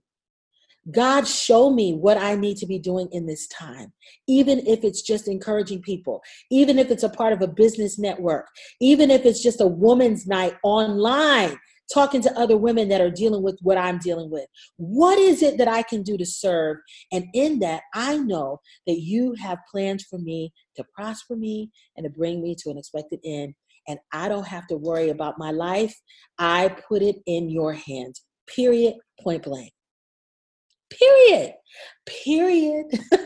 God, 0.90 1.28
show 1.28 1.70
me 1.70 1.94
what 1.94 2.18
I 2.18 2.34
need 2.34 2.56
to 2.56 2.66
be 2.66 2.78
doing 2.78 3.08
in 3.12 3.26
this 3.26 3.46
time, 3.46 3.92
even 4.26 4.58
if 4.66 4.82
it's 4.82 5.00
just 5.00 5.28
encouraging 5.28 5.80
people, 5.80 6.22
even 6.50 6.76
if 6.76 6.90
it's 6.90 7.04
a 7.04 7.08
part 7.08 7.32
of 7.32 7.40
a 7.40 7.46
business 7.46 8.00
network, 8.00 8.48
even 8.80 9.08
if 9.08 9.24
it's 9.24 9.40
just 9.40 9.60
a 9.60 9.66
woman's 9.66 10.26
night 10.26 10.56
online, 10.64 11.56
talking 11.92 12.20
to 12.22 12.38
other 12.38 12.56
women 12.56 12.88
that 12.88 13.00
are 13.00 13.10
dealing 13.10 13.42
with 13.42 13.58
what 13.62 13.78
I'm 13.78 13.98
dealing 13.98 14.30
with. 14.30 14.46
What 14.76 15.18
is 15.18 15.42
it 15.42 15.58
that 15.58 15.68
I 15.68 15.82
can 15.82 16.02
do 16.02 16.16
to 16.16 16.26
serve? 16.26 16.78
And 17.12 17.26
in 17.34 17.58
that, 17.60 17.82
I 17.94 18.18
know 18.18 18.58
that 18.86 19.00
you 19.00 19.34
have 19.40 19.58
plans 19.70 20.04
for 20.08 20.18
me 20.18 20.52
to 20.76 20.84
prosper 20.94 21.36
me 21.36 21.70
and 21.96 22.04
to 22.04 22.10
bring 22.10 22.42
me 22.42 22.54
to 22.60 22.70
an 22.70 22.78
expected 22.78 23.20
end. 23.24 23.54
And 23.88 23.98
I 24.12 24.28
don't 24.28 24.46
have 24.46 24.66
to 24.68 24.76
worry 24.76 25.10
about 25.10 25.38
my 25.38 25.50
life. 25.50 25.94
I 26.38 26.74
put 26.88 27.02
it 27.02 27.16
in 27.26 27.50
your 27.50 27.72
hands, 27.72 28.22
period, 28.46 28.94
point 29.20 29.42
blank 29.42 29.72
period. 30.98 31.54
Period. 32.24 32.86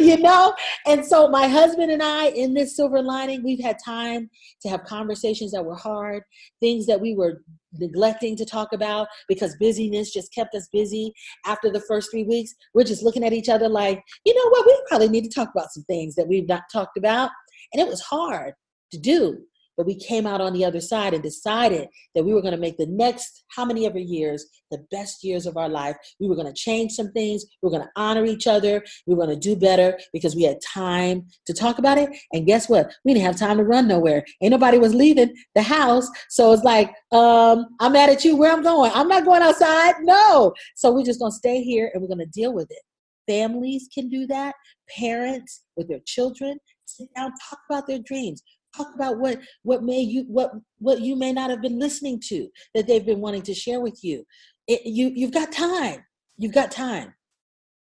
You 0.00 0.16
know? 0.16 0.54
And 0.86 1.04
so 1.04 1.28
my 1.28 1.48
husband 1.48 1.90
and 1.90 2.02
i 2.02 2.26
in 2.28 2.54
this 2.54 2.76
silver 2.76 3.02
lining 3.02 3.42
we've 3.42 3.62
had 3.62 3.76
time 3.84 4.30
to 4.62 4.68
have 4.68 4.84
conversations 4.84 5.52
that 5.52 5.64
were 5.64 5.74
hard 5.74 6.22
things 6.60 6.86
that 6.86 7.00
we 7.00 7.14
were 7.14 7.42
neglecting 7.72 8.36
to 8.36 8.44
talk 8.44 8.72
about 8.72 9.08
because 9.28 9.56
busyness 9.58 10.12
just 10.12 10.32
kept 10.32 10.54
us 10.54 10.68
busy. 10.72 11.12
After 11.46 11.70
the 11.70 11.80
first 11.80 12.10
three 12.10 12.24
weeks 12.24 12.54
we're 12.74 12.84
just 12.84 13.02
looking 13.02 13.24
at 13.24 13.32
each 13.32 13.48
other 13.48 13.68
like 13.68 14.02
you 14.24 14.34
know 14.34 14.50
what? 14.50 14.66
We 14.66 14.80
probably 14.88 15.08
need 15.08 15.24
to 15.24 15.34
talk 15.34 15.50
about 15.54 15.72
some 15.72 15.84
things 15.84 16.14
that 16.14 16.28
we've 16.28 16.48
not 16.48 16.62
talked 16.72 16.96
about. 16.96 17.30
And 17.72 17.82
it 17.82 17.88
was 17.88 18.00
hard 18.00 18.54
to 18.92 18.98
do 18.98 19.38
but 19.78 19.86
we 19.86 19.94
came 19.94 20.26
out 20.26 20.40
on 20.40 20.52
the 20.52 20.64
other 20.64 20.80
side 20.80 21.14
and 21.14 21.22
decided 21.22 21.88
that 22.16 22.24
we 22.24 22.34
were 22.34 22.42
going 22.42 22.52
to 22.52 22.60
make 22.60 22.76
the 22.76 22.86
next 22.86 23.44
how 23.54 23.64
many 23.64 23.86
ever 23.86 23.98
years 23.98 24.44
the 24.72 24.84
best 24.90 25.22
years 25.22 25.46
of 25.46 25.56
our 25.56 25.68
life. 25.68 25.96
We 26.20 26.28
were 26.28 26.34
going 26.34 26.48
to 26.48 26.52
change 26.52 26.92
some 26.92 27.12
things. 27.12 27.46
We 27.62 27.68
were 27.68 27.78
going 27.78 27.84
to 27.84 27.92
honor 27.96 28.24
each 28.26 28.48
other. 28.48 28.84
We 29.06 29.14
were 29.14 29.24
going 29.24 29.40
to 29.40 29.48
do 29.48 29.56
better 29.56 29.96
because 30.12 30.34
we 30.34 30.42
had 30.42 30.58
time 30.60 31.26
to 31.46 31.54
talk 31.54 31.78
about 31.78 31.96
it. 31.96 32.10
And 32.32 32.44
guess 32.44 32.68
what? 32.68 32.92
We 33.04 33.14
didn't 33.14 33.26
have 33.26 33.38
time 33.38 33.58
to 33.58 33.64
run 33.64 33.86
nowhere. 33.86 34.24
Ain't 34.42 34.50
nobody 34.50 34.78
was 34.78 34.94
leaving 34.94 35.32
the 35.54 35.62
house. 35.62 36.08
So 36.28 36.52
it's 36.52 36.64
like, 36.64 36.92
um, 37.12 37.66
I'm 37.80 37.92
mad 37.92 38.10
at 38.10 38.24
you 38.24 38.36
where 38.36 38.52
I'm 38.52 38.64
going. 38.64 38.90
I'm 38.92 39.08
not 39.08 39.24
going 39.24 39.42
outside. 39.42 39.94
No. 40.00 40.52
So 40.74 40.92
we're 40.92 41.04
just 41.04 41.20
going 41.20 41.32
to 41.32 41.36
stay 41.36 41.62
here 41.62 41.92
and 41.94 42.02
we're 42.02 42.08
going 42.08 42.18
to 42.18 42.26
deal 42.26 42.52
with 42.52 42.70
it. 42.70 42.82
Families 43.28 43.88
can 43.94 44.08
do 44.08 44.26
that. 44.26 44.56
Parents 44.98 45.62
with 45.76 45.88
their 45.88 46.00
children 46.04 46.58
sit 46.86 47.08
down, 47.14 47.30
talk 47.50 47.60
about 47.70 47.86
their 47.86 47.98
dreams 47.98 48.42
talk 48.78 48.94
about 48.94 49.18
what 49.18 49.40
what 49.62 49.82
may 49.82 50.00
you 50.00 50.24
what 50.28 50.52
what 50.78 51.00
you 51.00 51.16
may 51.16 51.32
not 51.32 51.50
have 51.50 51.60
been 51.60 51.78
listening 51.78 52.20
to 52.28 52.48
that 52.74 52.86
they've 52.86 53.06
been 53.06 53.20
wanting 53.20 53.42
to 53.42 53.54
share 53.54 53.80
with 53.80 54.02
you. 54.02 54.24
It, 54.66 54.82
you 54.84 55.10
you've 55.14 55.32
got 55.32 55.52
time. 55.52 56.04
You've 56.36 56.54
got 56.54 56.70
time. 56.70 57.14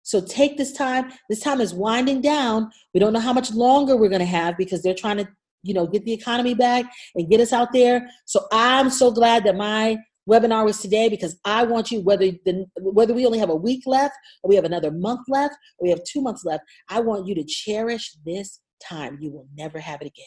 So 0.03 0.21
take 0.21 0.57
this 0.57 0.73
time. 0.73 1.11
This 1.29 1.39
time 1.39 1.61
is 1.61 1.73
winding 1.73 2.21
down. 2.21 2.69
We 2.93 2.99
don't 2.99 3.13
know 3.13 3.19
how 3.19 3.33
much 3.33 3.51
longer 3.51 3.95
we're 3.95 4.09
going 4.09 4.19
to 4.19 4.25
have 4.25 4.57
because 4.57 4.81
they're 4.81 4.93
trying 4.93 5.17
to 5.17 5.27
you 5.63 5.73
know 5.73 5.87
get 5.87 6.05
the 6.05 6.13
economy 6.13 6.53
back 6.53 6.85
and 7.15 7.29
get 7.29 7.41
us 7.41 7.53
out 7.53 7.73
there. 7.73 8.09
So 8.25 8.45
i'm 8.51 8.89
so 8.89 9.11
glad 9.11 9.43
that 9.45 9.55
my 9.55 9.97
webinar 10.29 10.63
was 10.63 10.79
today 10.79 11.09
because 11.09 11.37
i 11.43 11.65
want 11.65 11.91
you 11.91 11.99
whether 11.99 12.31
the 12.45 12.65
whether 12.77 13.13
we 13.13 13.25
only 13.25 13.37
have 13.39 13.49
a 13.49 13.55
week 13.55 13.83
left 13.85 14.15
or 14.41 14.47
we 14.47 14.55
have 14.55 14.63
another 14.63 14.89
month 14.89 15.19
left 15.27 15.53
or 15.77 15.83
we 15.83 15.89
have 15.89 15.99
two 16.05 16.21
months 16.21 16.45
left 16.45 16.63
i 16.87 16.97
want 16.97 17.27
you 17.27 17.35
to 17.35 17.43
cherish 17.43 18.15
this 18.25 18.61
time. 18.83 19.17
You 19.19 19.31
will 19.31 19.47
never 19.55 19.79
have 19.79 20.01
it 20.01 20.07
again 20.07 20.25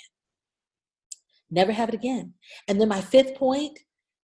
never 1.50 1.72
have 1.72 1.88
it 1.88 1.94
again. 1.94 2.34
And 2.68 2.80
then 2.80 2.88
my 2.88 3.00
fifth 3.00 3.34
point, 3.36 3.78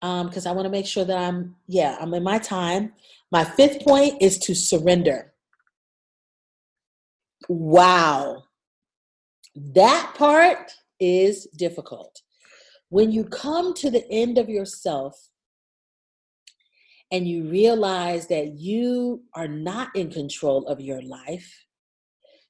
because 0.01 0.45
um, 0.45 0.51
I 0.51 0.53
want 0.53 0.65
to 0.65 0.71
make 0.71 0.85
sure 0.85 1.05
that 1.05 1.17
I'm, 1.17 1.55
yeah, 1.67 1.97
I'm 1.99 2.13
in 2.13 2.23
my 2.23 2.37
time. 2.37 2.93
My 3.31 3.43
fifth 3.43 3.83
point 3.83 4.21
is 4.21 4.37
to 4.39 4.53
surrender. 4.53 5.33
Wow. 7.47 8.43
That 9.55 10.13
part 10.15 10.71
is 10.99 11.47
difficult. 11.57 12.21
When 12.89 13.11
you 13.11 13.23
come 13.23 13.73
to 13.75 13.89
the 13.89 14.05
end 14.11 14.37
of 14.37 14.49
yourself 14.49 15.29
and 17.11 17.27
you 17.27 17.49
realize 17.49 18.27
that 18.27 18.53
you 18.53 19.23
are 19.35 19.47
not 19.47 19.95
in 19.95 20.09
control 20.09 20.67
of 20.67 20.81
your 20.81 21.01
life, 21.01 21.65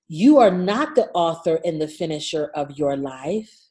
you 0.08 0.39
are 0.39 0.52
not 0.52 0.95
the 0.95 1.10
author 1.13 1.60
and 1.63 1.82
the 1.82 1.88
finisher 1.88 2.52
of 2.56 2.71
your 2.78 2.97
life 2.97 3.62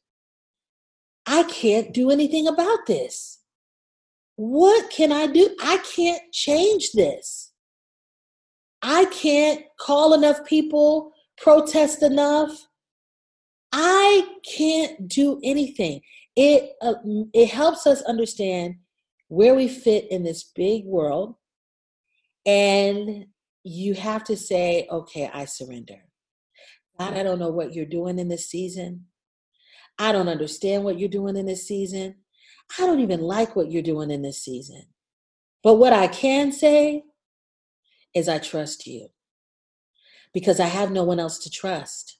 I 1.25 1.43
can't 1.43 1.93
do 1.93 2.11
anything 2.11 2.47
about 2.47 2.85
this. 2.85 3.39
What 4.35 4.89
can 4.89 5.11
I 5.11 5.27
do? 5.27 5.55
I 5.61 5.77
can't 5.77 6.21
change 6.31 6.91
this. 6.91 7.51
I 8.81 9.05
can't 9.05 9.61
call 9.79 10.13
enough 10.13 10.43
people, 10.45 11.11
protest 11.37 12.03
enough. 12.03 12.67
I 13.71 14.27
can't 14.43 15.07
do 15.07 15.39
anything. 15.43 16.01
It 16.35 16.71
uh, 16.81 16.95
it 17.33 17.49
helps 17.49 17.87
us 17.87 18.01
understand 18.03 18.75
where 19.27 19.55
we 19.55 19.67
fit 19.67 20.11
in 20.11 20.23
this 20.23 20.43
big 20.43 20.85
world 20.85 21.35
and 22.45 23.25
you 23.63 23.93
have 23.93 24.23
to 24.25 24.35
say, 24.35 24.87
okay, 24.91 25.29
I 25.33 25.45
surrender. 25.45 26.03
God, 26.99 27.13
I 27.13 27.23
don't 27.23 27.39
know 27.39 27.49
what 27.49 27.73
you're 27.73 27.85
doing 27.85 28.19
in 28.19 28.27
this 28.27 28.49
season. 28.49 29.05
I 29.99 30.11
don't 30.11 30.27
understand 30.27 30.83
what 30.83 30.99
you're 30.99 31.09
doing 31.09 31.37
in 31.37 31.45
this 31.45 31.67
season. 31.67 32.15
I 32.77 32.85
don't 32.85 32.99
even 32.99 33.21
like 33.21 33.55
what 33.55 33.71
you're 33.71 33.83
doing 33.83 34.11
in 34.11 34.21
this 34.21 34.43
season. 34.43 34.83
But 35.63 35.75
what 35.75 35.93
I 35.93 36.07
can 36.07 36.51
say 36.51 37.03
is 38.13 38.27
I 38.27 38.39
trust 38.39 38.85
you 38.87 39.09
because 40.33 40.59
I 40.59 40.65
have 40.65 40.91
no 40.91 41.03
one 41.03 41.19
else 41.19 41.39
to 41.39 41.49
trust. 41.49 42.17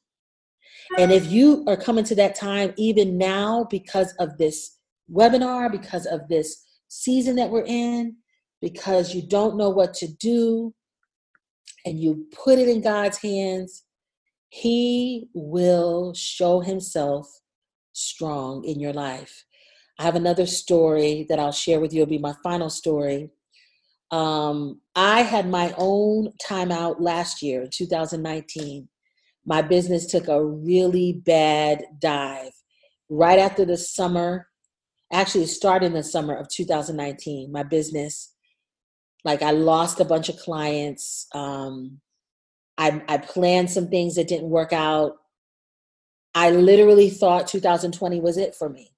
And 0.98 1.12
if 1.12 1.32
you 1.32 1.64
are 1.68 1.78
coming 1.78 2.04
to 2.06 2.16
that 2.16 2.36
time, 2.36 2.74
even 2.78 3.18
now, 3.18 3.66
because 3.70 4.14
of 4.20 4.38
this 4.38 4.78
webinar, 5.12 5.72
because 5.72 6.06
of 6.06 6.28
this 6.28 6.64
season 6.88 7.36
that 7.38 7.50
we're 7.50 7.66
in, 7.66 8.18
because 8.62 9.16
you 9.16 9.28
don't 9.28 9.58
know 9.58 9.70
what 9.70 9.94
to 9.96 10.08
do, 10.08 10.74
and 11.86 12.00
you 12.00 12.26
put 12.32 12.60
it 12.60 12.70
in 12.70 12.82
God's 12.82 13.18
hands, 13.18 13.84
He 14.50 15.28
will 15.34 16.14
show 16.14 16.60
Himself 16.60 17.28
strong 17.94 18.64
in 18.66 18.80
your 18.80 18.94
life. 18.94 19.46
I 20.00 20.04
have 20.04 20.16
another 20.16 20.46
story 20.46 21.26
that 21.30 21.40
I'll 21.40 21.52
share 21.52 21.80
with 21.80 21.94
you. 21.94 22.02
It'll 22.02 22.10
be 22.10 22.18
my 22.18 22.34
final 22.44 22.70
story. 22.70 23.30
Um, 24.12 24.82
I 24.96 25.22
had 25.22 25.48
my 25.50 25.74
own 25.78 26.34
timeout 26.46 26.98
last 27.00 27.42
year, 27.42 27.68
2019. 27.72 28.88
My 29.46 29.62
business 29.62 30.06
took 30.06 30.28
a 30.28 30.44
really 30.44 31.14
bad 31.14 31.84
dive 32.00 32.52
right 33.10 33.40
after 33.40 33.66
the 33.66 33.78
summer. 33.78 34.48
Actually, 35.12 35.46
starting 35.46 35.94
the 35.94 36.04
summer 36.04 36.36
of 36.36 36.48
2019, 36.50 37.52
my 37.52 37.64
business, 37.64 38.34
like 39.24 39.42
I 39.42 39.52
lost 39.52 40.00
a 40.00 40.06
bunch 40.06 40.30
of 40.30 40.38
clients. 40.38 41.28
Um, 41.34 42.00
I, 42.78 43.02
I 43.08 43.18
planned 43.18 43.70
some 43.72 43.90
things 43.90 44.16
that 44.16 44.28
didn't 44.28 44.50
work 44.50 44.74
out. 44.74 45.18
I 46.36 46.52
literally 46.52 47.10
thought 47.10 47.48
2020 47.48 48.20
was 48.20 48.38
it 48.38 48.56
for 48.56 48.70
me. 48.70 48.92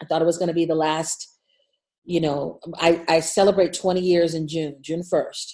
I 0.00 0.04
thought 0.04 0.22
it 0.22 0.26
was 0.26 0.38
going 0.38 0.48
to 0.48 0.54
be 0.54 0.64
the 0.64 0.74
last, 0.74 1.38
you 2.04 2.20
know, 2.20 2.60
I, 2.76 3.02
I 3.08 3.20
celebrate 3.20 3.72
20 3.72 4.00
years 4.00 4.34
in 4.34 4.48
June, 4.48 4.76
June 4.80 5.02
1st. 5.02 5.52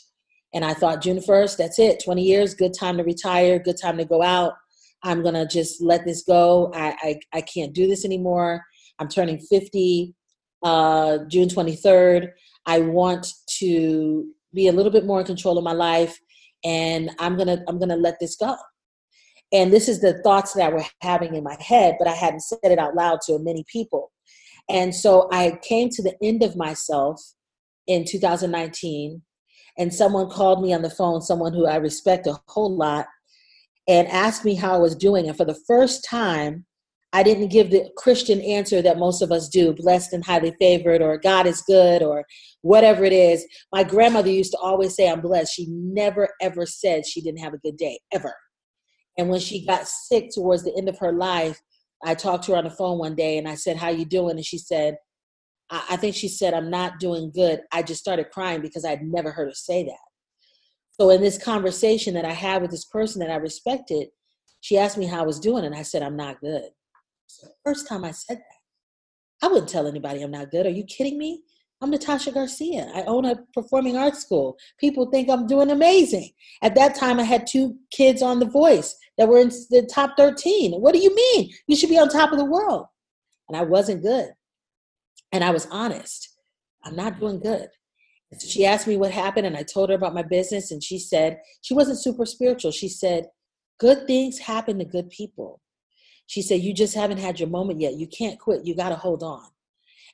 And 0.55 0.65
I 0.65 0.73
thought 0.73 1.03
June 1.03 1.19
1st, 1.19 1.57
that's 1.59 1.79
it, 1.79 2.03
20 2.03 2.23
years, 2.23 2.55
good 2.55 2.73
time 2.73 2.97
to 2.97 3.05
retire, 3.05 3.59
good 3.59 3.77
time 3.81 3.99
to 3.99 4.05
go 4.05 4.23
out. 4.23 4.55
I'm 5.03 5.23
going 5.23 5.35
to 5.35 5.47
just 5.47 5.83
let 5.83 6.05
this 6.05 6.23
go. 6.23 6.73
I, 6.75 6.97
I, 7.03 7.21
I 7.35 7.41
can't 7.43 7.75
do 7.75 7.87
this 7.87 8.05
anymore. 8.05 8.65
I'm 8.99 9.09
turning 9.09 9.39
50 9.39 10.15
uh, 10.63 11.19
June 11.29 11.49
23rd. 11.49 12.31
I 12.67 12.81
want 12.81 13.27
to 13.59 14.33
be 14.55 14.69
a 14.69 14.73
little 14.73 14.91
bit 14.91 15.05
more 15.05 15.21
in 15.21 15.27
control 15.27 15.59
of 15.59 15.65
my 15.65 15.73
life 15.73 16.19
and 16.65 17.11
I'm 17.19 17.37
going 17.37 17.47
to 17.47 17.63
I'm 17.69 17.79
going 17.79 17.91
to 17.91 17.97
let 17.97 18.19
this 18.21 18.37
go. 18.37 18.57
And 19.53 19.73
this 19.73 19.89
is 19.89 20.01
the 20.01 20.21
thoughts 20.23 20.53
that 20.53 20.67
I 20.67 20.69
were 20.69 20.85
having 21.01 21.35
in 21.35 21.45
my 21.45 21.57
head, 21.61 21.97
but 21.99 22.09
I 22.09 22.15
hadn't 22.15 22.41
said 22.41 22.59
it 22.63 22.79
out 22.79 22.95
loud 22.95 23.21
to 23.23 23.39
many 23.39 23.65
people. 23.71 24.13
And 24.69 24.95
so 24.95 25.29
I 25.33 25.59
came 25.63 25.89
to 25.91 26.03
the 26.03 26.15
end 26.23 26.43
of 26.43 26.57
myself 26.57 27.21
in 27.87 28.05
2019, 28.05 29.23
and 29.79 29.95
someone 29.95 30.29
called 30.29 30.63
me 30.63 30.75
on 30.75 30.83
the 30.83 30.91
phone, 30.91 31.23
someone 31.23 31.55
who 31.55 31.67
I 31.67 31.77
respect 31.77 32.27
a 32.27 32.39
whole 32.49 32.77
lot, 32.77 33.07
and 33.89 34.07
asked 34.09 34.45
me 34.45 34.55
how 34.55 34.75
I 34.75 34.79
was 34.79 34.95
doing. 34.95 35.29
And 35.29 35.37
for 35.37 35.47
the 35.47 35.59
first 35.67 36.05
time, 36.05 36.67
I 37.15 37.23
didn't 37.23 37.49
give 37.49 37.71
the 37.71 37.89
Christian 37.97 38.43
answer 38.43 38.83
that 38.83 38.99
most 38.99 39.23
of 39.23 39.33
us 39.33 39.49
do 39.49 39.73
blessed 39.73 40.13
and 40.13 40.23
highly 40.23 40.55
favored, 40.61 41.01
or 41.01 41.17
God 41.17 41.47
is 41.47 41.63
good, 41.63 42.03
or 42.03 42.27
whatever 42.61 43.03
it 43.05 43.15
is. 43.15 43.47
My 43.73 43.83
grandmother 43.83 44.31
used 44.31 44.53
to 44.53 44.59
always 44.59 44.95
say, 44.95 45.09
I'm 45.09 45.23
blessed. 45.23 45.55
She 45.55 45.67
never, 45.71 46.29
ever 46.43 46.67
said 46.67 47.07
she 47.07 47.23
didn't 47.23 47.41
have 47.41 47.55
a 47.55 47.59
good 47.59 47.79
day, 47.79 47.99
ever. 48.13 48.35
And 49.19 49.29
when 49.29 49.41
she 49.41 49.67
got 49.67 49.87
sick 49.87 50.31
towards 50.33 50.63
the 50.63 50.75
end 50.77 50.89
of 50.89 50.99
her 50.99 51.13
life, 51.13 51.61
I 52.05 52.15
talked 52.15 52.45
to 52.45 52.53
her 52.53 52.59
on 52.59 52.65
the 52.65 52.71
phone 52.71 52.99
one 52.99 53.17
day 53.17 53.37
and 53.37 53.49
I 53.49 53.57
said, 53.57 53.77
How 53.77 53.89
you 53.89 54.05
doing? 54.05 54.37
And 54.37 54.47
she 54.47 54.59
said, 54.59 54.97
I, 55.71 55.85
I 55.91 55.97
think 55.97 56.15
she 56.15 56.29
said, 56.29 56.55
I'm 56.55 56.71
not 56.71 57.01
doing 57.01 57.33
good. 57.35 57.61
I 57.73 57.83
just 57.83 58.01
started 58.01 58.31
crying 58.31 58.63
because 58.63 58.85
I'd 58.85 59.03
never 59.03 59.33
heard 59.33 59.49
her 59.49 59.55
say 59.55 59.85
that. 59.85 59.99
So 61.01 61.11
in 61.11 61.21
this 61.21 61.43
conversation 61.43 62.15
that 62.15 62.25
I 62.25 62.33
had 62.33 62.63
with 62.63 62.71
this 62.71 62.85
person 62.85 63.21
that 63.21 63.31
I 63.31 63.37
respected, 63.37 64.09
she 64.61 64.79
asked 64.79 64.99
me 64.99 65.07
how 65.07 65.21
I 65.21 65.27
was 65.27 65.39
doing, 65.39 65.65
and 65.65 65.75
I 65.75 65.83
said, 65.83 66.03
I'm 66.03 66.17
not 66.17 66.41
good. 66.41 66.65
the 67.43 67.51
first 67.65 67.87
time 67.87 68.05
I 68.05 68.11
said 68.11 68.39
that. 68.39 69.47
I 69.47 69.49
wouldn't 69.49 69.69
tell 69.69 69.87
anybody 69.87 70.23
I'm 70.23 70.33
not 70.33 70.51
good. 70.51 70.67
Are 70.67 70.71
you 70.71 70.83
kidding 70.83 71.17
me? 71.17 71.43
I'm 71.81 71.91
Natasha 71.91 72.33
Garcia. 72.33 72.91
I 72.93 73.03
own 73.03 73.25
a 73.25 73.37
performing 73.55 73.97
arts 73.97 74.21
school. 74.21 74.57
People 74.81 75.11
think 75.11 75.31
I'm 75.31 75.47
doing 75.47 75.71
amazing. 75.71 76.31
At 76.61 76.75
that 76.75 76.97
time, 76.97 77.21
I 77.21 77.23
had 77.23 77.47
two 77.47 77.77
kids 77.93 78.21
on 78.21 78.41
The 78.41 78.47
Voice 78.47 78.97
that 79.17 79.29
were 79.29 79.39
in 79.39 79.51
the 79.71 79.89
top 79.93 80.17
13. 80.17 80.73
What 80.81 80.93
do 80.93 80.99
you 80.99 81.15
mean? 81.15 81.51
You 81.69 81.77
should 81.77 81.89
be 81.89 81.99
on 81.99 82.09
top 82.09 82.33
of 82.33 82.39
the 82.39 82.45
world. 82.45 82.87
And 83.49 83.57
I 83.57 83.63
wasn't 83.63 84.03
good. 84.03 84.31
And 85.31 85.45
I 85.45 85.51
was 85.51 85.69
honest. 85.71 86.37
I'm 86.85 86.97
not 86.97 87.21
doing 87.21 87.39
good. 87.39 87.69
She 88.41 88.67
asked 88.67 88.87
me 88.87 88.97
what 88.97 89.11
happened, 89.13 89.47
and 89.47 89.57
I 89.57 89.63
told 89.63 89.89
her 89.89 89.95
about 89.95 90.15
my 90.15 90.23
business. 90.23 90.73
And 90.73 90.83
she 90.83 90.99
said, 90.99 91.39
she 91.63 91.75
wasn't 91.75 92.03
super 92.03 92.27
spiritual. 92.27 92.73
She 92.73 92.89
said, 92.89 93.27
Good 93.79 94.09
things 94.09 94.39
happen 94.39 94.79
to 94.81 94.85
good 94.85 95.09
people. 95.09 95.61
She 96.27 96.43
said, 96.43 96.61
You 96.61 96.75
just 96.75 96.95
haven't 96.97 97.19
had 97.19 97.39
your 97.39 97.49
moment 97.49 97.81
yet. 97.81 97.95
You 97.95 98.09
can't 98.09 98.39
quit. 98.39 98.67
You 98.67 98.75
got 98.75 98.89
to 98.89 98.97
hold 98.97 99.23
on. 99.23 99.45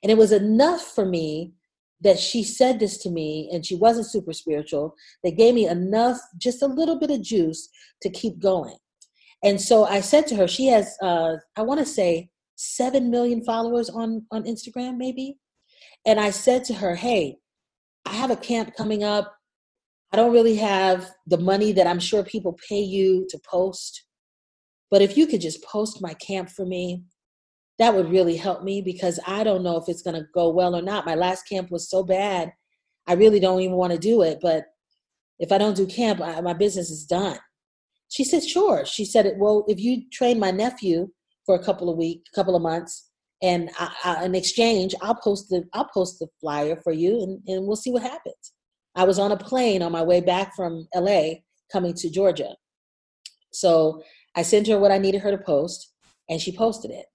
And 0.05 0.11
it 0.11 0.19
was 0.19 0.33
enough 0.33 0.83
for 0.83 1.07
me 1.07 1.55
that 2.03 2.19
she 2.19 2.45
said 2.45 2.79
this 2.79 2.99
to 2.99 3.11
me, 3.11 3.49
and 3.51 3.65
she 3.65 3.75
wasn't 3.75 4.07
super 4.07 4.35
spiritual. 4.35 4.95
They 5.23 5.33
gave 5.33 5.55
me 5.55 5.67
enough, 5.67 6.19
just 6.37 6.63
a 6.63 6.67
little 6.67 6.99
bit 6.99 7.11
of 7.11 7.23
juice 7.23 7.71
to 8.03 8.11
keep 8.11 8.39
going. 8.39 8.77
And 9.43 9.59
so 9.59 9.85
I 9.85 10.01
said 10.01 10.27
to 10.27 10.37
her, 10.37 10.47
she 10.47 10.67
has, 10.67 10.95
uh, 11.03 11.37
I 11.57 11.63
want 11.63 11.81
to 11.81 11.87
say, 11.87 12.29
7 12.57 13.11
million 13.11 13.43
followers 13.43 13.89
on, 13.89 14.27
on 14.31 14.45
Instagram, 14.45 14.99
maybe. 14.99 15.39
And 16.07 16.21
I 16.21 16.31
said 16.31 16.65
to 16.65 16.75
her, 16.75 16.95
Hey, 16.95 17.39
I 18.05 18.13
have 18.13 18.31
a 18.31 18.37
camp 18.37 18.77
coming 18.77 19.03
up. 19.03 19.35
I 20.13 20.17
don't 20.17 20.33
really 20.33 20.57
have 20.57 21.11
the 21.27 21.39
money 21.39 21.73
that 21.73 21.87
I'm 21.87 21.99
sure 21.99 22.23
people 22.23 22.59
pay 22.69 22.81
you 22.81 23.27
to 23.31 23.39
post. 23.39 24.05
But 24.91 25.01
if 25.01 25.17
you 25.17 25.27
could 25.27 25.41
just 25.41 25.65
post 25.65 26.03
my 26.03 26.13
camp 26.15 26.51
for 26.51 26.67
me, 26.67 27.03
that 27.79 27.95
would 27.95 28.11
really 28.11 28.37
help 28.37 28.63
me 28.63 28.81
because 28.81 29.19
I 29.27 29.43
don't 29.43 29.63
know 29.63 29.77
if 29.77 29.89
it's 29.89 30.03
going 30.03 30.15
to 30.15 30.27
go 30.33 30.51
well 30.51 30.77
or 30.77 30.83
not. 30.83 31.07
My 31.07 31.15
last 31.15 31.49
camp 31.49 31.71
was 31.71 31.91
so 31.91 32.05
bad. 32.05 32.53
I 33.07 33.15
really 33.15 33.41
don't 33.41 33.61
even 33.61 33.77
want 33.77 33.93
to 33.93 33.99
do 33.99 34.23
it. 34.23 34.39
But 34.41 34.67
if 35.39 35.51
I 35.51 35.59
don't 35.59 35.77
do 35.77 35.87
camp, 35.87 36.21
I, 36.21 36.41
my 36.41 36.53
business 36.53 36.91
is 36.91 37.05
done. 37.05 37.39
She 38.09 38.23
said, 38.23 38.45
sure. 38.45 38.85
She 38.87 39.05
said, 39.05 39.35
well, 39.39 39.65
if 39.67 39.81
you 39.81 40.09
train 40.11 40.39
my 40.39 40.53
nephew 40.53 41.09
for 41.45 41.57
a 41.57 41.65
couple 41.65 41.91
of 41.91 41.97
weeks, 41.97 42.31
couple 42.35 42.55
of 42.55 42.63
months, 42.63 43.11
and 43.43 43.71
I, 43.79 43.93
I, 44.05 44.25
in 44.25 44.35
exchange, 44.35 44.95
I'll 45.03 45.17
post 45.17 45.49
the 45.51 45.65
I'll 45.75 45.91
post 45.93 46.19
the 46.19 46.29
flyer 46.41 46.77
for 46.77 46.93
you, 46.93 47.23
and, 47.23 47.43
and 47.47 47.67
we'll 47.67 47.77
see 47.77 47.91
what 47.91 48.03
happens. 48.03 48.53
I 48.95 49.05
was 49.05 49.19
on 49.19 49.33
a 49.33 49.37
plane 49.37 49.83
on 49.83 49.91
my 49.91 50.03
way 50.03 50.21
back 50.21 50.55
from 50.55 50.87
LA 50.95 51.31
coming 51.71 51.93
to 51.95 52.09
Georgia. 52.09 52.55
So 53.53 54.03
I 54.37 54.43
sent 54.43 54.69
her 54.69 54.79
what 54.79 54.93
I 54.93 54.99
needed 54.99 55.21
her 55.23 55.33
to 55.33 55.39
post, 55.39 55.93
and 56.31 56.41
she 56.41 56.57
posted 56.57 56.93
it. 56.93 57.07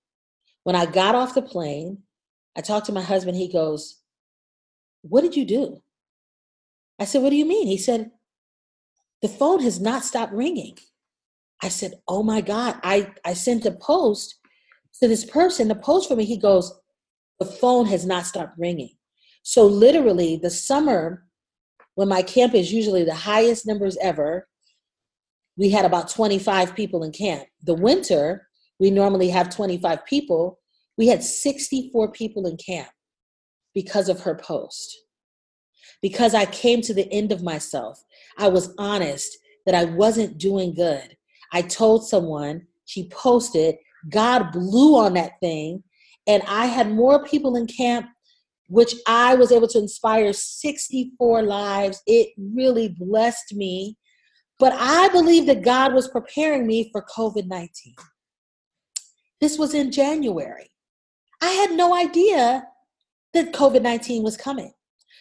When 0.63 0.75
I 0.75 0.85
got 0.85 1.15
off 1.15 1.35
the 1.35 1.41
plane, 1.41 1.99
I 2.57 2.61
talked 2.61 2.85
to 2.87 2.91
my 2.91 3.01
husband. 3.01 3.37
He 3.37 3.51
goes, 3.51 3.99
What 5.01 5.21
did 5.21 5.35
you 5.35 5.45
do? 5.45 5.81
I 6.99 7.05
said, 7.05 7.21
What 7.21 7.29
do 7.29 7.35
you 7.35 7.45
mean? 7.45 7.67
He 7.67 7.77
said, 7.77 8.11
The 9.21 9.29
phone 9.29 9.61
has 9.61 9.79
not 9.79 10.03
stopped 10.03 10.33
ringing. 10.33 10.77
I 11.61 11.69
said, 11.69 11.93
Oh 12.07 12.23
my 12.23 12.41
God. 12.41 12.79
I, 12.83 13.11
I 13.25 13.33
sent 13.33 13.65
a 13.65 13.71
post 13.71 14.35
to 15.01 15.07
this 15.07 15.25
person, 15.25 15.67
the 15.67 15.75
post 15.75 16.09
for 16.09 16.15
me. 16.15 16.25
He 16.25 16.37
goes, 16.37 16.73
The 17.39 17.45
phone 17.45 17.85
has 17.87 18.05
not 18.05 18.25
stopped 18.25 18.57
ringing. 18.57 18.95
So, 19.43 19.65
literally, 19.65 20.35
the 20.37 20.49
summer 20.49 21.25
when 21.99 22.07
my 22.07 22.21
camp 22.21 22.55
is 22.55 22.71
usually 22.71 23.03
the 23.03 23.13
highest 23.13 23.67
numbers 23.67 23.97
ever, 24.01 24.47
we 25.57 25.69
had 25.69 25.83
about 25.83 26.09
25 26.09 26.73
people 26.73 27.03
in 27.03 27.11
camp. 27.11 27.43
The 27.63 27.73
winter, 27.73 28.47
we 28.79 28.91
normally 28.91 29.29
have 29.29 29.53
25 29.53 30.05
people. 30.05 30.59
We 30.97 31.07
had 31.07 31.23
64 31.23 32.11
people 32.11 32.47
in 32.47 32.57
camp 32.57 32.89
because 33.73 34.09
of 34.09 34.21
her 34.21 34.35
post. 34.35 34.97
Because 36.01 36.33
I 36.33 36.45
came 36.45 36.81
to 36.81 36.93
the 36.93 37.11
end 37.11 37.31
of 37.31 37.43
myself. 37.43 38.03
I 38.37 38.47
was 38.47 38.73
honest 38.77 39.37
that 39.65 39.75
I 39.75 39.85
wasn't 39.85 40.37
doing 40.37 40.73
good. 40.73 41.15
I 41.51 41.61
told 41.63 42.07
someone, 42.07 42.67
she 42.85 43.09
posted, 43.09 43.75
God 44.09 44.51
blew 44.51 44.97
on 44.97 45.13
that 45.15 45.39
thing, 45.41 45.83
and 46.25 46.41
I 46.47 46.67
had 46.67 46.91
more 46.91 47.25
people 47.25 47.55
in 47.55 47.67
camp 47.67 48.07
which 48.69 48.93
I 49.07 49.35
was 49.35 49.51
able 49.51 49.67
to 49.67 49.79
inspire 49.79 50.31
64 50.31 51.41
lives. 51.41 52.01
It 52.05 52.29
really 52.37 52.89
blessed 52.89 53.55
me. 53.55 53.97
But 54.59 54.73
I 54.73 55.09
believe 55.09 55.47
that 55.47 55.63
God 55.63 55.93
was 55.93 56.07
preparing 56.07 56.67
me 56.67 56.89
for 56.91 57.03
COVID 57.03 57.47
19. 57.47 57.95
This 59.41 59.57
was 59.57 59.73
in 59.73 59.91
January. 59.91 60.71
I 61.41 61.49
had 61.49 61.71
no 61.71 61.95
idea 61.95 62.67
that 63.33 63.53
COVID 63.53 63.81
19 63.81 64.23
was 64.23 64.37
coming. 64.37 64.73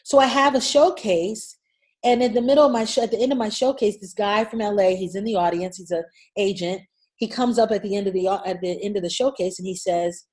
So 0.05 0.19
I 0.19 0.27
have 0.27 0.55
a 0.55 0.61
showcase, 0.61 1.57
and 2.03 2.23
in 2.23 2.35
the 2.35 2.41
middle 2.41 2.65
of 2.65 2.73
my 2.73 2.85
show, 2.85 3.03
at 3.03 3.11
the 3.11 3.21
end 3.21 3.33
of 3.33 3.39
my 3.39 3.49
showcase, 3.49 3.99
this 4.01 4.15
guy 4.15 4.45
from 4.45 4.61
LA, 4.61 4.97
he's 4.97 5.15
in 5.15 5.25
the 5.25 5.37
audience, 5.37 5.77
he's 5.77 5.91
an 5.91 6.05
agent. 6.37 6.83
He 7.17 7.29
comes 7.29 7.59
up 7.59 7.71
at 7.71 7.83
the 7.83 7.97
end 7.97 8.07
of 8.07 8.15
the 8.15 8.29
at 8.29 8.61
the 8.61 8.83
end 8.83 8.97
of 8.97 9.03
the 9.03 9.11
showcase 9.11 9.59
and 9.59 9.67
he 9.67 9.75
says, 9.75 10.25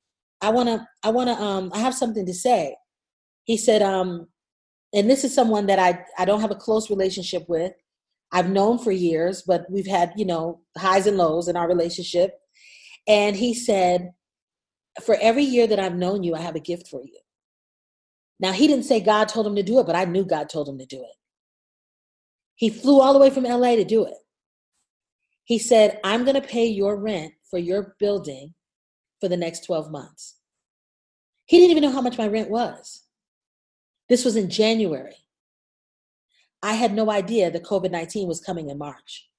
I 0.41 0.51
wanna, 0.51 0.87
I 1.03 1.09
wanna, 1.09 1.33
um, 1.33 1.71
I 1.73 1.79
have 1.79 1.95
something 1.95 2.25
to 2.25 2.33
say 2.33 2.75
he 3.45 3.57
said, 3.57 3.81
um, 3.81 4.27
and 4.93 5.09
this 5.09 5.23
is 5.23 5.33
someone 5.33 5.67
that 5.67 5.79
I, 5.79 6.03
I 6.17 6.25
don't 6.25 6.41
have 6.41 6.51
a 6.51 6.55
close 6.55 6.89
relationship 6.89 7.47
with. 7.47 7.71
I've 8.31 8.49
known 8.49 8.79
for 8.79 8.91
years, 8.91 9.43
but 9.43 9.65
we've 9.69 9.87
had, 9.87 10.11
you 10.17 10.25
know, 10.25 10.61
highs 10.77 11.07
and 11.07 11.15
lows 11.15 11.47
in 11.47 11.55
our 11.55 11.67
relationship. 11.67 12.33
And 13.07 13.35
he 13.35 13.53
said, 13.53 14.13
For 15.03 15.15
every 15.21 15.43
year 15.43 15.67
that 15.67 15.79
I've 15.79 15.95
known 15.95 16.23
you, 16.23 16.35
I 16.35 16.41
have 16.41 16.55
a 16.55 16.59
gift 16.59 16.87
for 16.87 17.01
you. 17.03 17.17
Now, 18.39 18.51
he 18.51 18.67
didn't 18.67 18.85
say 18.85 18.99
God 18.99 19.29
told 19.29 19.47
him 19.47 19.55
to 19.55 19.63
do 19.63 19.79
it, 19.79 19.85
but 19.85 19.95
I 19.95 20.05
knew 20.05 20.25
God 20.25 20.49
told 20.49 20.67
him 20.67 20.77
to 20.79 20.85
do 20.85 20.97
it. 20.97 21.15
He 22.55 22.69
flew 22.69 22.99
all 23.01 23.13
the 23.13 23.19
way 23.19 23.29
from 23.29 23.43
LA 23.43 23.75
to 23.75 23.85
do 23.85 24.05
it. 24.05 24.13
He 25.43 25.59
said, 25.59 25.99
I'm 26.03 26.23
going 26.23 26.39
to 26.41 26.47
pay 26.47 26.65
your 26.65 26.97
rent 26.97 27.33
for 27.49 27.59
your 27.59 27.95
building 27.99 28.53
for 29.21 29.29
the 29.29 29.37
next 29.37 29.65
12 29.65 29.91
months. 29.91 30.35
He 31.45 31.57
didn't 31.57 31.71
even 31.71 31.83
know 31.83 31.91
how 31.91 32.01
much 32.01 32.17
my 32.17 32.27
rent 32.27 32.49
was. 32.49 33.03
This 34.09 34.25
was 34.25 34.35
in 34.35 34.49
January. 34.49 35.15
I 36.61 36.73
had 36.73 36.93
no 36.93 37.11
idea 37.11 37.51
that 37.51 37.63
COVID 37.63 37.91
19 37.91 38.27
was 38.27 38.39
coming 38.39 38.69
in 38.69 38.77
March. 38.77 39.29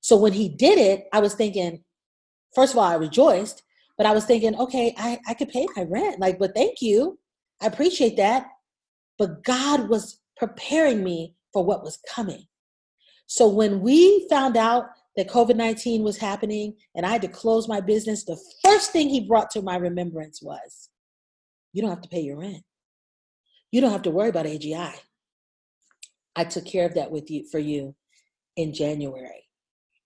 So 0.00 0.16
when 0.16 0.32
he 0.32 0.48
did 0.48 0.78
it, 0.78 1.06
I 1.12 1.20
was 1.20 1.34
thinking, 1.34 1.84
first 2.54 2.72
of 2.72 2.78
all, 2.78 2.84
I 2.84 2.94
rejoiced, 2.94 3.62
but 3.96 4.06
I 4.06 4.12
was 4.12 4.24
thinking, 4.24 4.56
okay, 4.56 4.94
I, 4.98 5.20
I 5.28 5.34
could 5.34 5.48
pay 5.48 5.66
my 5.76 5.84
rent. 5.84 6.20
Like, 6.20 6.38
but 6.38 6.54
thank 6.54 6.80
you. 6.80 7.18
I 7.62 7.66
appreciate 7.66 8.16
that. 8.16 8.46
But 9.18 9.44
God 9.44 9.88
was 9.88 10.20
preparing 10.36 11.04
me 11.04 11.34
for 11.52 11.64
what 11.64 11.84
was 11.84 11.98
coming. 12.12 12.46
So 13.26 13.48
when 13.48 13.80
we 13.80 14.26
found 14.28 14.56
out 14.56 14.86
that 15.16 15.28
COVID 15.28 15.56
19 15.56 16.02
was 16.02 16.18
happening 16.18 16.74
and 16.94 17.06
I 17.06 17.10
had 17.10 17.22
to 17.22 17.28
close 17.28 17.68
my 17.68 17.80
business, 17.80 18.24
the 18.24 18.40
first 18.64 18.90
thing 18.90 19.08
he 19.08 19.20
brought 19.20 19.50
to 19.52 19.62
my 19.62 19.76
remembrance 19.76 20.42
was, 20.42 20.90
you 21.72 21.82
don't 21.82 21.90
have 21.90 22.02
to 22.02 22.08
pay 22.08 22.20
your 22.20 22.38
rent. 22.38 22.62
You 23.70 23.80
don't 23.80 23.92
have 23.92 24.02
to 24.02 24.10
worry 24.10 24.28
about 24.28 24.46
AGI. 24.46 24.94
I 26.36 26.44
took 26.44 26.64
care 26.64 26.86
of 26.86 26.94
that 26.94 27.10
with 27.10 27.30
you 27.30 27.44
for 27.50 27.58
you 27.58 27.94
in 28.56 28.72
January. 28.72 29.48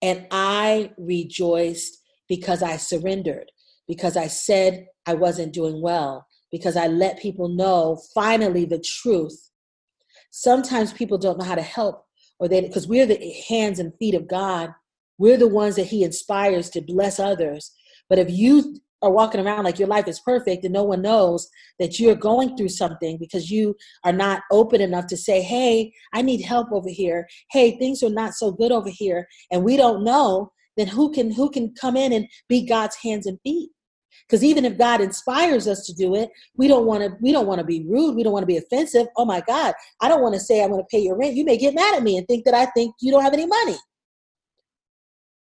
And 0.00 0.26
I 0.30 0.92
rejoiced 0.96 1.97
because 2.28 2.62
I 2.62 2.76
surrendered, 2.76 3.50
because 3.86 4.16
I 4.16 4.26
said 4.26 4.86
I 5.06 5.14
wasn't 5.14 5.52
doing 5.54 5.80
well, 5.80 6.26
because 6.50 6.76
I 6.76 6.86
let 6.86 7.18
people 7.20 7.48
know 7.48 8.00
finally 8.14 8.64
the 8.64 8.78
truth. 8.78 9.50
Sometimes 10.30 10.92
people 10.92 11.18
don't 11.18 11.38
know 11.38 11.44
how 11.44 11.54
to 11.54 11.62
help, 11.62 12.04
or 12.38 12.48
they 12.48 12.60
because 12.60 12.86
we're 12.86 13.06
the 13.06 13.34
hands 13.48 13.78
and 13.78 13.92
feet 13.98 14.14
of 14.14 14.28
God. 14.28 14.74
We're 15.18 15.36
the 15.36 15.48
ones 15.48 15.76
that 15.76 15.86
He 15.86 16.04
inspires 16.04 16.70
to 16.70 16.80
bless 16.80 17.18
others. 17.18 17.72
But 18.08 18.18
if 18.18 18.30
you 18.30 18.76
are 19.02 19.10
walking 19.10 19.40
around 19.40 19.64
like 19.64 19.78
your 19.78 19.88
life 19.88 20.08
is 20.08 20.20
perfect 20.20 20.64
and 20.64 20.72
no 20.72 20.82
one 20.82 21.02
knows 21.02 21.48
that 21.78 21.98
you're 21.98 22.14
going 22.14 22.56
through 22.56 22.68
something 22.68 23.16
because 23.18 23.50
you 23.50 23.76
are 24.04 24.12
not 24.12 24.42
open 24.50 24.80
enough 24.80 25.06
to 25.06 25.16
say, 25.16 25.40
hey, 25.40 25.92
I 26.12 26.22
need 26.22 26.42
help 26.42 26.72
over 26.72 26.88
here. 26.88 27.28
Hey, 27.50 27.78
things 27.78 28.02
are 28.02 28.10
not 28.10 28.34
so 28.34 28.50
good 28.50 28.72
over 28.72 28.88
here. 28.88 29.28
And 29.50 29.64
we 29.64 29.76
don't 29.76 30.02
know, 30.02 30.52
then 30.78 30.88
who 30.88 31.12
can 31.12 31.32
who 31.32 31.50
can 31.50 31.74
come 31.74 31.96
in 31.96 32.12
and 32.12 32.28
be 32.48 32.66
God's 32.66 32.96
hands 32.96 33.26
and 33.26 33.38
feet? 33.42 33.70
Because 34.28 34.44
even 34.44 34.64
if 34.64 34.78
God 34.78 35.00
inspires 35.02 35.68
us 35.68 35.86
to 35.86 35.94
do 35.94 36.14
it, 36.16 36.30
we 36.56 36.68
don't 36.68 36.86
want 36.86 37.02
to 37.02 37.16
we 37.20 37.32
don't 37.32 37.46
want 37.48 37.60
to 37.60 37.66
be 37.66 37.84
rude. 37.88 38.16
We 38.16 38.22
don't 38.24 38.32
want 38.32 38.44
to 38.44 38.48
be 38.48 38.58
offensive. 38.58 39.08
Oh 39.16 39.26
my 39.26 39.42
God, 39.46 39.74
I 40.00 40.08
don't 40.08 40.22
want 40.22 40.34
to 40.34 40.40
say 40.40 40.62
I'm 40.64 40.70
going 40.70 40.82
to 40.82 40.88
pay 40.90 41.00
your 41.00 41.18
rent. 41.18 41.36
You 41.36 41.44
may 41.44 41.58
get 41.58 41.74
mad 41.74 41.96
at 41.96 42.04
me 42.04 42.18
and 42.18 42.26
think 42.28 42.46
that 42.46 42.54
I 42.54 42.66
think 42.66 42.94
you 43.00 43.12
don't 43.12 43.24
have 43.24 43.34
any 43.34 43.46
money. 43.46 43.78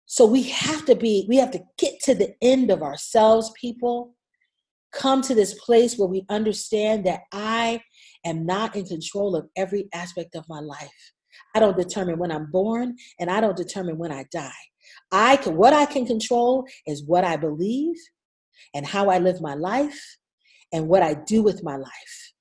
So 0.05 0.25
we 0.25 0.43
have 0.43 0.85
to 0.85 0.95
be, 0.95 1.25
we 1.29 1.37
have 1.37 1.51
to 1.51 1.61
get 1.77 2.01
to 2.03 2.15
the 2.15 2.35
end 2.41 2.71
of 2.71 2.83
ourselves, 2.83 3.51
people. 3.59 4.11
come 4.93 5.21
to 5.23 5.35
this 5.35 5.55
place 5.55 5.97
where 5.97 6.09
we 6.09 6.25
understand 6.29 7.05
that 7.05 7.21
I 7.33 7.81
am 8.25 8.45
not 8.45 8.75
in 8.75 8.85
control 8.85 9.35
of 9.35 9.47
every 9.57 9.89
aspect 9.93 10.35
of 10.35 10.45
my 10.49 10.61
life. 10.61 11.13
I 11.55 11.59
don't 11.59 11.77
determine 11.77 12.19
when 12.19 12.31
I'm 12.31 12.51
born 12.51 12.97
and 13.19 13.31
I 13.31 13.41
don't 13.41 13.57
determine 13.57 13.97
when 13.99 14.11
I 14.11 14.25
die. 14.31 14.51
I 15.13 15.37
can 15.37 15.55
what 15.55 15.73
I 15.73 15.85
can 15.85 16.05
control 16.05 16.65
is 16.87 17.03
what 17.05 17.23
I 17.23 17.37
believe 17.37 17.95
and 18.73 18.85
how 18.85 19.09
I 19.09 19.19
live 19.19 19.39
my 19.39 19.53
life 19.53 20.17
and 20.73 20.87
what 20.87 21.03
I 21.03 21.13
do 21.13 21.43
with 21.43 21.63
my 21.63 21.77
life. 21.77 22.33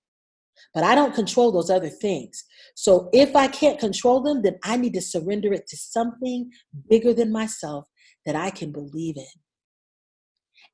But 0.75 0.85
I 0.85 0.95
don't 0.95 1.15
control 1.15 1.53
those 1.53 1.69
other 1.69 1.91
things. 1.91 2.45
So 2.75 3.11
if 3.13 3.37
I 3.37 3.47
can't 3.47 3.79
control 3.79 4.23
them, 4.23 4.41
then 4.43 4.59
I 4.65 4.79
need 4.79 4.95
to 4.95 5.03
surrender 5.03 5.53
it 5.53 5.67
to 5.69 5.77
something 5.77 6.51
bigger 6.89 7.13
than 7.13 7.31
myself 7.31 7.87
that 8.25 8.37
I 8.37 8.49
can 8.49 8.73
believe 8.73 9.19
in. 9.19 9.27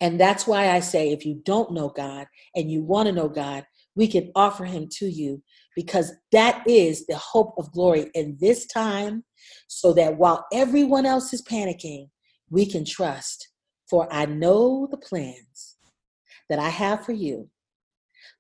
And 0.01 0.21
that's 0.21 0.47
why 0.47 0.71
I 0.71 0.79
say 0.81 1.11
if 1.11 1.27
you 1.27 1.43
don't 1.45 1.73
know 1.73 1.89
God 1.89 2.27
and 2.55 2.71
you 2.71 2.83
want 2.83 3.09
to 3.09 3.13
know 3.13 3.29
God, 3.29 3.65
we 3.97 4.07
can 4.07 4.31
offer 4.37 4.65
him 4.65 4.89
to 4.99 5.07
you 5.07 5.43
because 5.79 6.13
that 6.33 6.61
is 6.67 7.07
the 7.07 7.17
hope 7.17 7.55
of 7.57 7.71
glory 7.71 8.11
in 8.15 8.37
this 8.41 8.67
time 8.67 9.23
so 9.69 9.93
that 9.93 10.17
while 10.19 10.45
everyone 10.53 11.07
else 11.07 11.33
is 11.33 11.41
panicking, 11.41 12.09
we 12.51 12.67
can 12.67 12.85
trust. 12.85 13.51
For 13.89 14.13
I 14.13 14.27
know 14.27 14.89
the 14.91 14.97
plans 14.97 15.77
that 16.51 16.59
I 16.59 16.69
have 16.69 17.07
for 17.07 17.13
you 17.13 17.49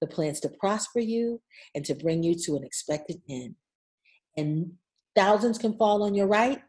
the 0.00 0.08
plans 0.08 0.40
to 0.40 0.48
prosper 0.48 0.98
you 0.98 1.40
and 1.76 1.84
to 1.84 1.94
bring 1.94 2.24
you 2.24 2.34
to 2.34 2.56
an 2.56 2.64
expected 2.64 3.20
end. 3.30 3.54
And 4.36 4.72
thousands 5.14 5.58
can 5.58 5.78
fall 5.78 6.02
on 6.02 6.16
your 6.16 6.26
right 6.26 6.60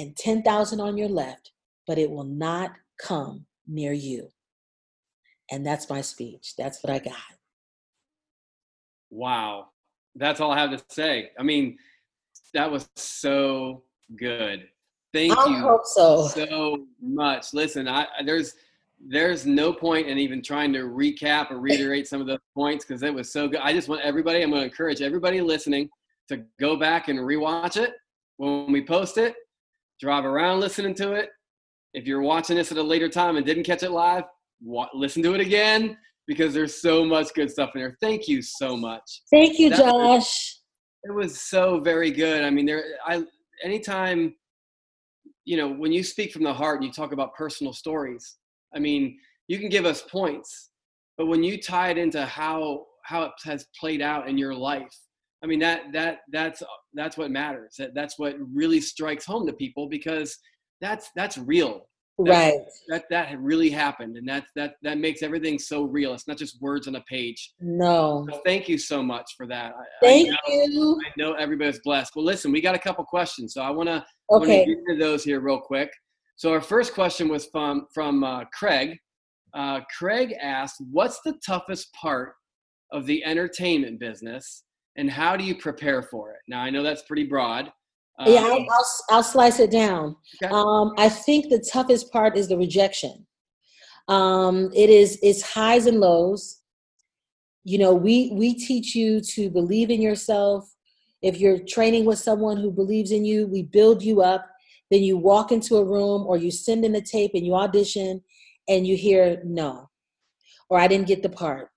and 0.00 0.16
10,000 0.16 0.80
on 0.80 0.98
your 0.98 1.08
left, 1.08 1.52
but 1.86 1.96
it 1.96 2.10
will 2.10 2.24
not 2.24 2.72
come 3.00 3.46
near 3.68 3.92
you. 3.92 4.30
And 5.48 5.64
that's 5.64 5.88
my 5.88 6.00
speech. 6.00 6.54
That's 6.58 6.82
what 6.82 6.92
I 6.92 6.98
got. 6.98 7.14
Wow. 9.10 9.68
That's 10.18 10.40
all 10.40 10.50
I 10.50 10.58
have 10.58 10.70
to 10.70 10.82
say. 10.88 11.30
I 11.38 11.42
mean, 11.42 11.78
that 12.54 12.70
was 12.70 12.88
so 12.96 13.82
good. 14.16 14.68
Thank 15.14 15.36
I 15.36 15.46
you 15.48 15.60
hope 15.60 15.84
so. 15.84 16.28
so 16.28 16.86
much. 17.00 17.54
Listen, 17.54 17.88
I 17.88 18.06
there's 18.24 18.54
there's 19.06 19.46
no 19.46 19.72
point 19.72 20.08
in 20.08 20.18
even 20.18 20.42
trying 20.42 20.72
to 20.72 20.80
recap 20.80 21.50
or 21.50 21.60
reiterate 21.60 22.08
some 22.08 22.20
of 22.20 22.26
those 22.26 22.40
points 22.54 22.84
because 22.84 23.02
it 23.02 23.14
was 23.14 23.32
so 23.32 23.48
good. 23.48 23.60
I 23.62 23.72
just 23.72 23.88
want 23.88 24.02
everybody, 24.02 24.42
I'm 24.42 24.50
going 24.50 24.62
to 24.62 24.66
encourage 24.66 25.00
everybody 25.00 25.40
listening 25.40 25.88
to 26.28 26.44
go 26.58 26.76
back 26.76 27.08
and 27.08 27.18
rewatch 27.20 27.76
it 27.76 27.94
when 28.38 28.72
we 28.72 28.84
post 28.84 29.16
it, 29.16 29.36
drive 30.00 30.24
around 30.24 30.58
listening 30.58 30.94
to 30.96 31.12
it. 31.12 31.30
If 31.94 32.06
you're 32.06 32.22
watching 32.22 32.56
this 32.56 32.72
at 32.72 32.78
a 32.78 32.82
later 32.82 33.08
time 33.08 33.36
and 33.36 33.46
didn't 33.46 33.62
catch 33.62 33.84
it 33.84 33.92
live, 33.92 34.24
wa- 34.60 34.90
listen 34.92 35.22
to 35.22 35.34
it 35.34 35.40
again 35.40 35.96
because 36.28 36.52
there's 36.54 36.80
so 36.80 37.04
much 37.04 37.32
good 37.34 37.50
stuff 37.50 37.70
in 37.74 37.80
there. 37.80 37.96
Thank 38.00 38.28
you 38.28 38.40
so 38.42 38.76
much. 38.76 39.22
Thank 39.30 39.58
you, 39.58 39.70
That 39.70 39.78
Josh. 39.80 39.88
was- 39.90 40.62
It 41.04 41.12
was 41.14 41.40
so 41.40 41.80
very 41.80 42.10
good. 42.10 42.44
I 42.44 42.50
mean, 42.50 42.66
there, 42.66 42.84
I, 43.06 43.24
anytime, 43.64 44.34
you 45.44 45.56
know, 45.56 45.68
when 45.72 45.90
you 45.90 46.02
speak 46.04 46.32
from 46.32 46.42
the 46.44 46.52
heart 46.52 46.76
and 46.76 46.84
you 46.84 46.92
talk 46.92 47.12
about 47.12 47.34
personal 47.34 47.72
stories, 47.72 48.36
I 48.74 48.78
mean, 48.78 49.18
you 49.48 49.58
can 49.58 49.70
give 49.70 49.86
us 49.86 50.02
points, 50.02 50.70
but 51.16 51.26
when 51.26 51.42
you 51.42 51.60
tie 51.60 51.90
it 51.90 51.98
into 51.98 52.24
how 52.24 52.84
how 53.04 53.22
it 53.22 53.32
has 53.44 53.66
played 53.80 54.02
out 54.02 54.28
in 54.28 54.36
your 54.36 54.54
life, 54.54 54.94
I 55.42 55.46
mean 55.46 55.60
that 55.60 55.84
that 55.94 56.18
that's 56.30 56.62
that's 56.92 57.16
what 57.16 57.30
matters. 57.30 57.76
That 57.78 57.94
that's 57.94 58.18
what 58.18 58.36
really 58.52 58.80
strikes 58.82 59.24
home 59.24 59.46
to 59.46 59.52
people 59.54 59.88
because 59.88 60.36
that's 60.82 61.08
that's 61.16 61.38
real. 61.38 61.88
Right. 62.18 62.54
That 62.88 63.04
that 63.10 63.28
had 63.28 63.42
really 63.42 63.70
happened, 63.70 64.16
and 64.16 64.28
that 64.28 64.44
that 64.56 64.74
that 64.82 64.98
makes 64.98 65.22
everything 65.22 65.58
so 65.58 65.84
real. 65.84 66.14
It's 66.14 66.26
not 66.26 66.36
just 66.36 66.60
words 66.60 66.88
on 66.88 66.96
a 66.96 67.00
page. 67.02 67.52
No. 67.60 68.26
So 68.30 68.40
thank 68.44 68.68
you 68.68 68.78
so 68.78 69.02
much 69.02 69.34
for 69.36 69.46
that. 69.46 69.72
I, 69.74 69.84
Thank 70.02 70.28
I 70.28 70.32
know, 70.32 70.64
you. 70.66 71.00
I 71.06 71.10
know 71.16 71.32
everybody's 71.34 71.80
blessed. 71.80 72.12
Well, 72.16 72.24
listen, 72.24 72.50
we 72.52 72.60
got 72.60 72.74
a 72.74 72.78
couple 72.78 73.04
questions, 73.04 73.54
so 73.54 73.62
I 73.62 73.70
want 73.70 73.88
to 73.88 74.04
Okay. 74.30 74.64
get 74.66 74.76
into 74.86 75.02
those 75.02 75.24
here 75.24 75.40
real 75.40 75.60
quick. 75.60 75.90
So 76.36 76.52
our 76.52 76.60
first 76.60 76.94
question 76.94 77.28
was 77.28 77.46
from 77.46 77.86
from 77.94 78.24
uh, 78.24 78.44
Craig. 78.52 78.98
Uh, 79.54 79.80
Craig 79.96 80.34
asked, 80.40 80.82
"What's 80.90 81.20
the 81.24 81.34
toughest 81.46 81.92
part 81.94 82.34
of 82.92 83.06
the 83.06 83.24
entertainment 83.24 83.98
business, 84.00 84.64
and 84.96 85.10
how 85.10 85.36
do 85.36 85.44
you 85.44 85.54
prepare 85.56 86.02
for 86.02 86.32
it?" 86.32 86.40
Now 86.48 86.60
I 86.60 86.70
know 86.70 86.82
that's 86.82 87.02
pretty 87.02 87.24
broad. 87.24 87.72
Um, 88.18 88.32
yeah, 88.32 88.40
I'll, 88.40 88.66
I'll, 88.70 88.86
I'll 89.10 89.22
slice 89.22 89.60
it 89.60 89.70
down. 89.70 90.16
Okay. 90.42 90.52
Um, 90.52 90.92
I 90.98 91.08
think 91.08 91.48
the 91.48 91.64
toughest 91.72 92.12
part 92.12 92.36
is 92.36 92.48
the 92.48 92.58
rejection. 92.58 93.26
Um, 94.08 94.70
it 94.74 94.90
is 94.90 95.18
it's 95.22 95.42
highs 95.42 95.86
and 95.86 96.00
lows. 96.00 96.60
You 97.64 97.78
know, 97.78 97.94
we 97.94 98.32
we 98.34 98.54
teach 98.54 98.94
you 98.94 99.20
to 99.20 99.50
believe 99.50 99.90
in 99.90 100.00
yourself. 100.02 100.68
If 101.22 101.38
you're 101.38 101.58
training 101.58 102.06
with 102.06 102.18
someone 102.18 102.56
who 102.56 102.70
believes 102.70 103.12
in 103.12 103.24
you, 103.24 103.46
we 103.46 103.62
build 103.62 104.02
you 104.02 104.22
up. 104.22 104.46
Then 104.90 105.02
you 105.02 105.16
walk 105.18 105.52
into 105.52 105.76
a 105.76 105.84
room 105.84 106.26
or 106.26 106.38
you 106.38 106.50
send 106.50 106.84
in 106.84 106.94
a 106.94 107.00
tape 107.00 107.32
and 107.34 107.44
you 107.44 107.54
audition 107.54 108.22
and 108.68 108.86
you 108.86 108.96
hear 108.96 109.42
no, 109.44 109.90
or 110.70 110.80
I 110.80 110.88
didn't 110.88 111.08
get 111.08 111.22
the 111.22 111.28
part. 111.28 111.68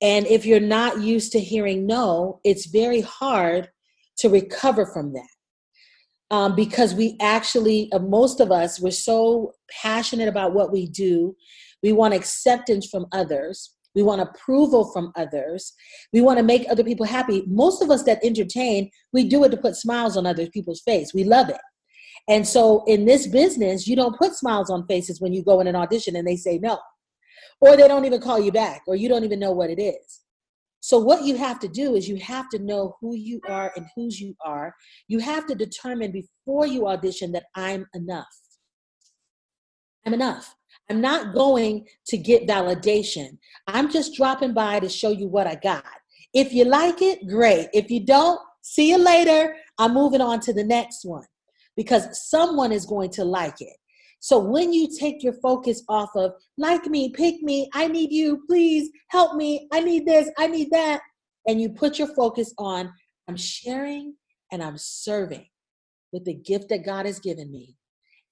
And 0.00 0.26
if 0.26 0.46
you're 0.46 0.60
not 0.60 1.00
used 1.00 1.32
to 1.32 1.40
hearing 1.40 1.86
no, 1.86 2.40
it's 2.44 2.66
very 2.66 3.00
hard 3.00 3.68
to 4.18 4.28
recover 4.28 4.86
from 4.86 5.12
that 5.14 5.35
um, 6.30 6.54
because 6.56 6.94
we 6.94 7.16
actually, 7.20 7.90
uh, 7.92 7.98
most 7.98 8.40
of 8.40 8.50
us, 8.50 8.80
we're 8.80 8.90
so 8.90 9.52
passionate 9.82 10.28
about 10.28 10.54
what 10.54 10.72
we 10.72 10.86
do. 10.86 11.36
We 11.82 11.92
want 11.92 12.14
acceptance 12.14 12.86
from 12.86 13.06
others. 13.12 13.74
We 13.94 14.02
want 14.02 14.20
approval 14.20 14.90
from 14.92 15.12
others. 15.16 15.72
We 16.12 16.20
want 16.20 16.38
to 16.38 16.42
make 16.42 16.66
other 16.68 16.84
people 16.84 17.06
happy. 17.06 17.44
Most 17.46 17.80
of 17.82 17.90
us 17.90 18.02
that 18.04 18.22
entertain, 18.22 18.90
we 19.12 19.28
do 19.28 19.44
it 19.44 19.50
to 19.50 19.56
put 19.56 19.76
smiles 19.76 20.16
on 20.16 20.26
other 20.26 20.48
people's 20.48 20.82
face. 20.82 21.14
We 21.14 21.24
love 21.24 21.48
it. 21.48 21.60
And 22.28 22.46
so 22.46 22.84
in 22.86 23.04
this 23.04 23.26
business, 23.26 23.86
you 23.86 23.96
don't 23.96 24.18
put 24.18 24.34
smiles 24.34 24.68
on 24.68 24.86
faces 24.86 25.20
when 25.20 25.32
you 25.32 25.42
go 25.42 25.60
in 25.60 25.66
an 25.66 25.76
audition 25.76 26.16
and 26.16 26.26
they 26.26 26.36
say 26.36 26.58
no, 26.58 26.78
or 27.60 27.76
they 27.76 27.86
don't 27.88 28.04
even 28.04 28.20
call 28.20 28.40
you 28.40 28.52
back, 28.52 28.82
or 28.86 28.96
you 28.96 29.08
don't 29.08 29.24
even 29.24 29.38
know 29.38 29.52
what 29.52 29.70
it 29.70 29.80
is. 29.80 30.20
So, 30.86 31.00
what 31.00 31.24
you 31.24 31.34
have 31.36 31.58
to 31.58 31.68
do 31.68 31.96
is 31.96 32.08
you 32.08 32.14
have 32.18 32.48
to 32.50 32.60
know 32.60 32.96
who 33.00 33.16
you 33.16 33.40
are 33.48 33.72
and 33.74 33.88
whose 33.96 34.20
you 34.20 34.36
are. 34.44 34.72
You 35.08 35.18
have 35.18 35.44
to 35.48 35.56
determine 35.56 36.12
before 36.12 36.64
you 36.64 36.86
audition 36.86 37.32
that 37.32 37.46
I'm 37.56 37.86
enough. 37.92 38.38
I'm 40.06 40.14
enough. 40.14 40.54
I'm 40.88 41.00
not 41.00 41.34
going 41.34 41.88
to 42.06 42.16
get 42.16 42.46
validation. 42.46 43.36
I'm 43.66 43.90
just 43.90 44.14
dropping 44.14 44.54
by 44.54 44.78
to 44.78 44.88
show 44.88 45.10
you 45.10 45.26
what 45.26 45.48
I 45.48 45.56
got. 45.56 45.82
If 46.32 46.52
you 46.52 46.64
like 46.64 47.02
it, 47.02 47.26
great. 47.26 47.66
If 47.72 47.90
you 47.90 48.06
don't, 48.06 48.38
see 48.62 48.90
you 48.90 48.98
later. 48.98 49.56
I'm 49.78 49.92
moving 49.92 50.20
on 50.20 50.38
to 50.42 50.52
the 50.52 50.62
next 50.62 51.04
one 51.04 51.26
because 51.76 52.30
someone 52.30 52.70
is 52.70 52.86
going 52.86 53.10
to 53.10 53.24
like 53.24 53.60
it. 53.60 53.76
So 54.20 54.38
when 54.38 54.72
you 54.72 54.88
take 54.98 55.22
your 55.22 55.34
focus 55.34 55.82
off 55.88 56.10
of 56.16 56.32
like 56.58 56.86
me, 56.86 57.10
pick 57.10 57.42
me, 57.42 57.68
I 57.74 57.86
need 57.86 58.12
you, 58.12 58.42
please 58.46 58.90
help 59.10 59.36
me, 59.36 59.68
I 59.72 59.80
need 59.80 60.06
this, 60.06 60.30
I 60.38 60.46
need 60.46 60.70
that, 60.70 61.00
and 61.46 61.60
you 61.60 61.70
put 61.70 61.98
your 61.98 62.08
focus 62.08 62.52
on 62.58 62.92
I'm 63.28 63.36
sharing 63.36 64.14
and 64.52 64.62
I'm 64.62 64.78
serving 64.78 65.46
with 66.12 66.24
the 66.24 66.34
gift 66.34 66.68
that 66.68 66.84
God 66.84 67.06
has 67.06 67.18
given 67.18 67.50
me. 67.50 67.76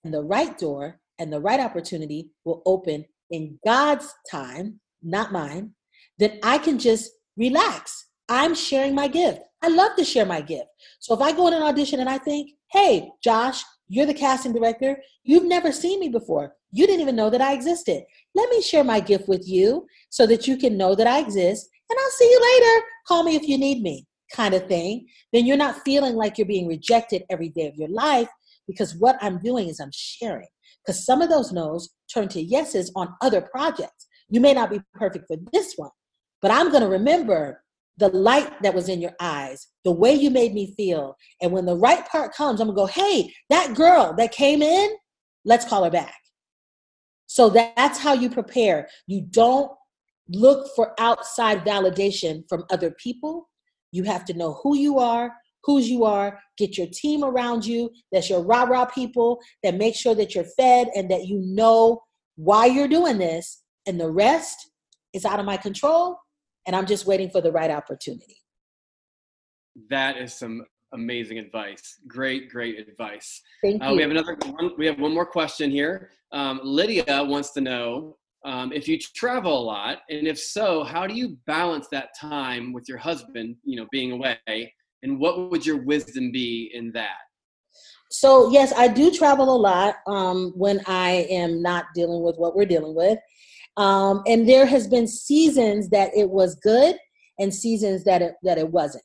And 0.04 0.12
the 0.12 0.22
right 0.22 0.56
door 0.56 1.00
and 1.18 1.32
the 1.32 1.40
right 1.40 1.60
opportunity 1.60 2.30
will 2.44 2.62
open 2.66 3.04
in 3.30 3.58
God's 3.64 4.12
time, 4.30 4.80
not 5.02 5.32
mine, 5.32 5.72
then 6.18 6.38
I 6.42 6.58
can 6.58 6.78
just 6.78 7.10
relax. 7.36 8.06
I'm 8.28 8.54
sharing 8.54 8.94
my 8.94 9.08
gift. 9.08 9.40
I 9.62 9.68
love 9.68 9.96
to 9.96 10.04
share 10.04 10.26
my 10.26 10.40
gift. 10.40 10.68
So 11.00 11.14
if 11.14 11.20
I 11.20 11.32
go 11.32 11.48
in 11.48 11.54
an 11.54 11.62
audition 11.62 12.00
and 12.00 12.08
I 12.08 12.18
think, 12.18 12.52
hey, 12.70 13.10
Josh, 13.22 13.64
you're 13.88 14.06
the 14.06 14.14
casting 14.14 14.52
director. 14.52 14.96
You've 15.22 15.44
never 15.44 15.72
seen 15.72 16.00
me 16.00 16.08
before. 16.08 16.54
You 16.72 16.86
didn't 16.86 17.02
even 17.02 17.16
know 17.16 17.30
that 17.30 17.40
I 17.40 17.52
existed. 17.52 18.02
Let 18.34 18.48
me 18.50 18.62
share 18.62 18.84
my 18.84 19.00
gift 19.00 19.28
with 19.28 19.46
you 19.46 19.86
so 20.10 20.26
that 20.26 20.46
you 20.48 20.56
can 20.56 20.76
know 20.76 20.94
that 20.94 21.06
I 21.06 21.20
exist. 21.20 21.68
And 21.90 21.98
I'll 21.98 22.10
see 22.10 22.30
you 22.30 22.40
later. 22.40 22.86
Call 23.06 23.24
me 23.24 23.36
if 23.36 23.46
you 23.46 23.58
need 23.58 23.82
me, 23.82 24.06
kind 24.32 24.54
of 24.54 24.66
thing. 24.66 25.06
Then 25.32 25.46
you're 25.46 25.56
not 25.56 25.82
feeling 25.84 26.14
like 26.14 26.38
you're 26.38 26.46
being 26.46 26.66
rejected 26.66 27.22
every 27.30 27.50
day 27.50 27.66
of 27.66 27.76
your 27.76 27.90
life 27.90 28.28
because 28.66 28.94
what 28.96 29.16
I'm 29.20 29.38
doing 29.40 29.68
is 29.68 29.80
I'm 29.80 29.92
sharing. 29.92 30.48
Because 30.84 31.04
some 31.04 31.22
of 31.22 31.30
those 31.30 31.52
no's 31.52 31.90
turn 32.12 32.28
to 32.28 32.42
yeses 32.42 32.90
on 32.96 33.14
other 33.20 33.40
projects. 33.40 34.06
You 34.28 34.40
may 34.40 34.54
not 34.54 34.70
be 34.70 34.80
perfect 34.94 35.26
for 35.28 35.36
this 35.52 35.74
one, 35.76 35.90
but 36.40 36.50
I'm 36.50 36.70
going 36.70 36.82
to 36.82 36.88
remember 36.88 37.62
the 37.96 38.08
light 38.08 38.50
that 38.62 38.74
was 38.74 38.88
in 38.88 39.00
your 39.00 39.14
eyes, 39.20 39.68
the 39.84 39.92
way 39.92 40.12
you 40.12 40.30
made 40.30 40.52
me 40.52 40.74
feel. 40.76 41.16
And 41.40 41.52
when 41.52 41.64
the 41.64 41.76
right 41.76 42.06
part 42.08 42.34
comes, 42.34 42.60
I'm 42.60 42.68
gonna 42.68 42.76
go, 42.76 42.86
hey, 42.86 43.32
that 43.50 43.74
girl 43.74 44.14
that 44.18 44.32
came 44.32 44.62
in, 44.62 44.90
let's 45.44 45.64
call 45.64 45.84
her 45.84 45.90
back. 45.90 46.16
So 47.26 47.50
that's 47.50 47.98
how 47.98 48.12
you 48.12 48.30
prepare. 48.30 48.88
You 49.06 49.26
don't 49.30 49.70
look 50.28 50.68
for 50.74 50.94
outside 50.98 51.64
validation 51.64 52.48
from 52.48 52.64
other 52.70 52.90
people. 52.92 53.48
You 53.92 54.04
have 54.04 54.24
to 54.26 54.34
know 54.34 54.60
who 54.62 54.76
you 54.76 54.98
are, 54.98 55.32
whose 55.64 55.88
you 55.88 56.04
are, 56.04 56.38
get 56.58 56.76
your 56.76 56.86
team 56.92 57.24
around 57.24 57.64
you. 57.64 57.90
That's 58.12 58.30
your 58.30 58.42
rah 58.42 58.64
rah 58.64 58.86
people 58.86 59.40
that 59.62 59.76
make 59.76 59.94
sure 59.94 60.14
that 60.14 60.34
you're 60.34 60.44
fed 60.56 60.88
and 60.94 61.10
that 61.10 61.26
you 61.26 61.40
know 61.40 62.02
why 62.36 62.66
you're 62.66 62.88
doing 62.88 63.18
this. 63.18 63.62
And 63.86 64.00
the 64.00 64.10
rest 64.10 64.70
is 65.12 65.24
out 65.24 65.40
of 65.40 65.46
my 65.46 65.56
control, 65.56 66.18
and 66.66 66.74
I'm 66.74 66.86
just 66.86 67.06
waiting 67.06 67.30
for 67.30 67.40
the 67.40 67.52
right 67.52 67.70
opportunity. 67.70 68.36
That 69.90 70.16
is 70.16 70.34
some 70.34 70.64
amazing 70.92 71.38
advice. 71.38 72.00
Great, 72.06 72.50
great 72.50 72.78
advice. 72.78 73.42
Thank 73.62 73.82
you. 73.82 73.88
Uh, 73.88 73.94
we 73.94 74.02
have 74.02 74.10
another 74.10 74.36
one. 74.46 74.72
We 74.78 74.86
have 74.86 74.98
one 74.98 75.12
more 75.12 75.26
question 75.26 75.70
here. 75.70 76.10
Um, 76.32 76.60
Lydia 76.62 77.22
wants 77.24 77.52
to 77.52 77.60
know 77.60 78.16
um, 78.44 78.72
if 78.72 78.86
you 78.86 78.98
travel 78.98 79.58
a 79.58 79.64
lot, 79.64 79.98
and 80.10 80.26
if 80.26 80.38
so, 80.38 80.84
how 80.84 81.06
do 81.06 81.14
you 81.14 81.36
balance 81.46 81.88
that 81.92 82.10
time 82.18 82.72
with 82.72 82.88
your 82.88 82.98
husband, 82.98 83.56
you 83.64 83.76
know, 83.80 83.86
being 83.90 84.12
away, 84.12 84.38
and 85.02 85.18
what 85.18 85.50
would 85.50 85.64
your 85.64 85.78
wisdom 85.78 86.30
be 86.30 86.70
in 86.74 86.92
that? 86.92 87.16
So 88.10 88.50
yes, 88.50 88.72
I 88.76 88.88
do 88.88 89.10
travel 89.10 89.54
a 89.54 89.56
lot 89.56 89.96
um, 90.06 90.52
when 90.54 90.80
I 90.86 91.26
am 91.30 91.62
not 91.62 91.86
dealing 91.94 92.22
with 92.22 92.36
what 92.36 92.54
we're 92.54 92.66
dealing 92.66 92.94
with, 92.94 93.18
um, 93.76 94.22
and 94.26 94.48
there 94.48 94.66
has 94.66 94.86
been 94.86 95.06
seasons 95.08 95.90
that 95.90 96.10
it 96.16 96.30
was 96.30 96.54
good 96.56 96.96
and 97.38 97.52
seasons 97.52 98.04
that 98.04 98.22
it 98.22 98.34
that 98.42 98.58
it 98.58 98.68
wasn't. 98.68 99.04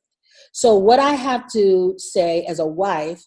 So 0.52 0.76
what 0.76 1.00
I 1.00 1.12
have 1.12 1.52
to 1.54 1.96
say 1.98 2.46
as 2.46 2.60
a 2.60 2.66
wife 2.66 3.24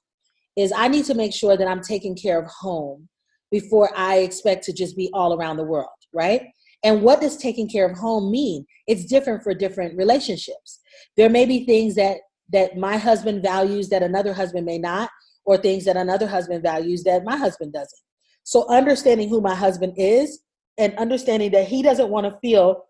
is 0.56 0.72
I 0.76 0.88
need 0.88 1.04
to 1.06 1.14
make 1.14 1.32
sure 1.32 1.56
that 1.56 1.68
I'm 1.68 1.82
taking 1.82 2.16
care 2.16 2.40
of 2.40 2.46
home 2.46 3.08
before 3.50 3.90
I 3.96 4.18
expect 4.18 4.64
to 4.64 4.72
just 4.72 4.96
be 4.96 5.10
all 5.12 5.38
around 5.38 5.56
the 5.56 5.64
world, 5.64 5.88
right? 6.12 6.46
And 6.84 7.02
what 7.02 7.20
does 7.20 7.36
taking 7.36 7.68
care 7.68 7.86
of 7.86 7.96
home 7.96 8.30
mean? 8.30 8.66
It's 8.86 9.04
different 9.04 9.42
for 9.42 9.54
different 9.54 9.96
relationships. 9.96 10.80
There 11.16 11.30
may 11.30 11.46
be 11.46 11.64
things 11.64 11.94
that 11.96 12.18
that 12.52 12.76
my 12.76 12.98
husband 12.98 13.42
values 13.42 13.88
that 13.88 14.02
another 14.02 14.34
husband 14.34 14.66
may 14.66 14.78
not, 14.78 15.08
or 15.44 15.56
things 15.56 15.84
that 15.86 15.96
another 15.96 16.26
husband 16.26 16.62
values 16.62 17.02
that 17.04 17.24
my 17.24 17.36
husband 17.36 17.72
doesn't. 17.72 17.98
So 18.44 18.68
understanding 18.68 19.28
who 19.28 19.40
my 19.40 19.54
husband 19.54 19.94
is 19.96 20.41
and 20.78 20.96
understanding 20.98 21.50
that 21.52 21.68
he 21.68 21.82
doesn't 21.82 22.08
want 22.08 22.26
to 22.26 22.38
feel 22.40 22.84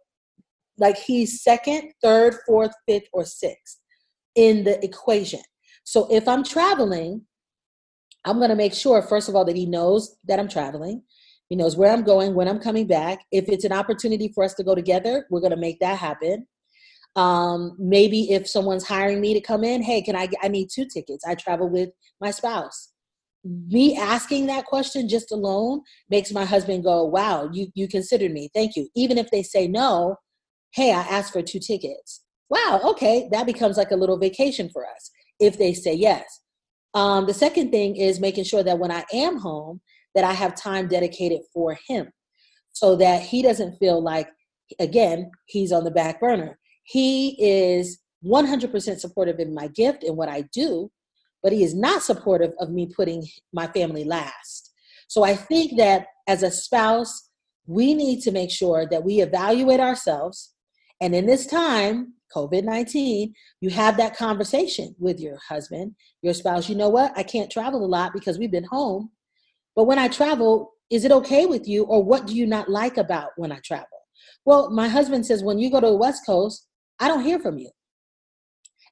like 0.79 0.97
he's 0.97 1.43
second, 1.43 1.93
third, 2.03 2.37
fourth, 2.47 2.73
fifth, 2.89 3.09
or 3.13 3.25
sixth 3.25 3.79
in 4.35 4.65
the 4.65 4.83
equation. 4.85 5.41
So 5.85 6.07
if 6.11 6.27
I'm 6.29 6.45
traveling, 6.45 7.23
I'm 8.25 8.39
going 8.39 8.51
to 8.51 8.57
make 8.57 8.73
sure, 8.73 9.03
first 9.03 9.29
of 9.29 9.35
all, 9.35 9.45
that 9.45 9.57
he 9.57 9.67
knows 9.67 10.17
that 10.29 10.39
I'm 10.39 10.49
traveling. 10.49 11.03
He 11.49 11.57
knows 11.57 11.77
where 11.77 11.93
I'm 11.93 12.05
going, 12.05 12.35
when 12.35 12.49
I'm 12.49 12.61
coming 12.61 12.87
back. 12.87 13.19
If 13.31 13.49
it's 13.49 13.65
an 13.65 13.73
opportunity 13.73 14.31
for 14.35 14.45
us 14.45 14.55
to 14.55 14.65
go 14.65 14.75
together, 14.75 15.27
we're 15.29 15.41
going 15.41 15.51
to 15.51 15.57
make 15.57 15.81
that 15.81 15.99
happen. 15.99 16.47
Um, 17.15 17.77
maybe 17.79 18.31
if 18.31 18.49
someone's 18.49 18.87
hiring 18.87 19.21
me 19.21 19.35
to 19.35 19.41
come 19.41 19.65
in, 19.65 19.83
hey, 19.83 20.01
can 20.01 20.17
I? 20.17 20.29
I 20.43 20.49
need 20.49 20.71
two 20.73 20.87
tickets. 20.87 21.25
I 21.27 21.35
travel 21.35 21.69
with 21.69 21.91
my 22.21 22.31
spouse. 22.31 22.92
Me 23.45 23.97
asking 23.97 24.47
that 24.47 24.67
question 24.67 25.09
just 25.09 25.33
alone 25.33 25.81
makes 26.09 26.33
my 26.33 26.45
husband 26.45 26.85
go, 26.85 27.05
"Wow, 27.05 27.51
you 27.53 27.69
you 27.75 27.89
considered 27.89 28.33
me. 28.33 28.49
Thank 28.55 28.77
you." 28.77 28.89
Even 28.95 29.19
if 29.19 29.31
they 29.31 29.43
say 29.43 29.67
no, 29.67 30.17
hey, 30.75 30.93
I 30.93 31.01
asked 31.03 31.33
for 31.33 31.43
two 31.43 31.59
tickets. 31.59 32.23
Wow, 32.49 32.81
okay, 32.85 33.29
that 33.33 33.47
becomes 33.47 33.77
like 33.77 33.91
a 33.91 33.97
little 33.97 34.19
vacation 34.19 34.69
for 34.71 34.87
us 34.87 35.11
if 35.41 35.59
they 35.59 35.75
say 35.75 35.95
yes. 35.95 36.41
Um, 36.95 37.27
the 37.27 37.35
second 37.35 37.71
thing 37.71 37.97
is 37.97 38.21
making 38.21 38.45
sure 38.45 38.63
that 38.63 38.79
when 38.79 38.91
I 38.91 39.05
am 39.13 39.39
home, 39.39 39.81
that 40.15 40.25
I 40.25 40.33
have 40.33 40.55
time 40.55 40.89
dedicated 40.89 41.41
for 41.53 41.79
him, 41.89 42.11
so 42.73 42.97
that 42.97 43.23
he 43.23 43.43
doesn't 43.43 43.79
feel 43.79 44.03
like, 44.03 44.29
again, 44.79 45.31
he's 45.47 45.73
on 45.73 45.85
the 45.85 45.91
back 45.91 46.21
burner. 46.21 46.59
He 46.85 47.37
is 47.43 47.99
100% 48.25 49.01
supportive 49.01 49.39
in 49.41 49.55
my 49.55 49.69
gift 49.69 50.05
and 50.05 50.17
what 50.17 50.29
I 50.29 50.43
do, 50.53 50.91
but 51.43 51.53
he 51.53 51.63
is 51.63 51.75
not 51.75 52.03
supportive 52.03 52.53
of 52.59 52.71
me 52.71 52.87
putting 52.87 53.27
my 53.53 53.67
family 53.69 54.05
last. 54.05 54.71
So 55.09 55.25
I 55.25 55.35
think 55.35 55.77
that 55.79 56.07
as 56.29 56.43
a 56.43 56.51
spouse, 56.51 57.31
we 57.67 57.95
need 57.95 58.21
to 58.23 58.31
make 58.31 58.51
sure 58.51 58.87
that 58.91 59.05
we 59.05 59.21
evaluate 59.21 59.81
ourselves. 59.81 60.53
And 61.01 61.15
in 61.15 61.27
this 61.27 61.47
time, 61.47 62.15
COVID 62.35 62.65
19, 62.65 63.35
you 63.61 63.71
have 63.71 63.97
that 63.99 64.17
conversation 64.17 64.95
with 64.99 65.21
your 65.21 65.39
husband, 65.49 65.95
your 66.23 66.35
spouse. 66.35 66.69
You 66.69 66.77
know 66.77 66.89
what? 66.89 67.13
I 67.17 67.23
can't 67.23 67.51
travel 67.51 67.85
a 67.85 67.87
lot 67.87 68.13
because 68.13 68.39
we've 68.39 68.51
been 68.51 68.65
home. 68.65 69.11
But 69.77 69.85
when 69.85 69.99
I 69.99 70.09
travel, 70.09 70.73
is 70.91 71.05
it 71.05 71.13
okay 71.13 71.47
with 71.47 71.67
you? 71.69 71.85
Or 71.85 72.03
what 72.03 72.27
do 72.27 72.35
you 72.35 72.47
not 72.47 72.71
like 72.71 72.97
about 72.97 73.31
when 73.37 73.53
I 73.53 73.61
travel? 73.65 73.87
Well, 74.45 74.71
my 74.71 74.89
husband 74.89 75.27
says, 75.27 75.43
when 75.45 75.59
you 75.59 75.71
go 75.71 75.81
to 75.81 75.87
the 75.87 75.97
West 75.97 76.25
Coast, 76.27 76.67
I 76.99 77.09
don't 77.09 77.25
hear 77.25 77.39
from 77.39 77.59
you. 77.59 77.71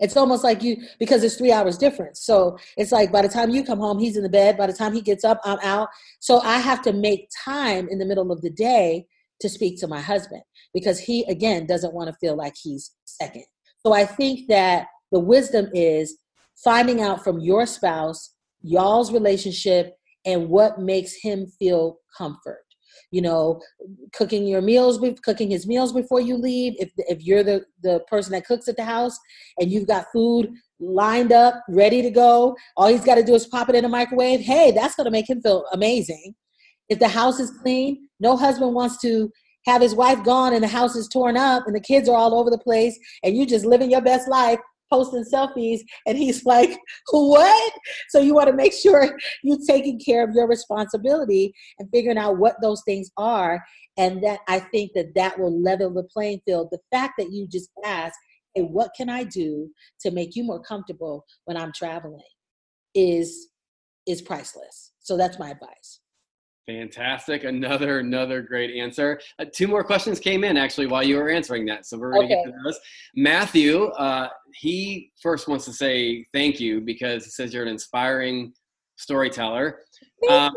It's 0.00 0.16
almost 0.16 0.42
like 0.42 0.62
you, 0.62 0.78
because 0.98 1.22
it's 1.22 1.36
three 1.36 1.52
hours 1.52 1.78
difference. 1.78 2.24
So 2.24 2.58
it's 2.76 2.92
like 2.92 3.12
by 3.12 3.22
the 3.22 3.28
time 3.28 3.50
you 3.50 3.62
come 3.62 3.78
home, 3.78 3.98
he's 3.98 4.16
in 4.16 4.22
the 4.22 4.28
bed. 4.28 4.56
By 4.56 4.66
the 4.66 4.72
time 4.72 4.92
he 4.92 5.02
gets 5.02 5.24
up, 5.24 5.40
I'm 5.44 5.58
out. 5.62 5.88
So 6.18 6.40
I 6.40 6.58
have 6.58 6.82
to 6.82 6.92
make 6.92 7.28
time 7.44 7.88
in 7.88 7.98
the 7.98 8.06
middle 8.06 8.32
of 8.32 8.40
the 8.40 8.50
day 8.50 9.06
to 9.40 9.48
speak 9.48 9.78
to 9.80 9.88
my 9.88 10.00
husband 10.00 10.42
because 10.74 10.98
he, 10.98 11.24
again, 11.24 11.66
doesn't 11.66 11.94
want 11.94 12.08
to 12.08 12.16
feel 12.20 12.36
like 12.36 12.54
he's 12.60 12.92
second. 13.04 13.44
So 13.86 13.92
I 13.92 14.04
think 14.04 14.48
that 14.48 14.86
the 15.12 15.20
wisdom 15.20 15.68
is 15.72 16.18
finding 16.62 17.00
out 17.00 17.24
from 17.24 17.40
your 17.40 17.66
spouse, 17.66 18.34
y'all's 18.62 19.12
relationship, 19.12 19.96
and 20.26 20.48
what 20.48 20.78
makes 20.78 21.14
him 21.14 21.46
feel 21.58 21.98
comfort 22.16 22.60
you 23.10 23.20
know 23.20 23.60
cooking 24.12 24.46
your 24.46 24.60
meals 24.60 25.00
cooking 25.24 25.50
his 25.50 25.66
meals 25.66 25.92
before 25.92 26.20
you 26.20 26.36
leave. 26.36 26.74
If 26.78 26.90
if 26.96 27.22
you're 27.22 27.42
the 27.42 27.64
the 27.82 28.00
person 28.08 28.32
that 28.32 28.46
cooks 28.46 28.68
at 28.68 28.76
the 28.76 28.84
house 28.84 29.18
and 29.58 29.70
you've 29.70 29.86
got 29.86 30.06
food 30.12 30.52
lined 30.78 31.32
up 31.32 31.62
ready 31.68 32.00
to 32.00 32.10
go 32.10 32.56
all 32.76 32.88
he's 32.88 33.04
got 33.04 33.16
to 33.16 33.22
do 33.22 33.34
is 33.34 33.46
pop 33.46 33.68
it 33.68 33.74
in 33.74 33.84
a 33.84 33.88
microwave 33.88 34.40
hey 34.40 34.70
that's 34.70 34.94
going 34.94 35.04
to 35.04 35.10
make 35.10 35.28
him 35.28 35.42
feel 35.42 35.64
amazing. 35.72 36.34
If 36.88 36.98
the 36.98 37.08
house 37.08 37.40
is 37.40 37.50
clean 37.62 38.08
no 38.20 38.36
husband 38.36 38.74
wants 38.74 39.00
to 39.02 39.30
have 39.66 39.82
his 39.82 39.94
wife 39.94 40.22
gone 40.24 40.54
and 40.54 40.62
the 40.62 40.68
house 40.68 40.96
is 40.96 41.08
torn 41.08 41.36
up 41.36 41.66
and 41.66 41.76
the 41.76 41.80
kids 41.80 42.08
are 42.08 42.16
all 42.16 42.34
over 42.34 42.50
the 42.50 42.58
place 42.58 42.98
and 43.22 43.36
you're 43.36 43.46
just 43.46 43.66
living 43.66 43.90
your 43.90 44.00
best 44.00 44.28
life 44.28 44.58
posting 44.90 45.24
selfies 45.24 45.80
and 46.06 46.18
he's 46.18 46.44
like 46.54 46.76
what? 47.10 47.72
So 48.08 48.20
you 48.20 48.34
want 48.34 48.48
to 48.48 48.54
make 48.54 48.72
sure 48.72 49.16
you're 49.42 49.58
taking 49.66 50.00
care 50.00 50.24
of 50.26 50.34
your 50.34 50.48
responsibility 50.48 51.52
and 51.78 51.88
figuring 51.90 52.18
out 52.18 52.38
what 52.38 52.56
those 52.62 52.82
things 52.84 53.10
are. 53.16 53.62
And 53.96 54.22
that 54.24 54.40
i 54.48 54.58
think 54.58 54.92
that 54.94 55.14
that 55.14 55.38
will 55.38 55.60
level 55.60 55.92
the 55.92 56.04
playing 56.04 56.40
field. 56.46 56.68
The 56.70 56.80
fact 56.90 57.14
that 57.18 57.30
you 57.30 57.46
just 57.46 57.70
ask 57.84 58.14
hey 58.54 58.62
what 58.62 58.90
can 58.96 59.08
i 59.08 59.22
do 59.24 59.70
to 60.00 60.10
make 60.10 60.34
you 60.34 60.42
more 60.44 60.60
comfortable 60.60 61.24
when 61.44 61.56
i'm 61.56 61.72
traveling? 61.72 62.22
is 62.94 63.48
is 64.06 64.22
priceless. 64.22 64.92
So 65.00 65.16
that's 65.16 65.38
my 65.38 65.50
advice 65.50 65.99
Fantastic. 66.66 67.44
Another 67.44 67.98
another 68.00 68.42
great 68.42 68.76
answer. 68.76 69.20
Uh, 69.38 69.46
two 69.52 69.66
more 69.66 69.82
questions 69.82 70.20
came 70.20 70.44
in 70.44 70.56
actually 70.56 70.86
while 70.86 71.02
you 71.02 71.16
were 71.16 71.30
answering 71.30 71.64
that, 71.66 71.86
so 71.86 71.98
we're 71.98 72.12
going 72.12 72.28
to 72.28 72.34
okay. 72.34 72.44
get 72.44 72.52
to 72.52 72.62
those. 72.64 72.78
Matthew, 73.16 73.84
uh, 73.86 74.28
he 74.54 75.10
first 75.20 75.48
wants 75.48 75.64
to 75.64 75.72
say 75.72 76.24
thank 76.32 76.60
you 76.60 76.80
because 76.80 77.24
he 77.24 77.30
says 77.30 77.52
you're 77.52 77.62
an 77.62 77.68
inspiring 77.68 78.52
storyteller. 78.96 79.80
Um, 80.28 80.52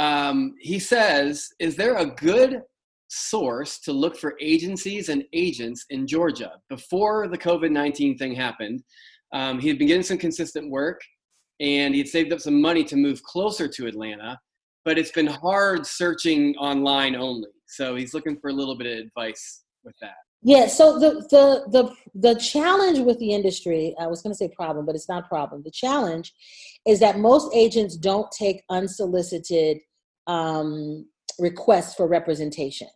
um, 0.00 0.54
he 0.60 0.78
says, 0.78 1.48
"Is 1.60 1.76
there 1.76 1.96
a 1.96 2.06
good 2.06 2.62
source 3.08 3.78
to 3.80 3.92
look 3.92 4.16
for 4.16 4.34
agencies 4.40 5.08
and 5.08 5.24
agents 5.32 5.84
in 5.90 6.06
Georgia 6.06 6.54
before 6.68 7.28
the 7.28 7.38
COVID 7.38 7.70
nineteen 7.70 8.18
thing 8.18 8.34
happened?" 8.34 8.82
Um, 9.32 9.60
he 9.60 9.68
had 9.68 9.78
been 9.78 9.86
getting 9.86 10.02
some 10.02 10.18
consistent 10.18 10.68
work, 10.68 11.00
and 11.60 11.94
he 11.94 12.00
had 12.00 12.08
saved 12.08 12.32
up 12.32 12.40
some 12.40 12.60
money 12.60 12.84
to 12.84 12.96
move 12.96 13.22
closer 13.22 13.68
to 13.68 13.86
Atlanta 13.86 14.38
but 14.84 14.98
it's 14.98 15.12
been 15.12 15.26
hard 15.26 15.86
searching 15.86 16.56
online 16.56 17.14
only. 17.14 17.48
So 17.66 17.94
he's 17.94 18.14
looking 18.14 18.38
for 18.38 18.50
a 18.50 18.52
little 18.52 18.76
bit 18.76 18.86
of 18.86 19.06
advice 19.06 19.62
with 19.84 19.94
that. 20.00 20.14
Yeah, 20.44 20.66
so 20.66 20.98
the 20.98 21.24
the 21.30 21.70
the 21.70 21.94
the 22.14 22.40
challenge 22.40 22.98
with 22.98 23.18
the 23.20 23.32
industry, 23.32 23.94
I 24.00 24.08
was 24.08 24.22
going 24.22 24.32
to 24.32 24.36
say 24.36 24.48
problem, 24.48 24.84
but 24.84 24.96
it's 24.96 25.08
not 25.08 25.28
problem. 25.28 25.62
The 25.62 25.70
challenge 25.70 26.32
is 26.84 26.98
that 26.98 27.18
most 27.18 27.54
agents 27.54 27.96
don't 27.96 28.28
take 28.32 28.62
unsolicited 28.68 29.78
um, 30.26 31.06
requests 31.38 31.94
for 31.94 32.08
representation. 32.08 32.88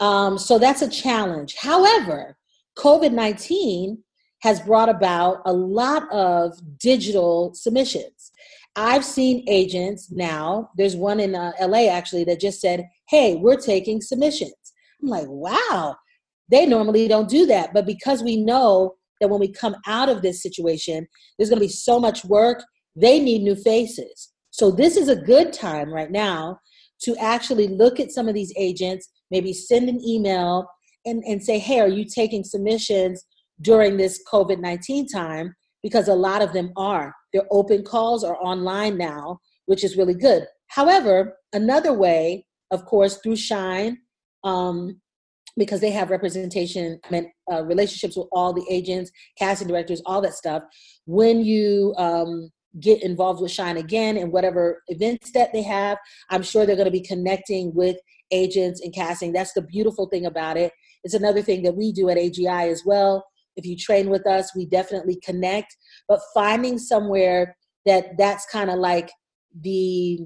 Um, 0.00 0.36
so 0.38 0.58
that's 0.58 0.82
a 0.82 0.88
challenge. 0.88 1.56
However, 1.58 2.36
COVID 2.76 3.12
nineteen 3.12 4.04
has 4.42 4.60
brought 4.60 4.90
about 4.90 5.40
a 5.46 5.52
lot 5.52 6.10
of 6.12 6.58
digital 6.78 7.54
submissions. 7.54 8.32
I've 8.76 9.04
seen 9.04 9.44
agents 9.48 10.10
now, 10.10 10.70
there's 10.76 10.96
one 10.96 11.20
in 11.20 11.34
uh, 11.34 11.52
LA 11.60 11.88
actually 11.88 12.24
that 12.24 12.40
just 12.40 12.60
said, 12.60 12.88
hey, 13.08 13.34
we're 13.36 13.56
taking 13.56 14.00
submissions. 14.00 14.54
I'm 15.02 15.08
like, 15.08 15.26
wow, 15.28 15.96
they 16.50 16.66
normally 16.66 17.08
don't 17.08 17.28
do 17.28 17.46
that. 17.46 17.72
But 17.74 17.86
because 17.86 18.22
we 18.22 18.36
know 18.36 18.94
that 19.20 19.28
when 19.28 19.40
we 19.40 19.52
come 19.52 19.76
out 19.86 20.08
of 20.08 20.22
this 20.22 20.42
situation, 20.42 21.06
there's 21.36 21.50
going 21.50 21.60
to 21.60 21.66
be 21.66 21.72
so 21.72 21.98
much 21.98 22.24
work, 22.24 22.62
they 22.96 23.20
need 23.20 23.42
new 23.42 23.54
faces. 23.56 24.30
So 24.50 24.70
this 24.70 24.96
is 24.96 25.08
a 25.08 25.16
good 25.16 25.52
time 25.52 25.92
right 25.92 26.10
now 26.10 26.58
to 27.02 27.16
actually 27.16 27.68
look 27.68 27.98
at 27.98 28.10
some 28.10 28.28
of 28.28 28.34
these 28.34 28.52
agents, 28.56 29.08
maybe 29.30 29.52
send 29.52 29.88
an 29.88 30.00
email 30.04 30.66
and, 31.06 31.22
and 31.24 31.42
say, 31.42 31.58
hey, 31.58 31.80
are 31.80 31.88
you 31.88 32.04
taking 32.04 32.44
submissions 32.44 33.24
during 33.60 33.96
this 33.96 34.20
COVID 34.30 34.60
19 34.60 35.08
time? 35.08 35.54
Because 35.82 36.08
a 36.08 36.14
lot 36.14 36.42
of 36.42 36.52
them 36.52 36.72
are. 36.76 37.14
Their 37.32 37.44
open 37.50 37.84
calls 37.84 38.24
are 38.24 38.36
online 38.36 38.98
now, 38.98 39.38
which 39.66 39.84
is 39.84 39.96
really 39.96 40.14
good. 40.14 40.46
However, 40.68 41.36
another 41.52 41.92
way, 41.92 42.46
of 42.70 42.84
course, 42.84 43.18
through 43.22 43.36
Shine, 43.36 43.98
um, 44.44 45.00
because 45.56 45.80
they 45.80 45.90
have 45.90 46.10
representation 46.10 46.98
I 47.04 47.10
mean, 47.10 47.32
uh, 47.50 47.64
relationships 47.64 48.16
with 48.16 48.28
all 48.32 48.52
the 48.52 48.64
agents 48.70 49.10
casting 49.38 49.68
directors 49.68 50.02
all 50.06 50.20
that 50.22 50.34
stuff 50.34 50.62
when 51.06 51.44
you 51.44 51.94
um, 51.98 52.50
get 52.78 53.02
involved 53.02 53.42
with 53.42 53.50
shine 53.50 53.76
again 53.76 54.16
and 54.16 54.32
whatever 54.32 54.82
events 54.88 55.32
that 55.32 55.52
they 55.52 55.62
have 55.62 55.98
i'm 56.30 56.42
sure 56.42 56.64
they're 56.64 56.76
going 56.76 56.84
to 56.86 56.90
be 56.90 57.00
connecting 57.00 57.74
with 57.74 57.96
agents 58.30 58.80
and 58.80 58.94
casting 58.94 59.32
that's 59.32 59.52
the 59.52 59.62
beautiful 59.62 60.06
thing 60.06 60.26
about 60.26 60.56
it 60.56 60.72
it's 61.02 61.14
another 61.14 61.42
thing 61.42 61.62
that 61.62 61.76
we 61.76 61.92
do 61.92 62.08
at 62.08 62.16
agi 62.16 62.70
as 62.70 62.82
well 62.86 63.24
if 63.56 63.64
you 63.64 63.76
train 63.76 64.08
with 64.10 64.26
us 64.26 64.54
we 64.54 64.66
definitely 64.66 65.18
connect 65.24 65.76
but 66.08 66.20
finding 66.34 66.78
somewhere 66.78 67.56
that 67.86 68.16
that's 68.18 68.46
kind 68.46 68.70
of 68.70 68.78
like 68.78 69.10
the 69.62 70.20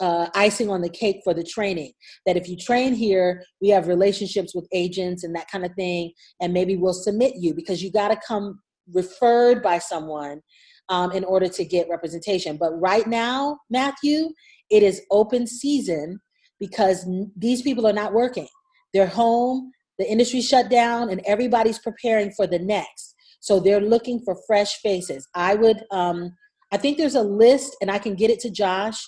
uh, 0.00 0.28
icing 0.34 0.70
on 0.70 0.80
the 0.80 0.88
cake 0.88 1.20
for 1.22 1.34
the 1.34 1.44
training. 1.44 1.92
That 2.26 2.36
if 2.36 2.48
you 2.48 2.56
train 2.56 2.94
here, 2.94 3.44
we 3.60 3.68
have 3.68 3.86
relationships 3.86 4.54
with 4.54 4.66
agents 4.72 5.24
and 5.24 5.34
that 5.36 5.50
kind 5.50 5.64
of 5.64 5.72
thing, 5.74 6.12
and 6.40 6.52
maybe 6.52 6.76
we'll 6.76 6.94
submit 6.94 7.34
you 7.36 7.54
because 7.54 7.82
you 7.82 7.92
got 7.92 8.08
to 8.08 8.18
come 8.26 8.60
referred 8.92 9.62
by 9.62 9.78
someone 9.78 10.40
um, 10.88 11.12
in 11.12 11.22
order 11.24 11.48
to 11.48 11.64
get 11.64 11.88
representation. 11.88 12.56
But 12.56 12.72
right 12.80 13.06
now, 13.06 13.58
Matthew, 13.68 14.30
it 14.70 14.82
is 14.82 15.02
open 15.10 15.46
season 15.46 16.18
because 16.58 17.06
these 17.36 17.62
people 17.62 17.86
are 17.86 17.92
not 17.92 18.12
working. 18.12 18.48
They're 18.92 19.06
home, 19.06 19.70
the 20.00 20.10
industry 20.10 20.40
shut 20.40 20.70
down, 20.70 21.10
and 21.10 21.20
everybody's 21.26 21.78
preparing 21.78 22.32
for 22.32 22.46
the 22.46 22.58
next. 22.58 23.14
So 23.40 23.60
they're 23.60 23.82
looking 23.82 24.20
for 24.24 24.34
fresh 24.46 24.80
faces. 24.80 25.28
I 25.34 25.54
would, 25.54 25.82
um, 25.90 26.34
I 26.72 26.78
think 26.78 26.96
there's 26.96 27.16
a 27.16 27.22
list, 27.22 27.76
and 27.82 27.90
I 27.90 27.98
can 27.98 28.14
get 28.14 28.30
it 28.30 28.40
to 28.40 28.50
Josh 28.50 28.98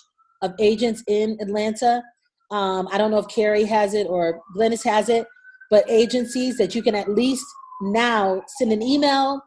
of 0.43 0.53
agents 0.59 1.03
in 1.07 1.35
Atlanta. 1.41 2.03
Um, 2.51 2.87
I 2.91 2.99
don't 2.99 3.09
know 3.09 3.17
if 3.17 3.27
Carrie 3.27 3.63
has 3.63 3.95
it 3.95 4.05
or 4.07 4.39
Glennis 4.55 4.83
has 4.83 5.09
it, 5.09 5.25
but 5.71 5.89
agencies 5.89 6.57
that 6.57 6.75
you 6.75 6.83
can 6.83 6.93
at 6.93 7.09
least 7.09 7.45
now 7.81 8.43
send 8.59 8.71
an 8.71 8.83
email 8.83 9.41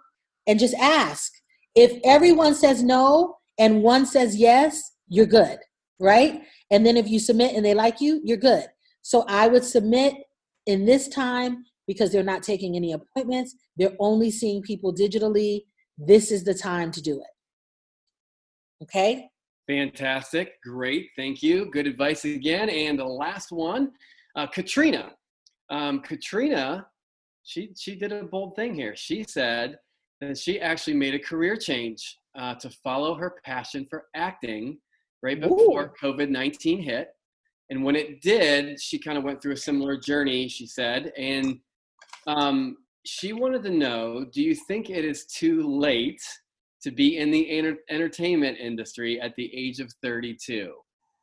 and 0.48 0.58
just 0.58 0.74
ask. 0.74 1.32
If 1.76 2.00
everyone 2.04 2.56
says 2.56 2.82
no 2.82 3.36
and 3.56 3.84
one 3.84 4.04
says 4.04 4.34
yes, 4.34 4.82
you're 5.06 5.26
good, 5.26 5.58
right? 6.00 6.42
And 6.72 6.84
then 6.84 6.96
if 6.96 7.08
you 7.08 7.20
submit 7.20 7.54
and 7.54 7.64
they 7.64 7.74
like 7.74 8.00
you, 8.00 8.20
you're 8.24 8.36
good. 8.36 8.66
So 9.02 9.24
I 9.28 9.46
would 9.46 9.62
submit 9.62 10.14
in 10.66 10.84
this 10.84 11.08
time 11.08 11.64
because 11.86 12.10
they're 12.10 12.22
not 12.22 12.42
taking 12.42 12.76
any 12.76 12.92
appointments, 12.92 13.54
they're 13.76 13.96
only 14.00 14.30
seeing 14.30 14.60
people 14.62 14.94
digitally. 14.94 15.62
This 15.96 16.30
is 16.30 16.44
the 16.44 16.54
time 16.54 16.90
to 16.92 17.00
do 17.00 17.20
it. 17.20 18.82
Okay? 18.82 19.28
Fantastic. 19.66 20.60
Great. 20.62 21.08
Thank 21.16 21.42
you. 21.42 21.70
Good 21.70 21.86
advice 21.86 22.24
again. 22.24 22.68
And 22.68 22.98
the 22.98 23.04
last 23.04 23.50
one, 23.52 23.92
uh, 24.36 24.46
Katrina. 24.46 25.12
Um, 25.70 26.00
Katrina, 26.00 26.86
she, 27.42 27.70
she 27.76 27.96
did 27.96 28.12
a 28.12 28.24
bold 28.24 28.54
thing 28.56 28.74
here. 28.74 28.94
She 28.96 29.24
said 29.24 29.78
that 30.20 30.38
she 30.38 30.60
actually 30.60 30.94
made 30.94 31.14
a 31.14 31.18
career 31.18 31.56
change 31.56 32.18
uh, 32.36 32.54
to 32.56 32.70
follow 32.70 33.14
her 33.14 33.36
passion 33.44 33.86
for 33.88 34.04
acting 34.14 34.78
right 35.22 35.40
before 35.40 35.92
COVID 36.00 36.28
19 36.28 36.82
hit. 36.82 37.08
And 37.70 37.82
when 37.84 37.96
it 37.96 38.20
did, 38.20 38.80
she 38.80 38.98
kind 38.98 39.18
of 39.18 39.24
went 39.24 39.42
through 39.42 39.52
a 39.52 39.56
similar 39.56 39.96
journey, 39.96 40.48
she 40.48 40.66
said. 40.66 41.12
And 41.16 41.58
um, 42.26 42.76
she 43.04 43.32
wanted 43.32 43.62
to 43.64 43.70
know 43.70 44.24
do 44.32 44.42
you 44.42 44.54
think 44.54 44.90
it 44.90 45.04
is 45.04 45.26
too 45.26 45.66
late 45.66 46.22
to 46.82 46.90
be 46.90 47.18
in 47.18 47.30
the 47.30 47.50
enter- 47.50 47.78
entertainment 47.90 48.58
industry 48.58 49.20
at 49.20 49.34
the 49.36 49.50
age 49.54 49.80
of 49.80 49.92
32? 50.02 50.72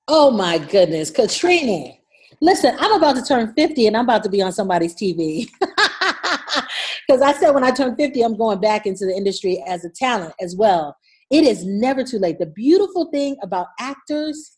Oh 0.08 0.32
my 0.32 0.58
goodness, 0.58 1.10
Katrina. 1.10 1.94
Listen, 2.42 2.76
I'm 2.80 2.94
about 2.94 3.16
to 3.16 3.24
turn 3.24 3.54
50 3.54 3.88
and 3.88 3.96
I'm 3.96 4.04
about 4.04 4.24
to 4.24 4.30
be 4.30 4.42
on 4.42 4.52
somebody's 4.52 4.96
TV. 4.96 5.50
Because 5.60 7.22
I 7.22 7.34
said 7.34 7.52
when 7.52 7.64
I 7.64 7.72
turn 7.72 7.96
50, 7.96 8.22
I'm 8.22 8.36
going 8.38 8.60
back 8.60 8.86
into 8.86 9.06
the 9.06 9.16
industry 9.16 9.64
as 9.66 9.86
a 9.86 9.90
talent 9.90 10.34
as 10.42 10.56
well. 10.56 10.98
It 11.32 11.46
is 11.46 11.66
never 11.66 12.04
too 12.04 12.20
late. 12.20 12.40
The 12.40 12.48
beautiful 12.48 13.10
thing 13.12 13.38
about 13.42 13.68
actors, 13.80 14.56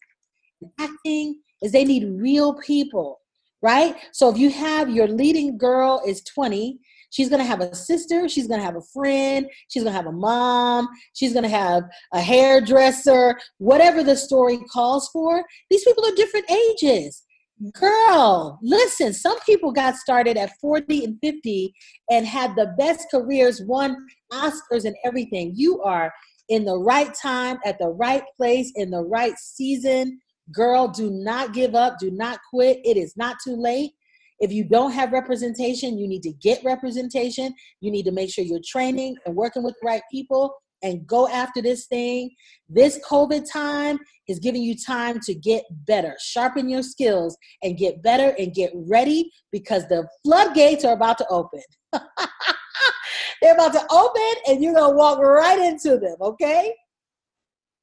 acting, 0.79 1.41
is 1.65 1.71
they 1.71 1.83
need 1.83 2.07
real 2.09 2.53
people, 2.55 3.19
right? 3.61 3.95
So 4.13 4.29
if 4.29 4.37
you 4.37 4.49
have 4.51 4.89
your 4.89 5.07
leading 5.07 5.57
girl 5.57 6.01
is 6.05 6.23
20 6.23 6.79
She's 7.15 7.29
going 7.29 7.39
to 7.39 7.47
have 7.47 7.61
a 7.61 7.73
sister. 7.73 8.27
She's 8.27 8.45
going 8.45 8.59
to 8.59 8.65
have 8.65 8.75
a 8.75 8.81
friend. 8.81 9.47
She's 9.69 9.83
going 9.83 9.93
to 9.93 9.97
have 9.97 10.07
a 10.07 10.11
mom. 10.11 10.89
She's 11.13 11.31
going 11.31 11.43
to 11.43 11.49
have 11.49 11.83
a 12.13 12.19
hairdresser, 12.19 13.39
whatever 13.57 14.03
the 14.03 14.17
story 14.17 14.59
calls 14.69 15.07
for. 15.13 15.45
These 15.69 15.85
people 15.85 16.05
are 16.05 16.15
different 16.15 16.51
ages. 16.51 17.23
Girl, 17.71 18.59
listen, 18.61 19.13
some 19.13 19.39
people 19.45 19.71
got 19.71 19.95
started 19.95 20.35
at 20.35 20.59
40 20.59 21.05
and 21.05 21.17
50 21.23 21.73
and 22.11 22.25
had 22.25 22.53
the 22.57 22.75
best 22.77 23.07
careers, 23.09 23.61
won 23.61 23.95
Oscars 24.33 24.83
and 24.83 24.95
everything. 25.05 25.53
You 25.55 25.81
are 25.83 26.11
in 26.49 26.65
the 26.65 26.77
right 26.77 27.13
time, 27.13 27.59
at 27.63 27.79
the 27.79 27.87
right 27.87 28.23
place, 28.35 28.73
in 28.75 28.91
the 28.91 29.03
right 29.03 29.37
season. 29.39 30.19
Girl, 30.51 30.87
do 30.87 31.09
not 31.09 31.53
give 31.53 31.75
up. 31.75 31.97
Do 31.99 32.11
not 32.11 32.39
quit. 32.51 32.79
It 32.83 32.97
is 32.97 33.15
not 33.17 33.37
too 33.43 33.55
late. 33.55 33.91
If 34.39 34.51
you 34.51 34.63
don't 34.63 34.91
have 34.91 35.13
representation, 35.13 35.97
you 35.97 36.07
need 36.07 36.23
to 36.23 36.33
get 36.33 36.63
representation. 36.63 37.53
You 37.79 37.91
need 37.91 38.03
to 38.03 38.11
make 38.11 38.31
sure 38.31 38.43
you're 38.43 38.59
training 38.65 39.15
and 39.25 39.35
working 39.35 39.63
with 39.63 39.75
the 39.81 39.87
right 39.87 40.01
people 40.11 40.53
and 40.83 41.07
go 41.07 41.27
after 41.29 41.61
this 41.61 41.87
thing. 41.87 42.29
This 42.69 42.99
COVID 43.09 43.51
time 43.51 43.97
is 44.27 44.39
giving 44.39 44.61
you 44.61 44.75
time 44.77 45.19
to 45.21 45.33
get 45.33 45.63
better, 45.87 46.15
sharpen 46.19 46.69
your 46.69 46.83
skills, 46.83 47.37
and 47.63 47.77
get 47.77 48.03
better 48.03 48.35
and 48.37 48.53
get 48.53 48.71
ready 48.75 49.31
because 49.51 49.87
the 49.87 50.07
floodgates 50.23 50.83
are 50.85 50.93
about 50.93 51.17
to 51.19 51.27
open. 51.29 51.61
They're 53.41 53.53
about 53.53 53.73
to 53.73 53.85
open 53.91 54.41
and 54.47 54.63
you're 54.63 54.73
going 54.73 54.91
to 54.91 54.97
walk 54.97 55.19
right 55.19 55.59
into 55.59 55.97
them, 55.97 56.15
okay? 56.21 56.73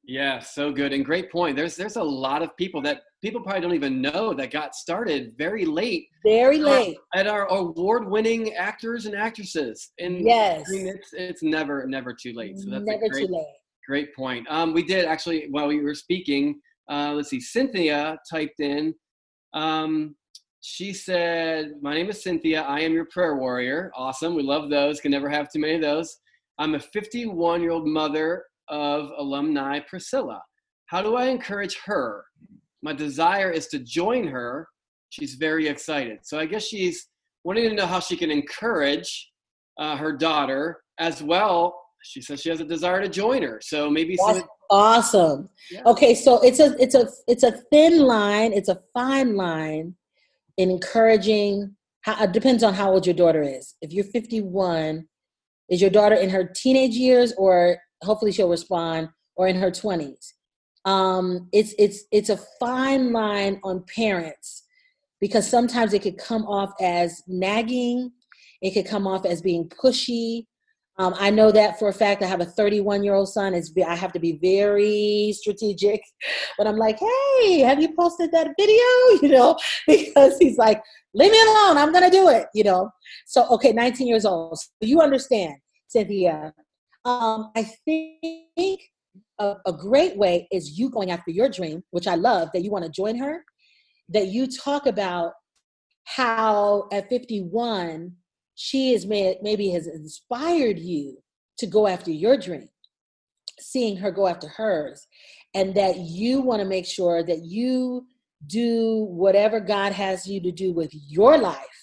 Yeah, 0.04 0.40
so 0.40 0.72
good 0.72 0.92
and 0.92 1.04
great 1.04 1.30
point. 1.30 1.56
There's 1.56 1.76
there's 1.76 1.96
a 1.96 2.02
lot 2.02 2.42
of 2.42 2.56
people 2.56 2.82
that 2.82 3.02
people 3.22 3.40
probably 3.40 3.60
don't 3.60 3.74
even 3.74 4.00
know 4.00 4.34
that 4.34 4.50
got 4.50 4.74
started 4.74 5.34
very 5.38 5.64
late. 5.64 6.08
Very 6.24 6.58
late. 6.58 6.96
At 7.14 7.28
our, 7.28 7.46
award-winning 7.46 8.54
actors 8.54 9.06
and 9.06 9.14
actresses. 9.14 9.92
And 10.00 10.20
yes, 10.20 10.64
I 10.68 10.72
mean, 10.72 10.88
it's 10.88 11.10
it's 11.12 11.42
never 11.44 11.86
never 11.86 12.12
too 12.12 12.32
late. 12.32 12.58
So 12.58 12.70
that's 12.70 12.84
never 12.84 13.08
great, 13.08 13.28
too 13.28 13.32
late. 13.32 13.46
Great 13.86 14.14
point. 14.16 14.46
Um, 14.50 14.72
we 14.72 14.82
did 14.82 15.04
actually 15.04 15.46
while 15.50 15.68
we 15.68 15.80
were 15.80 15.94
speaking. 15.94 16.60
Uh, 16.90 17.12
let's 17.14 17.30
see. 17.30 17.40
Cynthia 17.40 18.18
typed 18.28 18.58
in. 18.58 18.94
Um, 19.54 20.16
she 20.62 20.92
said, 20.92 21.74
"My 21.80 21.94
name 21.94 22.10
is 22.10 22.20
Cynthia. 22.20 22.62
I 22.62 22.80
am 22.80 22.92
your 22.92 23.06
prayer 23.06 23.36
warrior. 23.36 23.92
Awesome. 23.94 24.34
We 24.34 24.42
love 24.42 24.68
those. 24.68 25.00
Can 25.00 25.12
never 25.12 25.28
have 25.28 25.50
too 25.50 25.60
many 25.60 25.74
of 25.74 25.80
those. 25.80 26.18
I'm 26.58 26.74
a 26.74 26.80
51 26.80 27.62
year 27.62 27.70
old 27.70 27.86
mother 27.86 28.44
of 28.72 29.10
alumni 29.18 29.78
Priscilla. 29.78 30.42
How 30.86 31.02
do 31.02 31.14
I 31.14 31.26
encourage 31.26 31.76
her? 31.84 32.24
My 32.82 32.92
desire 32.92 33.50
is 33.50 33.68
to 33.68 33.78
join 33.78 34.26
her. 34.26 34.66
She's 35.10 35.34
very 35.34 35.68
excited. 35.68 36.20
So 36.22 36.38
I 36.38 36.46
guess 36.46 36.64
she's 36.66 37.08
wanting 37.44 37.68
to 37.68 37.74
know 37.76 37.86
how 37.86 38.00
she 38.00 38.16
can 38.16 38.30
encourage 38.30 39.30
uh, 39.78 39.96
her 39.96 40.16
daughter 40.16 40.82
as 40.98 41.22
well. 41.22 41.78
She 42.02 42.22
says 42.22 42.40
she 42.40 42.48
has 42.48 42.60
a 42.60 42.64
desire 42.64 43.00
to 43.02 43.08
join 43.08 43.42
her. 43.42 43.60
So 43.62 43.90
maybe 43.90 44.16
That's 44.16 44.38
some, 44.38 44.48
awesome. 44.70 45.48
Yeah. 45.70 45.82
Okay, 45.86 46.14
so 46.14 46.40
it's 46.42 46.58
a 46.58 46.74
it's 46.82 46.94
a 46.94 47.08
it's 47.28 47.44
a 47.44 47.52
thin 47.70 48.00
line. 48.00 48.52
It's 48.52 48.68
a 48.68 48.80
fine 48.92 49.36
line 49.36 49.94
in 50.56 50.70
encouraging. 50.70 51.76
How, 52.00 52.24
it 52.24 52.32
depends 52.32 52.64
on 52.64 52.74
how 52.74 52.90
old 52.90 53.06
your 53.06 53.14
daughter 53.14 53.42
is. 53.42 53.76
If 53.80 53.92
you're 53.92 54.04
51, 54.04 55.06
is 55.68 55.80
your 55.80 55.90
daughter 55.90 56.16
in 56.16 56.30
her 56.30 56.44
teenage 56.44 56.94
years 56.94 57.32
or 57.38 57.78
hopefully 58.02 58.32
she'll 58.32 58.48
respond 58.48 59.08
or 59.36 59.48
in 59.48 59.56
her 59.56 59.70
20s 59.70 60.32
um, 60.84 61.48
it's 61.52 61.74
it's 61.78 62.04
it's 62.10 62.28
a 62.28 62.36
fine 62.58 63.12
line 63.12 63.60
on 63.62 63.84
parents 63.94 64.64
because 65.20 65.48
sometimes 65.48 65.92
it 65.92 66.02
could 66.02 66.18
come 66.18 66.44
off 66.46 66.72
as 66.80 67.22
nagging 67.28 68.10
it 68.62 68.70
could 68.74 68.86
come 68.86 69.06
off 69.06 69.26
as 69.26 69.42
being 69.42 69.68
pushy. 69.68 70.46
Um, 70.98 71.14
i 71.18 71.30
know 71.30 71.50
that 71.50 71.78
for 71.78 71.88
a 71.88 71.92
fact. 71.92 72.22
I 72.22 72.26
have 72.26 72.42
a 72.42 72.44
31 72.44 73.02
year 73.02 73.14
old 73.14 73.28
son. 73.28 73.54
It's 73.54 73.72
i 73.86 73.94
have 73.94 74.12
to 74.12 74.20
be 74.20 74.38
very 74.42 75.32
strategic 75.36 76.02
but 76.58 76.66
i'm 76.66 76.76
like 76.76 76.98
hey 76.98 77.60
have 77.60 77.80
you 77.80 77.94
posted 77.94 78.30
that 78.32 78.48
video? 78.58 79.22
You 79.22 79.28
know 79.28 79.58
because 79.86 80.36
he's 80.38 80.58
like 80.58 80.82
leave 81.14 81.32
me 81.32 81.40
alone. 81.40 81.78
I'm 81.78 81.92
gonna 81.92 82.10
do 82.10 82.28
it 82.28 82.46
you 82.54 82.64
know. 82.64 82.90
So 83.26 83.48
okay 83.48 83.72
19 83.72 84.06
years 84.06 84.24
old. 84.24 84.58
So 84.58 84.68
you 84.80 85.00
understand 85.00 85.54
cynthia 85.88 86.52
um, 87.04 87.50
I 87.56 87.64
think 87.84 88.80
a, 89.38 89.56
a 89.66 89.72
great 89.72 90.16
way 90.16 90.48
is 90.52 90.78
you 90.78 90.90
going 90.90 91.10
after 91.10 91.30
your 91.30 91.48
dream, 91.48 91.82
which 91.90 92.06
I 92.06 92.14
love 92.14 92.50
that 92.52 92.62
you 92.62 92.70
want 92.70 92.84
to 92.84 92.90
join 92.90 93.18
her, 93.18 93.44
that 94.08 94.28
you 94.28 94.46
talk 94.46 94.86
about 94.86 95.32
how 96.04 96.88
at 96.92 97.08
51 97.08 98.12
she 98.54 98.92
is 98.92 99.06
may, 99.06 99.36
maybe 99.42 99.70
has 99.70 99.86
inspired 99.86 100.78
you 100.78 101.18
to 101.58 101.66
go 101.66 101.86
after 101.86 102.10
your 102.10 102.36
dream 102.36 102.68
seeing 103.60 103.96
her 103.96 104.10
go 104.10 104.26
after 104.26 104.48
hers 104.48 105.06
and 105.54 105.74
that 105.74 105.96
you 105.98 106.40
want 106.40 106.60
to 106.60 106.68
make 106.68 106.86
sure 106.86 107.22
that 107.22 107.42
you 107.42 108.04
do 108.46 109.04
whatever 109.10 109.60
god 109.60 109.92
has 109.92 110.26
you 110.26 110.40
to 110.40 110.50
do 110.50 110.72
with 110.72 110.90
your 110.92 111.38
life 111.38 111.82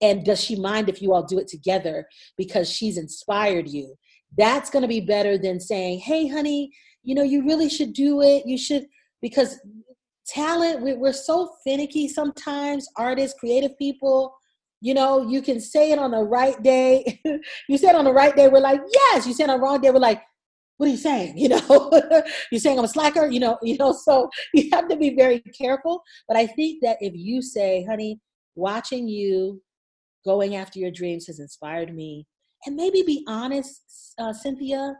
And 0.00 0.24
does 0.24 0.40
she 0.42 0.56
mind 0.56 0.88
if 0.88 1.02
you 1.02 1.12
all 1.12 1.24
do 1.24 1.38
it 1.38 1.48
together 1.48 2.06
because 2.36 2.70
she's 2.70 2.98
inspired 2.98 3.68
you? 3.68 3.96
That's 4.36 4.70
going 4.70 4.82
to 4.82 4.88
be 4.88 5.00
better 5.00 5.38
than 5.38 5.60
saying, 5.60 6.00
hey, 6.00 6.28
honey, 6.28 6.70
you 7.02 7.14
know, 7.14 7.22
you 7.22 7.44
really 7.44 7.68
should 7.68 7.92
do 7.92 8.22
it. 8.22 8.44
You 8.46 8.58
should, 8.58 8.86
because 9.22 9.58
talent, 10.26 10.82
we're 10.82 11.12
so 11.12 11.54
finicky 11.64 12.08
sometimes, 12.08 12.86
artists, 12.96 13.38
creative 13.38 13.76
people. 13.78 14.34
You 14.80 14.94
know, 14.94 15.28
you 15.28 15.42
can 15.42 15.60
say 15.60 15.90
it 15.90 15.98
on 15.98 16.12
the 16.12 16.22
right 16.22 16.62
day. 16.62 17.20
you 17.68 17.78
say 17.78 17.88
it 17.88 17.96
on 17.96 18.04
the 18.04 18.12
right 18.12 18.36
day, 18.36 18.48
we're 18.48 18.60
like, 18.60 18.80
yes. 18.92 19.26
You 19.26 19.32
say 19.32 19.44
it 19.44 19.50
on 19.50 19.58
the 19.58 19.64
wrong 19.64 19.80
day, 19.80 19.90
we're 19.90 19.98
like, 19.98 20.22
what 20.76 20.86
are 20.86 20.92
you 20.92 20.96
saying? 20.96 21.36
You 21.38 21.48
know, 21.50 21.90
you're 22.50 22.60
saying 22.60 22.78
I'm 22.78 22.84
a 22.84 22.88
slacker, 22.88 23.26
you 23.26 23.40
know, 23.40 23.58
you 23.62 23.76
know, 23.76 23.92
so 23.92 24.30
you 24.54 24.68
have 24.72 24.88
to 24.88 24.96
be 24.96 25.14
very 25.14 25.40
careful. 25.40 26.02
But 26.26 26.36
I 26.36 26.46
think 26.46 26.80
that 26.82 26.96
if 27.00 27.12
you 27.14 27.42
say, 27.42 27.84
honey, 27.88 28.20
watching 28.54 29.08
you 29.08 29.62
going 30.24 30.56
after 30.56 30.78
your 30.78 30.90
dreams 30.90 31.26
has 31.26 31.40
inspired 31.40 31.94
me, 31.94 32.26
and 32.66 32.76
maybe 32.76 33.02
be 33.02 33.24
honest, 33.28 34.14
uh, 34.18 34.32
Cynthia, 34.32 34.96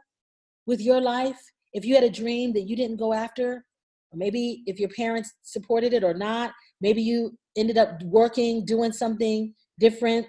with 0.67 0.81
your 0.81 1.01
life. 1.01 1.39
If 1.73 1.85
you 1.85 1.95
had 1.95 2.05
a 2.05 2.11
dream 2.11 2.53
that 2.55 2.69
you 2.69 2.77
didn't 2.77 2.97
go 2.97 3.13
after, 3.13 3.65
or 4.11 4.17
maybe 4.17 4.63
if 4.67 4.79
your 4.79 4.89
parents 4.91 5.33
supported 5.43 5.93
it 5.93 6.05
or 6.05 6.15
not, 6.15 6.53
maybe 6.81 7.03
you 7.03 7.37
ended 7.57 7.79
up 7.79 8.03
working, 8.03 8.65
doing 8.65 8.93
something 8.93 9.55
different, 9.79 10.27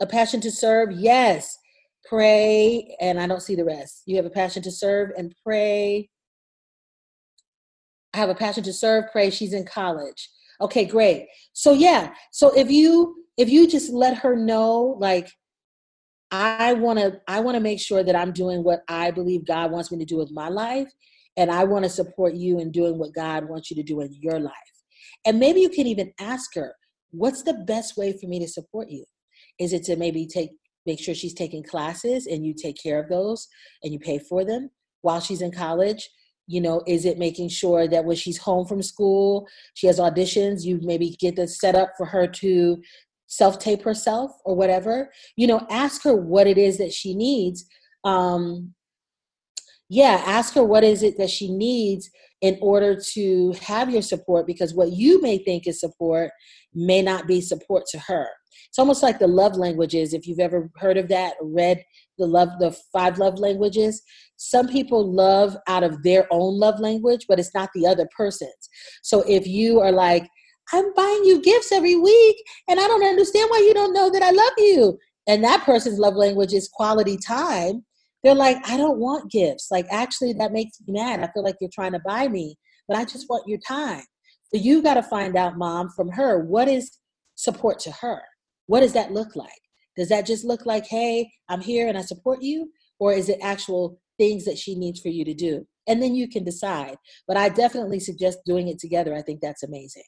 a 0.00 0.06
passion 0.06 0.40
to 0.42 0.50
serve. 0.50 0.92
Yes, 0.92 1.56
pray, 2.04 2.96
and 3.00 3.20
I 3.20 3.26
don't 3.26 3.42
see 3.42 3.54
the 3.54 3.64
rest. 3.64 4.02
You 4.06 4.16
have 4.16 4.26
a 4.26 4.30
passion 4.30 4.62
to 4.62 4.70
serve 4.70 5.10
and 5.16 5.34
pray. 5.44 6.08
I 8.14 8.18
have 8.18 8.30
a 8.30 8.34
passion 8.34 8.62
to 8.64 8.72
serve, 8.72 9.04
pray. 9.12 9.30
She's 9.30 9.52
in 9.52 9.64
college. 9.64 10.30
Okay, 10.60 10.84
great. 10.84 11.28
So 11.52 11.72
yeah, 11.72 12.12
so 12.32 12.56
if 12.56 12.70
you 12.70 13.24
if 13.36 13.48
you 13.48 13.68
just 13.68 13.92
let 13.92 14.18
her 14.18 14.34
know 14.34 14.96
like 14.98 15.30
I 16.30 16.74
want 16.74 16.98
to 16.98 17.20
I 17.26 17.40
want 17.40 17.54
to 17.56 17.60
make 17.60 17.80
sure 17.80 18.02
that 18.02 18.16
I'm 18.16 18.32
doing 18.32 18.62
what 18.62 18.82
I 18.88 19.10
believe 19.10 19.46
God 19.46 19.70
wants 19.70 19.90
me 19.90 19.98
to 19.98 20.04
do 20.04 20.16
with 20.16 20.30
my 20.30 20.48
life 20.48 20.90
and 21.36 21.50
I 21.50 21.64
want 21.64 21.84
to 21.84 21.90
support 21.90 22.34
you 22.34 22.58
in 22.58 22.70
doing 22.70 22.98
what 22.98 23.14
God 23.14 23.48
wants 23.48 23.70
you 23.70 23.76
to 23.76 23.82
do 23.82 24.00
in 24.00 24.12
your 24.20 24.38
life. 24.40 24.52
And 25.24 25.38
maybe 25.38 25.60
you 25.60 25.70
can 25.70 25.86
even 25.86 26.12
ask 26.20 26.54
her, 26.54 26.74
what's 27.10 27.42
the 27.42 27.54
best 27.66 27.96
way 27.96 28.12
for 28.12 28.26
me 28.26 28.38
to 28.40 28.48
support 28.48 28.90
you? 28.90 29.04
Is 29.58 29.72
it 29.72 29.84
to 29.84 29.96
maybe 29.96 30.26
take 30.26 30.50
make 30.84 31.00
sure 31.00 31.14
she's 31.14 31.34
taking 31.34 31.62
classes 31.62 32.26
and 32.26 32.44
you 32.44 32.54
take 32.54 32.76
care 32.82 33.00
of 33.00 33.08
those 33.08 33.46
and 33.82 33.92
you 33.92 33.98
pay 33.98 34.18
for 34.18 34.44
them 34.44 34.70
while 35.02 35.20
she's 35.20 35.42
in 35.42 35.52
college? 35.52 36.08
You 36.46 36.60
know, 36.60 36.82
is 36.86 37.04
it 37.04 37.18
making 37.18 37.50
sure 37.50 37.86
that 37.88 38.04
when 38.04 38.16
she's 38.16 38.38
home 38.38 38.66
from 38.66 38.82
school, 38.82 39.46
she 39.74 39.86
has 39.86 39.98
auditions, 39.98 40.64
you 40.64 40.80
maybe 40.82 41.14
get 41.20 41.36
the 41.36 41.46
set 41.46 41.74
up 41.74 41.92
for 41.96 42.06
her 42.06 42.26
to 42.26 42.82
self 43.28 43.60
tape 43.60 43.82
herself 43.82 44.32
or 44.44 44.56
whatever? 44.56 45.10
You 45.36 45.46
know, 45.46 45.64
ask 45.70 46.02
her 46.02 46.16
what 46.16 46.48
it 46.48 46.58
is 46.58 46.78
that 46.78 46.92
she 46.92 47.14
needs 47.14 47.64
um, 48.04 48.74
yeah, 49.90 50.22
ask 50.26 50.54
her 50.54 50.64
what 50.64 50.84
is 50.84 51.02
it 51.02 51.16
that 51.18 51.30
she 51.30 51.50
needs 51.50 52.10
in 52.40 52.58
order 52.60 52.98
to 53.14 53.54
have 53.60 53.90
your 53.90 54.02
support 54.02 54.46
because 54.46 54.74
what 54.74 54.92
you 54.92 55.20
may 55.22 55.38
think 55.38 55.66
is 55.66 55.80
support 55.80 56.30
may 56.74 57.02
not 57.02 57.26
be 57.26 57.40
support 57.40 57.84
to 57.90 57.98
her. 57.98 58.28
It's 58.68 58.78
almost 58.78 59.02
like 59.02 59.18
the 59.18 59.26
love 59.26 59.56
languages. 59.56 60.12
If 60.12 60.26
you've 60.26 60.38
ever 60.38 60.70
heard 60.76 60.98
of 60.98 61.08
that, 61.08 61.34
read 61.42 61.82
the 62.18 62.26
love, 62.26 62.50
the 62.60 62.76
five 62.92 63.18
love 63.18 63.38
languages. 63.38 64.02
Some 64.36 64.68
people 64.68 65.10
love 65.10 65.56
out 65.66 65.82
of 65.82 66.02
their 66.02 66.26
own 66.30 66.58
love 66.58 66.78
language, 66.80 67.24
but 67.28 67.40
it's 67.40 67.54
not 67.54 67.70
the 67.74 67.86
other 67.86 68.08
person's. 68.16 68.68
So 69.02 69.24
if 69.26 69.46
you 69.46 69.80
are 69.80 69.92
like, 69.92 70.28
I'm 70.72 70.92
buying 70.94 71.24
you 71.24 71.40
gifts 71.40 71.72
every 71.72 71.96
week 71.96 72.36
and 72.68 72.78
I 72.78 72.86
don't 72.86 73.04
understand 73.04 73.48
why 73.50 73.58
you 73.58 73.74
don't 73.74 73.94
know 73.94 74.10
that 74.10 74.22
I 74.22 74.30
love 74.30 74.52
you. 74.58 74.98
And 75.26 75.44
that 75.44 75.64
person's 75.64 75.98
love 75.98 76.14
language 76.14 76.52
is 76.52 76.68
quality 76.68 77.16
time 77.16 77.84
they're 78.22 78.34
like, 78.34 78.56
I 78.68 78.76
don't 78.76 78.98
want 78.98 79.30
gifts. 79.30 79.68
Like, 79.70 79.86
actually, 79.90 80.32
that 80.34 80.52
makes 80.52 80.78
me 80.80 80.94
mad. 80.94 81.20
I 81.20 81.30
feel 81.32 81.44
like 81.44 81.56
you're 81.60 81.70
trying 81.72 81.92
to 81.92 82.00
buy 82.00 82.28
me, 82.28 82.56
but 82.88 82.96
I 82.96 83.04
just 83.04 83.28
want 83.28 83.48
your 83.48 83.60
time. 83.66 84.02
So 84.52 84.60
you 84.60 84.82
got 84.82 84.94
to 84.94 85.02
find 85.02 85.36
out, 85.36 85.58
mom, 85.58 85.90
from 85.90 86.08
her, 86.10 86.44
what 86.44 86.68
is 86.68 86.98
support 87.36 87.78
to 87.80 87.92
her? 87.92 88.22
What 88.66 88.80
does 88.80 88.92
that 88.94 89.12
look 89.12 89.36
like? 89.36 89.50
Does 89.96 90.08
that 90.08 90.26
just 90.26 90.44
look 90.44 90.66
like, 90.66 90.86
hey, 90.86 91.30
I'm 91.48 91.60
here 91.60 91.88
and 91.88 91.96
I 91.96 92.02
support 92.02 92.42
you? 92.42 92.70
Or 92.98 93.12
is 93.12 93.28
it 93.28 93.38
actual 93.42 94.00
things 94.18 94.44
that 94.44 94.58
she 94.58 94.74
needs 94.74 95.00
for 95.00 95.08
you 95.08 95.24
to 95.24 95.34
do? 95.34 95.66
And 95.86 96.02
then 96.02 96.14
you 96.14 96.28
can 96.28 96.44
decide. 96.44 96.96
But 97.26 97.36
I 97.36 97.48
definitely 97.48 98.00
suggest 98.00 98.38
doing 98.44 98.68
it 98.68 98.78
together. 98.78 99.14
I 99.14 99.22
think 99.22 99.40
that's 99.40 99.62
amazing. 99.62 100.02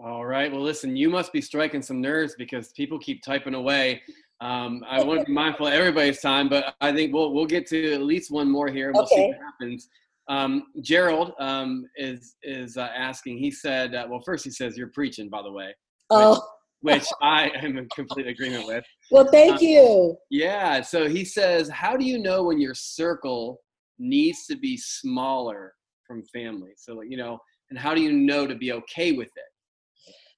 All 0.00 0.24
right. 0.24 0.50
Well, 0.50 0.62
listen, 0.62 0.96
you 0.96 1.10
must 1.10 1.32
be 1.32 1.40
striking 1.40 1.82
some 1.82 2.00
nerves 2.00 2.36
because 2.38 2.70
people 2.72 3.00
keep 3.00 3.22
typing 3.22 3.54
away. 3.54 4.00
Um, 4.40 4.84
I 4.88 5.02
want 5.02 5.20
to 5.20 5.26
be 5.26 5.32
mindful 5.32 5.66
of 5.66 5.72
everybody's 5.72 6.20
time, 6.20 6.48
but 6.48 6.76
I 6.80 6.92
think 6.92 7.12
we'll 7.12 7.34
we'll 7.34 7.46
get 7.46 7.66
to 7.68 7.94
at 7.94 8.02
least 8.02 8.30
one 8.30 8.48
more 8.48 8.68
here, 8.68 8.88
and 8.88 8.94
we'll 8.94 9.04
okay. 9.04 9.16
see 9.16 9.26
what 9.28 9.38
happens. 9.38 9.88
Um, 10.28 10.66
Gerald 10.82 11.32
um, 11.40 11.84
is 11.96 12.36
is 12.44 12.76
uh, 12.76 12.90
asking. 12.96 13.38
He 13.38 13.50
said, 13.50 13.96
uh, 13.96 14.06
"Well, 14.08 14.20
first 14.24 14.44
he 14.44 14.50
says 14.50 14.78
you're 14.78 14.92
preaching, 14.94 15.28
by 15.28 15.42
the 15.42 15.50
way." 15.50 15.74
Oh. 16.10 16.40
Which, 16.80 17.00
which 17.00 17.08
I 17.20 17.50
am 17.56 17.76
in 17.76 17.88
complete 17.92 18.28
agreement 18.28 18.66
with. 18.66 18.84
Well, 19.10 19.28
thank 19.32 19.56
uh, 19.56 19.60
you. 19.62 20.16
Yeah. 20.30 20.82
So 20.82 21.08
he 21.08 21.24
says, 21.24 21.68
"How 21.68 21.96
do 21.96 22.04
you 22.04 22.18
know 22.18 22.44
when 22.44 22.60
your 22.60 22.74
circle 22.74 23.58
needs 23.98 24.46
to 24.46 24.56
be 24.56 24.76
smaller 24.76 25.72
from 26.06 26.22
family? 26.32 26.74
So 26.76 27.00
you 27.00 27.16
know, 27.16 27.38
and 27.70 27.78
how 27.78 27.94
do 27.94 28.00
you 28.00 28.12
know 28.12 28.46
to 28.46 28.54
be 28.54 28.70
okay 28.70 29.10
with 29.10 29.26
it?" 29.34 29.47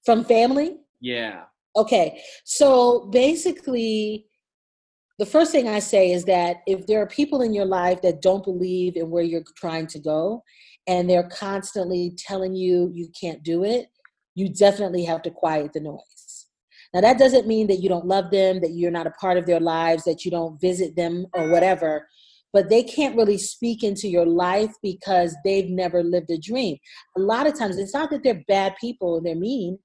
From 0.04 0.24
family. 0.24 0.78
Yeah. 1.00 1.42
Okay, 1.76 2.20
so 2.44 3.08
basically, 3.12 4.26
the 5.18 5.26
first 5.26 5.52
thing 5.52 5.68
I 5.68 5.78
say 5.78 6.10
is 6.12 6.24
that 6.24 6.62
if 6.66 6.86
there 6.86 7.00
are 7.00 7.06
people 7.06 7.42
in 7.42 7.52
your 7.52 7.66
life 7.66 8.02
that 8.02 8.22
don't 8.22 8.42
believe 8.42 8.96
in 8.96 9.10
where 9.10 9.22
you're 9.22 9.44
trying 9.56 9.86
to 9.88 9.98
go, 9.98 10.42
and 10.86 11.08
they're 11.08 11.28
constantly 11.28 12.12
telling 12.16 12.54
you 12.54 12.90
you 12.92 13.08
can't 13.18 13.42
do 13.42 13.64
it, 13.64 13.86
you 14.34 14.48
definitely 14.48 15.04
have 15.04 15.22
to 15.22 15.30
quiet 15.30 15.72
the 15.72 15.80
noise. 15.80 16.46
Now, 16.92 17.02
that 17.02 17.18
doesn't 17.18 17.46
mean 17.46 17.68
that 17.68 17.80
you 17.80 17.88
don't 17.88 18.06
love 18.06 18.30
them, 18.30 18.60
that 18.60 18.72
you're 18.72 18.90
not 18.90 19.06
a 19.06 19.12
part 19.12 19.36
of 19.36 19.46
their 19.46 19.60
lives, 19.60 20.04
that 20.04 20.24
you 20.24 20.30
don't 20.30 20.60
visit 20.60 20.96
them 20.96 21.26
or 21.34 21.48
whatever, 21.48 22.08
but 22.52 22.68
they 22.68 22.82
can't 22.82 23.16
really 23.16 23.38
speak 23.38 23.84
into 23.84 24.08
your 24.08 24.26
life 24.26 24.72
because 24.82 25.36
they've 25.44 25.70
never 25.70 26.02
lived 26.02 26.30
a 26.30 26.38
dream. 26.38 26.76
A 27.16 27.20
lot 27.20 27.46
of 27.46 27.56
times, 27.56 27.78
it's 27.78 27.94
not 27.94 28.10
that 28.10 28.24
they're 28.24 28.42
bad 28.48 28.74
people 28.80 29.18
and 29.18 29.26
they're 29.26 29.36
mean, 29.36 29.78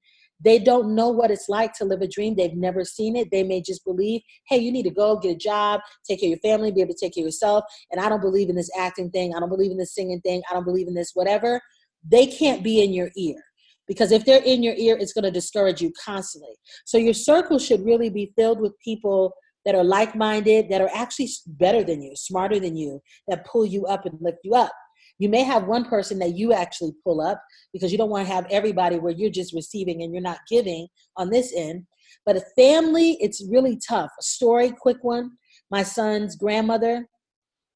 they 0.43 0.59
don't 0.59 0.95
know 0.95 1.09
what 1.09 1.31
it's 1.31 1.49
like 1.49 1.73
to 1.73 1.85
live 1.85 2.01
a 2.01 2.07
dream. 2.07 2.35
They've 2.35 2.53
never 2.53 2.83
seen 2.83 3.15
it. 3.15 3.29
They 3.31 3.43
may 3.43 3.61
just 3.61 3.85
believe, 3.85 4.21
hey, 4.47 4.57
you 4.57 4.71
need 4.71 4.83
to 4.83 4.91
go 4.91 5.17
get 5.17 5.35
a 5.35 5.37
job, 5.37 5.81
take 6.07 6.19
care 6.19 6.27
of 6.27 6.31
your 6.31 6.39
family, 6.39 6.71
be 6.71 6.81
able 6.81 6.93
to 6.93 6.99
take 6.99 7.15
care 7.15 7.23
of 7.23 7.27
yourself. 7.27 7.63
And 7.91 8.01
I 8.01 8.09
don't 8.09 8.21
believe 8.21 8.49
in 8.49 8.55
this 8.55 8.69
acting 8.77 9.11
thing. 9.11 9.33
I 9.35 9.39
don't 9.39 9.49
believe 9.49 9.71
in 9.71 9.77
this 9.77 9.95
singing 9.95 10.21
thing. 10.21 10.41
I 10.49 10.53
don't 10.53 10.65
believe 10.65 10.87
in 10.87 10.93
this 10.93 11.11
whatever. 11.13 11.61
They 12.07 12.27
can't 12.27 12.63
be 12.63 12.83
in 12.83 12.93
your 12.93 13.09
ear 13.17 13.41
because 13.87 14.11
if 14.11 14.25
they're 14.25 14.43
in 14.43 14.63
your 14.63 14.75
ear, 14.75 14.97
it's 14.99 15.13
going 15.13 15.23
to 15.23 15.31
discourage 15.31 15.81
you 15.81 15.91
constantly. 16.03 16.55
So 16.85 16.97
your 16.97 17.13
circle 17.13 17.59
should 17.59 17.85
really 17.85 18.09
be 18.09 18.33
filled 18.35 18.59
with 18.59 18.77
people 18.79 19.33
that 19.65 19.75
are 19.75 19.83
like 19.83 20.15
minded, 20.15 20.69
that 20.69 20.81
are 20.81 20.91
actually 20.93 21.29
better 21.47 21.83
than 21.83 22.01
you, 22.01 22.15
smarter 22.15 22.59
than 22.59 22.75
you, 22.75 23.01
that 23.27 23.45
pull 23.45 23.65
you 23.65 23.85
up 23.85 24.05
and 24.05 24.17
lift 24.21 24.39
you 24.43 24.53
up. 24.53 24.71
You 25.17 25.29
may 25.29 25.43
have 25.43 25.65
one 25.65 25.85
person 25.85 26.19
that 26.19 26.35
you 26.35 26.53
actually 26.53 26.93
pull 27.03 27.21
up 27.21 27.41
because 27.73 27.91
you 27.91 27.97
don't 27.97 28.09
want 28.09 28.27
to 28.27 28.33
have 28.33 28.45
everybody 28.49 28.97
where 28.99 29.13
you're 29.13 29.29
just 29.29 29.53
receiving 29.53 30.01
and 30.01 30.13
you're 30.13 30.21
not 30.21 30.39
giving 30.49 30.87
on 31.17 31.29
this 31.29 31.53
end. 31.55 31.85
But 32.25 32.37
a 32.37 32.43
family, 32.55 33.17
it's 33.21 33.45
really 33.49 33.79
tough. 33.87 34.11
A 34.19 34.23
story, 34.23 34.71
quick 34.71 34.97
one. 35.03 35.31
My 35.71 35.83
son's 35.83 36.35
grandmother 36.35 37.07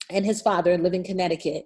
and 0.10 0.26
his 0.26 0.42
father 0.42 0.78
live 0.78 0.94
in 0.94 1.04
Connecticut. 1.04 1.66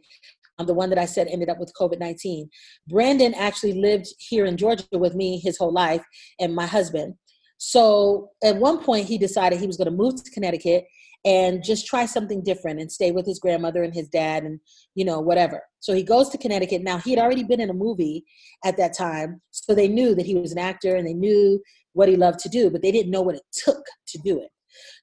I'm 0.59 0.67
the 0.67 0.74
one 0.74 0.89
that 0.89 0.99
I 0.99 1.05
said 1.05 1.28
ended 1.28 1.49
up 1.49 1.59
with 1.59 1.74
COVID 1.80 1.99
19. 1.99 2.49
Brandon 2.88 3.34
actually 3.34 3.74
lived 3.74 4.07
here 4.19 4.45
in 4.45 4.57
Georgia 4.57 4.84
with 4.93 5.15
me 5.15 5.39
his 5.39 5.57
whole 5.57 5.74
life 5.74 6.03
and 6.39 6.53
my 6.53 6.67
husband. 6.67 7.15
So 7.57 8.32
at 8.43 8.57
one 8.57 8.84
point, 8.84 9.07
he 9.07 9.17
decided 9.17 9.59
he 9.59 9.67
was 9.67 9.78
going 9.78 9.89
to 9.89 9.91
move 9.91 10.21
to 10.21 10.32
Connecticut 10.32 10.86
and 11.26 11.63
just 11.63 11.86
try 11.86 12.05
something 12.05 12.43
different 12.43 12.80
and 12.80 12.91
stay 12.91 13.11
with 13.11 13.26
his 13.26 13.39
grandmother 13.39 13.84
and 13.84 13.93
his 13.93 14.09
dad 14.09 14.43
and 14.43 14.59
you 14.95 15.05
know 15.05 15.19
whatever. 15.19 15.61
So 15.80 15.93
he 15.93 16.03
goes 16.03 16.30
to 16.30 16.38
connecticut. 16.38 16.84
Now 16.84 16.97
he 16.97 17.11
had 17.11 17.19
already 17.19 17.43
been 17.43 17.61
in 17.61 17.69
a 17.69 17.74
movie 17.74 18.26
at 18.65 18.78
that 18.78 18.95
time 18.95 19.41
so 19.51 19.74
they 19.74 19.88
knew 19.88 20.15
that 20.15 20.26
he 20.26 20.36
was 20.36 20.51
an 20.51 20.57
actor 20.57 20.95
and 20.95 21.07
they 21.07 21.13
knew 21.13 21.61
what 21.93 22.09
he 22.09 22.15
loved 22.15 22.39
to 22.39 22.49
do 22.49 22.69
but 22.69 22.82
they 22.82 22.91
didn't 22.91 23.11
know 23.11 23.21
what 23.21 23.36
it 23.36 23.43
took 23.51 23.84
to 24.07 24.17
do 24.19 24.39
it. 24.39 24.49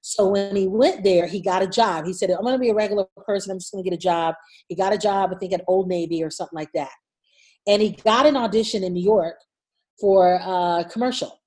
So 0.02 0.28
when 0.28 0.56
he 0.56 0.66
went 0.66 1.04
there 1.04 1.26
he 1.26 1.40
got 1.40 1.62
a 1.62 1.68
job. 1.68 2.06
He 2.06 2.12
said 2.12 2.30
i'm 2.30 2.42
going 2.42 2.54
to 2.54 2.58
be 2.58 2.70
a 2.70 2.74
regular 2.74 3.06
person. 3.24 3.52
I'm 3.52 3.58
just 3.58 3.72
going 3.72 3.82
to 3.82 3.88
get 3.88 3.96
a 3.96 4.00
job. 4.00 4.34
He 4.68 4.74
got 4.74 4.92
a 4.92 4.98
job 4.98 5.30
i 5.32 5.38
think 5.38 5.52
at 5.52 5.64
old 5.66 5.88
navy 5.88 6.22
or 6.22 6.30
something 6.30 6.56
like 6.56 6.72
that. 6.74 6.92
And 7.66 7.80
he 7.80 7.90
got 7.90 8.26
an 8.26 8.36
audition 8.36 8.84
in 8.84 8.92
new 8.92 9.04
york 9.04 9.36
for 10.00 10.34
a 10.34 10.84
commercial. 10.90 11.40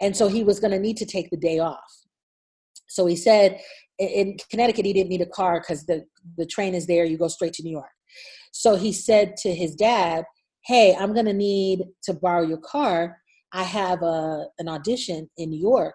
And 0.00 0.16
so 0.16 0.28
he 0.28 0.44
was 0.44 0.60
going 0.60 0.70
to 0.70 0.78
need 0.78 0.96
to 0.98 1.06
take 1.06 1.30
the 1.30 1.36
day 1.36 1.58
off. 1.58 1.78
So 2.88 3.06
he 3.06 3.16
said 3.16 3.60
in 3.98 4.36
Connecticut, 4.50 4.84
he 4.86 4.92
didn't 4.92 5.10
need 5.10 5.22
a 5.22 5.26
car 5.26 5.60
because 5.60 5.86
the, 5.86 6.04
the 6.36 6.46
train 6.46 6.74
is 6.74 6.86
there. 6.86 7.04
You 7.04 7.18
go 7.18 7.28
straight 7.28 7.52
to 7.54 7.62
New 7.62 7.72
York. 7.72 7.90
So 8.52 8.76
he 8.76 8.92
said 8.92 9.36
to 9.38 9.54
his 9.54 9.74
dad, 9.74 10.24
Hey, 10.64 10.94
I'm 10.98 11.14
going 11.14 11.26
to 11.26 11.32
need 11.32 11.84
to 12.04 12.14
borrow 12.14 12.42
your 12.42 12.58
car 12.58 13.16
I 13.52 13.62
have 13.62 14.02
a 14.02 14.46
an 14.58 14.68
audition 14.68 15.30
in 15.36 15.50
New 15.50 15.60
York, 15.60 15.94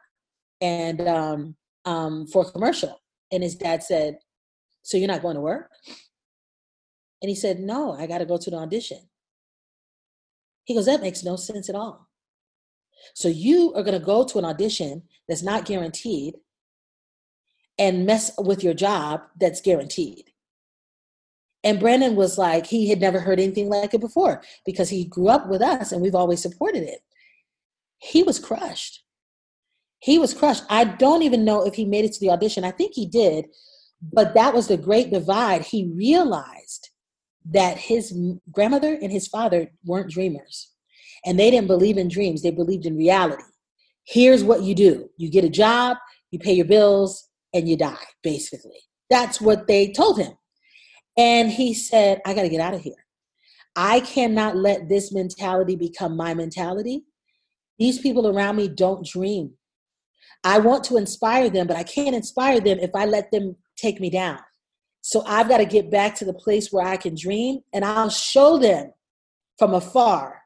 and 0.62 1.02
um, 1.08 1.56
um, 1.86 2.28
for 2.28 2.44
a 2.44 2.52
commercial." 2.52 3.00
And 3.32 3.44
his 3.44 3.56
dad 3.56 3.84
said, 3.84 4.18
"So 4.82 4.98
you're 4.98 5.08
not 5.08 5.22
going 5.22 5.36
to 5.36 5.42
work?" 5.42 5.70
And 7.22 7.30
he 7.30 7.36
said, 7.36 7.60
"No, 7.60 7.94
I 7.94 8.08
got 8.08 8.20
to 8.20 8.26
go 8.26 8.38
to 8.38 8.50
the 8.50 8.58
audition." 8.58 9.00
He 10.66 10.74
goes, 10.74 10.86
"That 10.86 11.02
makes 11.02 11.24
no 11.24 11.36
sense 11.36 11.70
at 11.70 11.76
all." 11.76 12.10
So 13.14 13.28
you 13.28 13.74
are 13.76 13.84
going 13.84 14.00
to 14.00 14.06
go 14.06 14.24
to 14.24 14.40
an 14.40 14.46
audition 14.46 15.04
that's 15.28 15.44
not 15.44 15.66
guaranteed 15.66 16.36
and 17.78 18.06
mess 18.06 18.32
with 18.38 18.64
your 18.64 18.74
job 18.74 19.22
that's 19.40 19.62
guaranteed. 19.62 20.26
And 21.64 21.80
Brandon 21.80 22.16
was 22.16 22.38
like, 22.38 22.66
he 22.66 22.90
had 22.90 23.00
never 23.00 23.20
heard 23.20 23.40
anything 23.40 23.70
like 23.70 23.94
it 23.94 24.02
before 24.02 24.42
because 24.66 24.90
he 24.90 25.06
grew 25.06 25.30
up 25.30 25.48
with 25.48 25.62
us 25.62 25.92
and 25.92 26.02
we've 26.02 26.16
always 26.16 26.42
supported 26.42 26.84
it. 26.84 27.00
He 28.00 28.22
was 28.22 28.40
crushed. 28.40 29.04
He 30.00 30.20
was 30.20 30.34
crushed. 30.34 30.64
I 30.70 30.84
don't 30.84 31.24
even 31.24 31.46
know 31.46 31.66
if 31.66 31.76
he 31.76 31.86
made 31.86 32.04
it 32.04 32.12
to 32.14 32.20
the 32.20 32.32
audition. 32.32 32.66
I 32.66 32.72
think 32.72 32.94
he 32.94 33.06
did, 33.06 33.46
but 34.02 34.34
that 34.34 34.54
was 34.54 34.68
the 34.68 34.76
great 34.76 35.12
divide. 35.12 35.62
He 35.62 35.90
realized 35.96 36.90
that 37.52 37.78
his 37.78 38.14
grandmother 38.52 38.98
and 39.02 39.12
his 39.12 39.28
father 39.28 39.72
weren't 39.86 40.12
dreamers 40.12 40.72
and 41.26 41.40
they 41.40 41.50
didn't 41.50 41.68
believe 41.68 41.98
in 41.98 42.10
dreams, 42.10 42.42
they 42.42 42.52
believed 42.52 42.86
in 42.86 42.98
reality. 42.98 43.44
Here's 44.06 44.44
what 44.44 44.64
you 44.64 44.76
do 44.76 45.10
you 45.18 45.30
get 45.30 45.46
a 45.46 45.50
job, 45.50 45.98
you 46.32 46.40
pay 46.40 46.54
your 46.54 46.66
bills, 46.66 47.30
and 47.54 47.68
you 47.68 47.78
die, 47.78 47.96
basically. 48.22 48.80
That's 49.10 49.40
what 49.40 49.68
they 49.68 49.92
told 49.92 50.20
him. 50.20 50.34
And 51.18 51.52
he 51.52 51.74
said, 51.74 52.22
I 52.26 52.34
got 52.34 52.44
to 52.44 52.50
get 52.50 52.62
out 52.62 52.74
of 52.74 52.82
here. 52.82 52.96
I 53.76 54.02
cannot 54.02 54.56
let 54.56 54.90
this 54.90 55.12
mentality 55.12 55.76
become 55.76 56.16
my 56.16 56.34
mentality. 56.34 57.04
These 57.80 58.00
people 58.00 58.28
around 58.28 58.56
me 58.56 58.68
don't 58.68 59.06
dream. 59.06 59.52
I 60.44 60.60
want 60.60 60.84
to 60.86 60.98
inspire 60.98 61.50
them, 61.50 61.68
but 61.68 61.78
I 61.78 61.84
can't 61.84 62.16
inspire 62.16 62.60
them 62.60 62.80
if 62.80 62.92
I 62.96 63.06
let 63.06 63.32
them 63.32 63.56
take 63.78 64.00
me 64.00 64.10
down. 64.10 64.40
So 65.02 65.24
I've 65.26 65.50
got 65.50 65.58
to 65.58 65.66
get 65.66 65.92
back 65.92 66.16
to 66.16 66.26
the 66.26 66.34
place 66.34 66.72
where 66.72 66.86
I 66.86 66.98
can 66.98 67.16
dream 67.16 67.60
and 67.74 67.84
I'll 67.84 68.10
show 68.10 68.58
them 68.58 68.92
from 69.58 69.74
afar, 69.74 70.42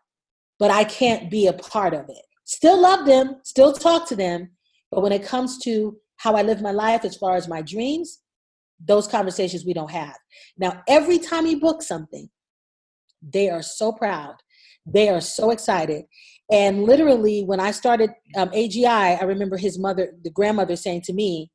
but 0.59 0.71
I 0.71 0.83
can't 0.83 1.29
be 1.29 1.47
a 1.47 1.53
part 1.53 1.93
of 1.93 2.09
it. 2.09 2.25
Still 2.45 2.81
love 2.81 3.05
them, 3.05 3.37
still 3.43 3.73
talk 3.73 4.07
to 4.09 4.15
them, 4.15 4.51
but 4.89 5.01
when 5.01 5.11
it 5.11 5.23
comes 5.23 5.57
to 5.59 5.97
how 6.17 6.35
I 6.35 6.41
live 6.41 6.61
my 6.61 6.71
life 6.71 7.05
as 7.05 7.15
far 7.15 7.35
as 7.35 7.47
my 7.47 7.61
dreams, 7.61 8.21
those 8.85 9.07
conversations 9.07 9.65
we 9.65 9.73
don't 9.73 9.91
have. 9.91 10.17
Now, 10.57 10.83
every 10.87 11.19
time 11.19 11.45
he 11.45 11.55
books 11.55 11.87
something, 11.87 12.29
they 13.21 13.49
are 13.49 13.61
so 13.61 13.91
proud. 13.91 14.35
They 14.85 15.09
are 15.09 15.21
so 15.21 15.51
excited. 15.51 16.05
And 16.51 16.83
literally, 16.83 17.43
when 17.43 17.59
I 17.59 17.71
started 17.71 18.11
um, 18.37 18.49
AGI, 18.49 19.21
I 19.21 19.23
remember 19.23 19.57
his 19.57 19.77
mother, 19.77 20.13
the 20.23 20.29
grandmother, 20.29 20.75
saying 20.75 21.01
to 21.03 21.13
me, 21.13 21.51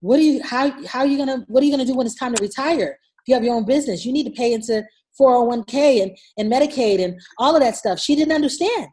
"What 0.00 0.18
are 0.18 0.22
you? 0.22 0.42
How 0.42 0.70
how 0.86 1.00
are 1.00 1.06
you 1.06 1.16
gonna? 1.16 1.44
What 1.48 1.62
are 1.62 1.66
you 1.66 1.72
gonna 1.72 1.86
do 1.86 1.94
when 1.94 2.06
it's 2.06 2.18
time 2.18 2.34
to 2.34 2.42
retire? 2.42 2.98
If 3.20 3.28
you 3.28 3.34
have 3.34 3.44
your 3.44 3.54
own 3.54 3.64
business, 3.64 4.04
you 4.04 4.12
need 4.12 4.24
to 4.24 4.30
pay 4.30 4.52
into 4.52 4.84
401k 5.18 6.02
and 6.02 6.16
and 6.36 6.52
Medicaid 6.52 7.02
and 7.02 7.18
all 7.38 7.56
of 7.56 7.62
that 7.62 7.76
stuff." 7.76 7.98
She 7.98 8.14
didn't 8.14 8.34
understand. 8.34 8.88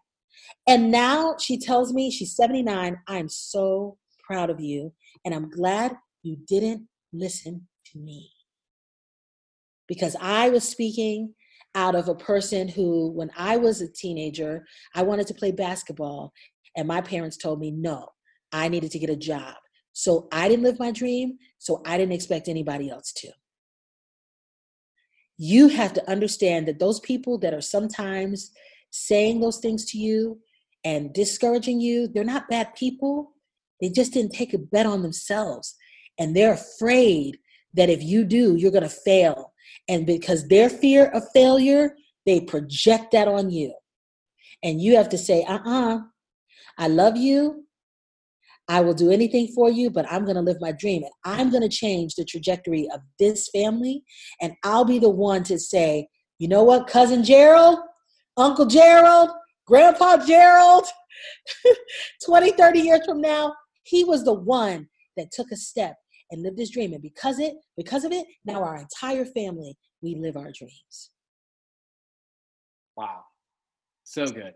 And 0.65 0.91
now 0.91 1.35
she 1.39 1.57
tells 1.57 1.91
me 1.91 2.09
she's 2.09 2.35
79. 2.35 2.95
I'm 3.09 3.27
so 3.27 3.97
proud 4.25 4.49
of 4.49 4.61
you, 4.61 4.93
and 5.25 5.33
I'm 5.33 5.49
glad 5.49 5.95
you 6.23 6.37
didn't 6.47 6.87
listen 7.11 7.67
to 7.91 7.99
me. 7.99 8.31
Because 9.87 10.15
I 10.19 10.49
was 10.49 10.67
speaking 10.67 11.33
out 11.75 11.95
of 11.95 12.07
a 12.07 12.15
person 12.15 12.67
who, 12.67 13.11
when 13.11 13.31
I 13.37 13.57
was 13.57 13.81
a 13.81 13.91
teenager, 13.91 14.65
I 14.95 15.03
wanted 15.03 15.27
to 15.27 15.33
play 15.33 15.51
basketball, 15.51 16.33
and 16.75 16.87
my 16.87 17.01
parents 17.01 17.37
told 17.37 17.59
me 17.59 17.71
no, 17.71 18.09
I 18.51 18.69
needed 18.69 18.91
to 18.91 18.99
get 18.99 19.09
a 19.09 19.15
job. 19.15 19.55
So 19.93 20.27
I 20.31 20.47
didn't 20.47 20.63
live 20.63 20.79
my 20.79 20.91
dream, 20.91 21.37
so 21.59 21.81
I 21.85 21.97
didn't 21.97 22.13
expect 22.13 22.47
anybody 22.47 22.89
else 22.89 23.11
to. 23.17 23.29
You 25.37 25.67
have 25.67 25.93
to 25.93 26.09
understand 26.09 26.67
that 26.67 26.79
those 26.79 26.99
people 26.99 27.37
that 27.39 27.53
are 27.53 27.61
sometimes 27.61 28.51
saying 28.91 29.39
those 29.39 29.57
things 29.57 29.85
to 29.85 29.97
you 29.97 30.39
and 30.83 31.13
discouraging 31.13 31.81
you, 31.81 32.07
they're 32.07 32.23
not 32.23 32.49
bad 32.49 32.75
people. 32.75 33.32
They 33.81 33.89
just 33.89 34.13
didn't 34.13 34.33
take 34.33 34.53
a 34.53 34.57
bet 34.57 34.85
on 34.85 35.01
themselves. 35.01 35.75
And 36.19 36.35
they're 36.35 36.53
afraid 36.53 37.37
that 37.73 37.89
if 37.89 38.03
you 38.03 38.23
do, 38.23 38.55
you're 38.55 38.71
going 38.71 38.83
to 38.83 38.89
fail. 38.89 39.53
And 39.87 40.05
because 40.05 40.47
their 40.47 40.69
fear 40.69 41.07
of 41.07 41.23
failure, 41.33 41.95
they 42.25 42.41
project 42.41 43.11
that 43.11 43.27
on 43.27 43.49
you. 43.49 43.73
And 44.63 44.81
you 44.81 44.95
have 44.95 45.09
to 45.09 45.17
say, 45.17 45.43
uh 45.43 45.57
uh-uh, 45.57 45.95
uh 45.95 45.99
I 46.77 46.87
love 46.87 47.17
you. 47.17 47.65
I 48.69 48.79
will 48.79 48.93
do 48.93 49.11
anything 49.11 49.49
for 49.49 49.69
you, 49.69 49.89
but 49.89 50.09
I'm 50.09 50.23
going 50.23 50.37
to 50.37 50.41
live 50.41 50.61
my 50.61 50.71
dream. 50.71 51.03
And 51.03 51.11
I'm 51.25 51.49
going 51.49 51.63
to 51.63 51.69
change 51.69 52.15
the 52.15 52.23
trajectory 52.23 52.87
of 52.93 53.01
this 53.19 53.49
family. 53.49 54.03
And 54.41 54.53
I'll 54.63 54.85
be 54.85 54.99
the 54.99 55.09
one 55.09 55.43
to 55.43 55.59
say, 55.59 56.07
you 56.39 56.47
know 56.47 56.63
what, 56.63 56.87
Cousin 56.87 57.23
Gerald, 57.23 57.79
Uncle 58.37 58.65
Gerald, 58.65 59.31
Grandpa 59.67 60.25
Gerald, 60.25 60.85
20, 62.25 62.51
30 62.51 62.79
years 62.79 63.01
from 63.05 63.21
now, 63.21 63.53
he 63.83 64.03
was 64.03 64.23
the 64.23 64.33
one 64.33 64.87
that 65.17 65.31
took 65.31 65.51
a 65.51 65.55
step 65.55 65.95
and 66.31 66.41
lived 66.41 66.59
his 66.59 66.71
dream. 66.71 66.93
And 66.93 67.01
because 67.01 67.39
it, 67.39 67.53
because 67.77 68.03
of 68.03 68.11
it, 68.11 68.25
now 68.45 68.63
our 68.63 68.77
entire 68.77 69.25
family, 69.25 69.77
we 70.01 70.15
live 70.15 70.35
our 70.35 70.51
dreams. 70.51 71.11
Wow. 72.95 73.23
So 74.03 74.25
good. 74.25 74.53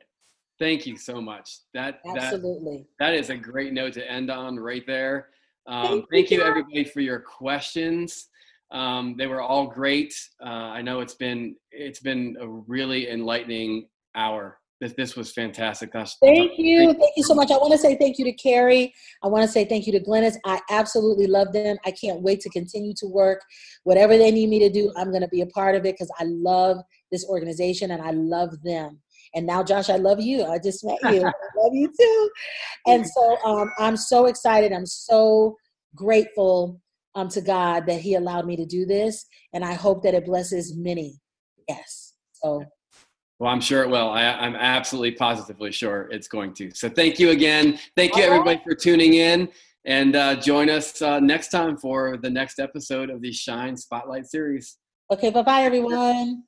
Thank 0.60 0.88
you 0.88 0.98
so 0.98 1.22
much. 1.22 1.60
That 1.74 2.00
absolutely 2.08 2.88
that, 3.00 3.12
that 3.12 3.14
is 3.14 3.30
a 3.30 3.38
great 3.38 3.74
note 3.74 3.94
to 3.94 4.12
end 4.12 4.32
on 4.32 4.60
right 4.60 4.86
there. 4.88 5.30
Um, 5.68 5.88
thank, 5.88 6.10
thank 6.12 6.32
you, 6.32 6.42
everybody 6.42 6.84
for 6.84 7.02
your 7.02 7.20
questions. 7.20 8.30
Um, 8.72 9.16
they 9.18 9.28
were 9.28 9.42
all 9.42 9.68
great. 9.68 10.14
Uh, 10.44 10.50
I 10.50 10.82
know 10.82 11.00
it's 11.00 11.14
been 11.14 11.56
it's 11.72 12.00
been 12.00 12.38
a 12.40 12.48
really 12.48 13.10
enlightening 13.10 13.88
hour 14.16 14.60
this, 14.80 14.94
this 14.94 15.16
was 15.16 15.32
fantastic. 15.32 15.92
That's, 15.92 16.18
thank 16.22 16.52
you. 16.58 16.94
Thank 16.94 17.14
you 17.18 17.24
so 17.24 17.34
much. 17.34 17.50
I 17.50 17.58
want 17.58 17.72
to 17.72 17.78
say 17.78 17.96
thank 17.96 18.20
you 18.20 18.26
to 18.26 18.34
Carrie. 18.34 18.94
I 19.24 19.28
want 19.28 19.44
to 19.44 19.48
say 19.48 19.66
thank 19.66 19.88
you 19.88 19.94
to 19.94 20.00
Glennis. 20.00 20.36
I 20.46 20.60
absolutely 20.70 21.26
love 21.26 21.52
them. 21.52 21.78
I 21.86 21.92
can't 21.92 22.22
wait 22.22 22.42
to 22.42 22.50
continue 22.50 22.94
to 22.98 23.08
work. 23.08 23.42
Whatever 23.84 24.18
they 24.18 24.30
need 24.30 24.50
me 24.50 24.60
to 24.60 24.70
do, 24.70 24.94
I'm 24.96 25.10
going 25.10 25.22
to 25.22 25.28
be 25.30 25.42
a 25.42 25.48
part 25.48 25.76
of 25.76 25.86
it 25.86 25.96
because 25.96 26.12
I 26.20 26.26
love 26.26 26.78
this 27.12 27.26
organization 27.28 27.92
and 27.92 28.02
I 28.02 28.12
love 28.12 28.62
them. 28.64 29.00
And 29.34 29.48
now, 29.48 29.64
Josh, 29.64 29.90
I 29.90 29.98
love 29.98 30.22
you. 30.22 30.46
I 30.46 30.60
just 30.60 30.86
met 30.86 31.00
you. 31.12 31.22
I 31.26 31.32
love 31.58 31.74
you 31.74 31.92
too. 32.00 32.30
And 32.86 33.06
so 33.06 33.38
um, 33.46 33.72
I'm 33.80 33.98
so 33.98 34.28
excited. 34.28 34.72
I'm 34.72 34.86
so 34.86 35.56
grateful 35.96 36.80
um, 37.16 37.30
to 37.30 37.42
God 37.42 37.88
that 37.88 38.00
He 38.00 38.14
allowed 38.14 38.46
me 38.46 38.56
to 38.58 38.66
do 38.66 38.86
this. 38.86 39.26
And 39.54 39.66
I 39.66 39.74
hope 39.74 40.04
that 40.04 40.14
it 40.14 40.26
blesses 40.26 40.76
many. 40.78 41.20
Yes. 41.68 42.14
So 42.34 42.64
well, 43.40 43.52
I'm 43.52 43.62
sure 43.62 43.84
it 43.84 43.90
will. 43.90 44.10
I, 44.10 44.24
am 44.24 44.56
absolutely 44.56 45.12
positively 45.12 45.72
sure 45.72 46.08
it's 46.12 46.28
going 46.28 46.54
to. 46.56 46.72
So 46.72 46.90
thank 46.90 47.20
you 47.20 47.30
again. 47.30 47.80
Thank 47.96 48.16
you, 48.16 48.24
everybody, 48.24 48.62
for 48.64 48.74
tuning 48.74 49.14
in. 49.14 49.50
And 49.86 50.16
uh, 50.16 50.36
join 50.36 50.70
us 50.70 51.02
uh, 51.02 51.20
next 51.20 51.50
time 51.50 51.78
for 51.78 52.18
the 52.18 52.30
next 52.30 52.60
episode 52.60 53.10
of 53.10 53.22
the 53.22 53.32
Shine 53.32 53.78
Spotlight 53.78 54.26
series. 54.26 54.78
Okay, 55.12 55.30
bye 55.30 55.44
bye, 55.44 55.62
everyone. 55.62 56.44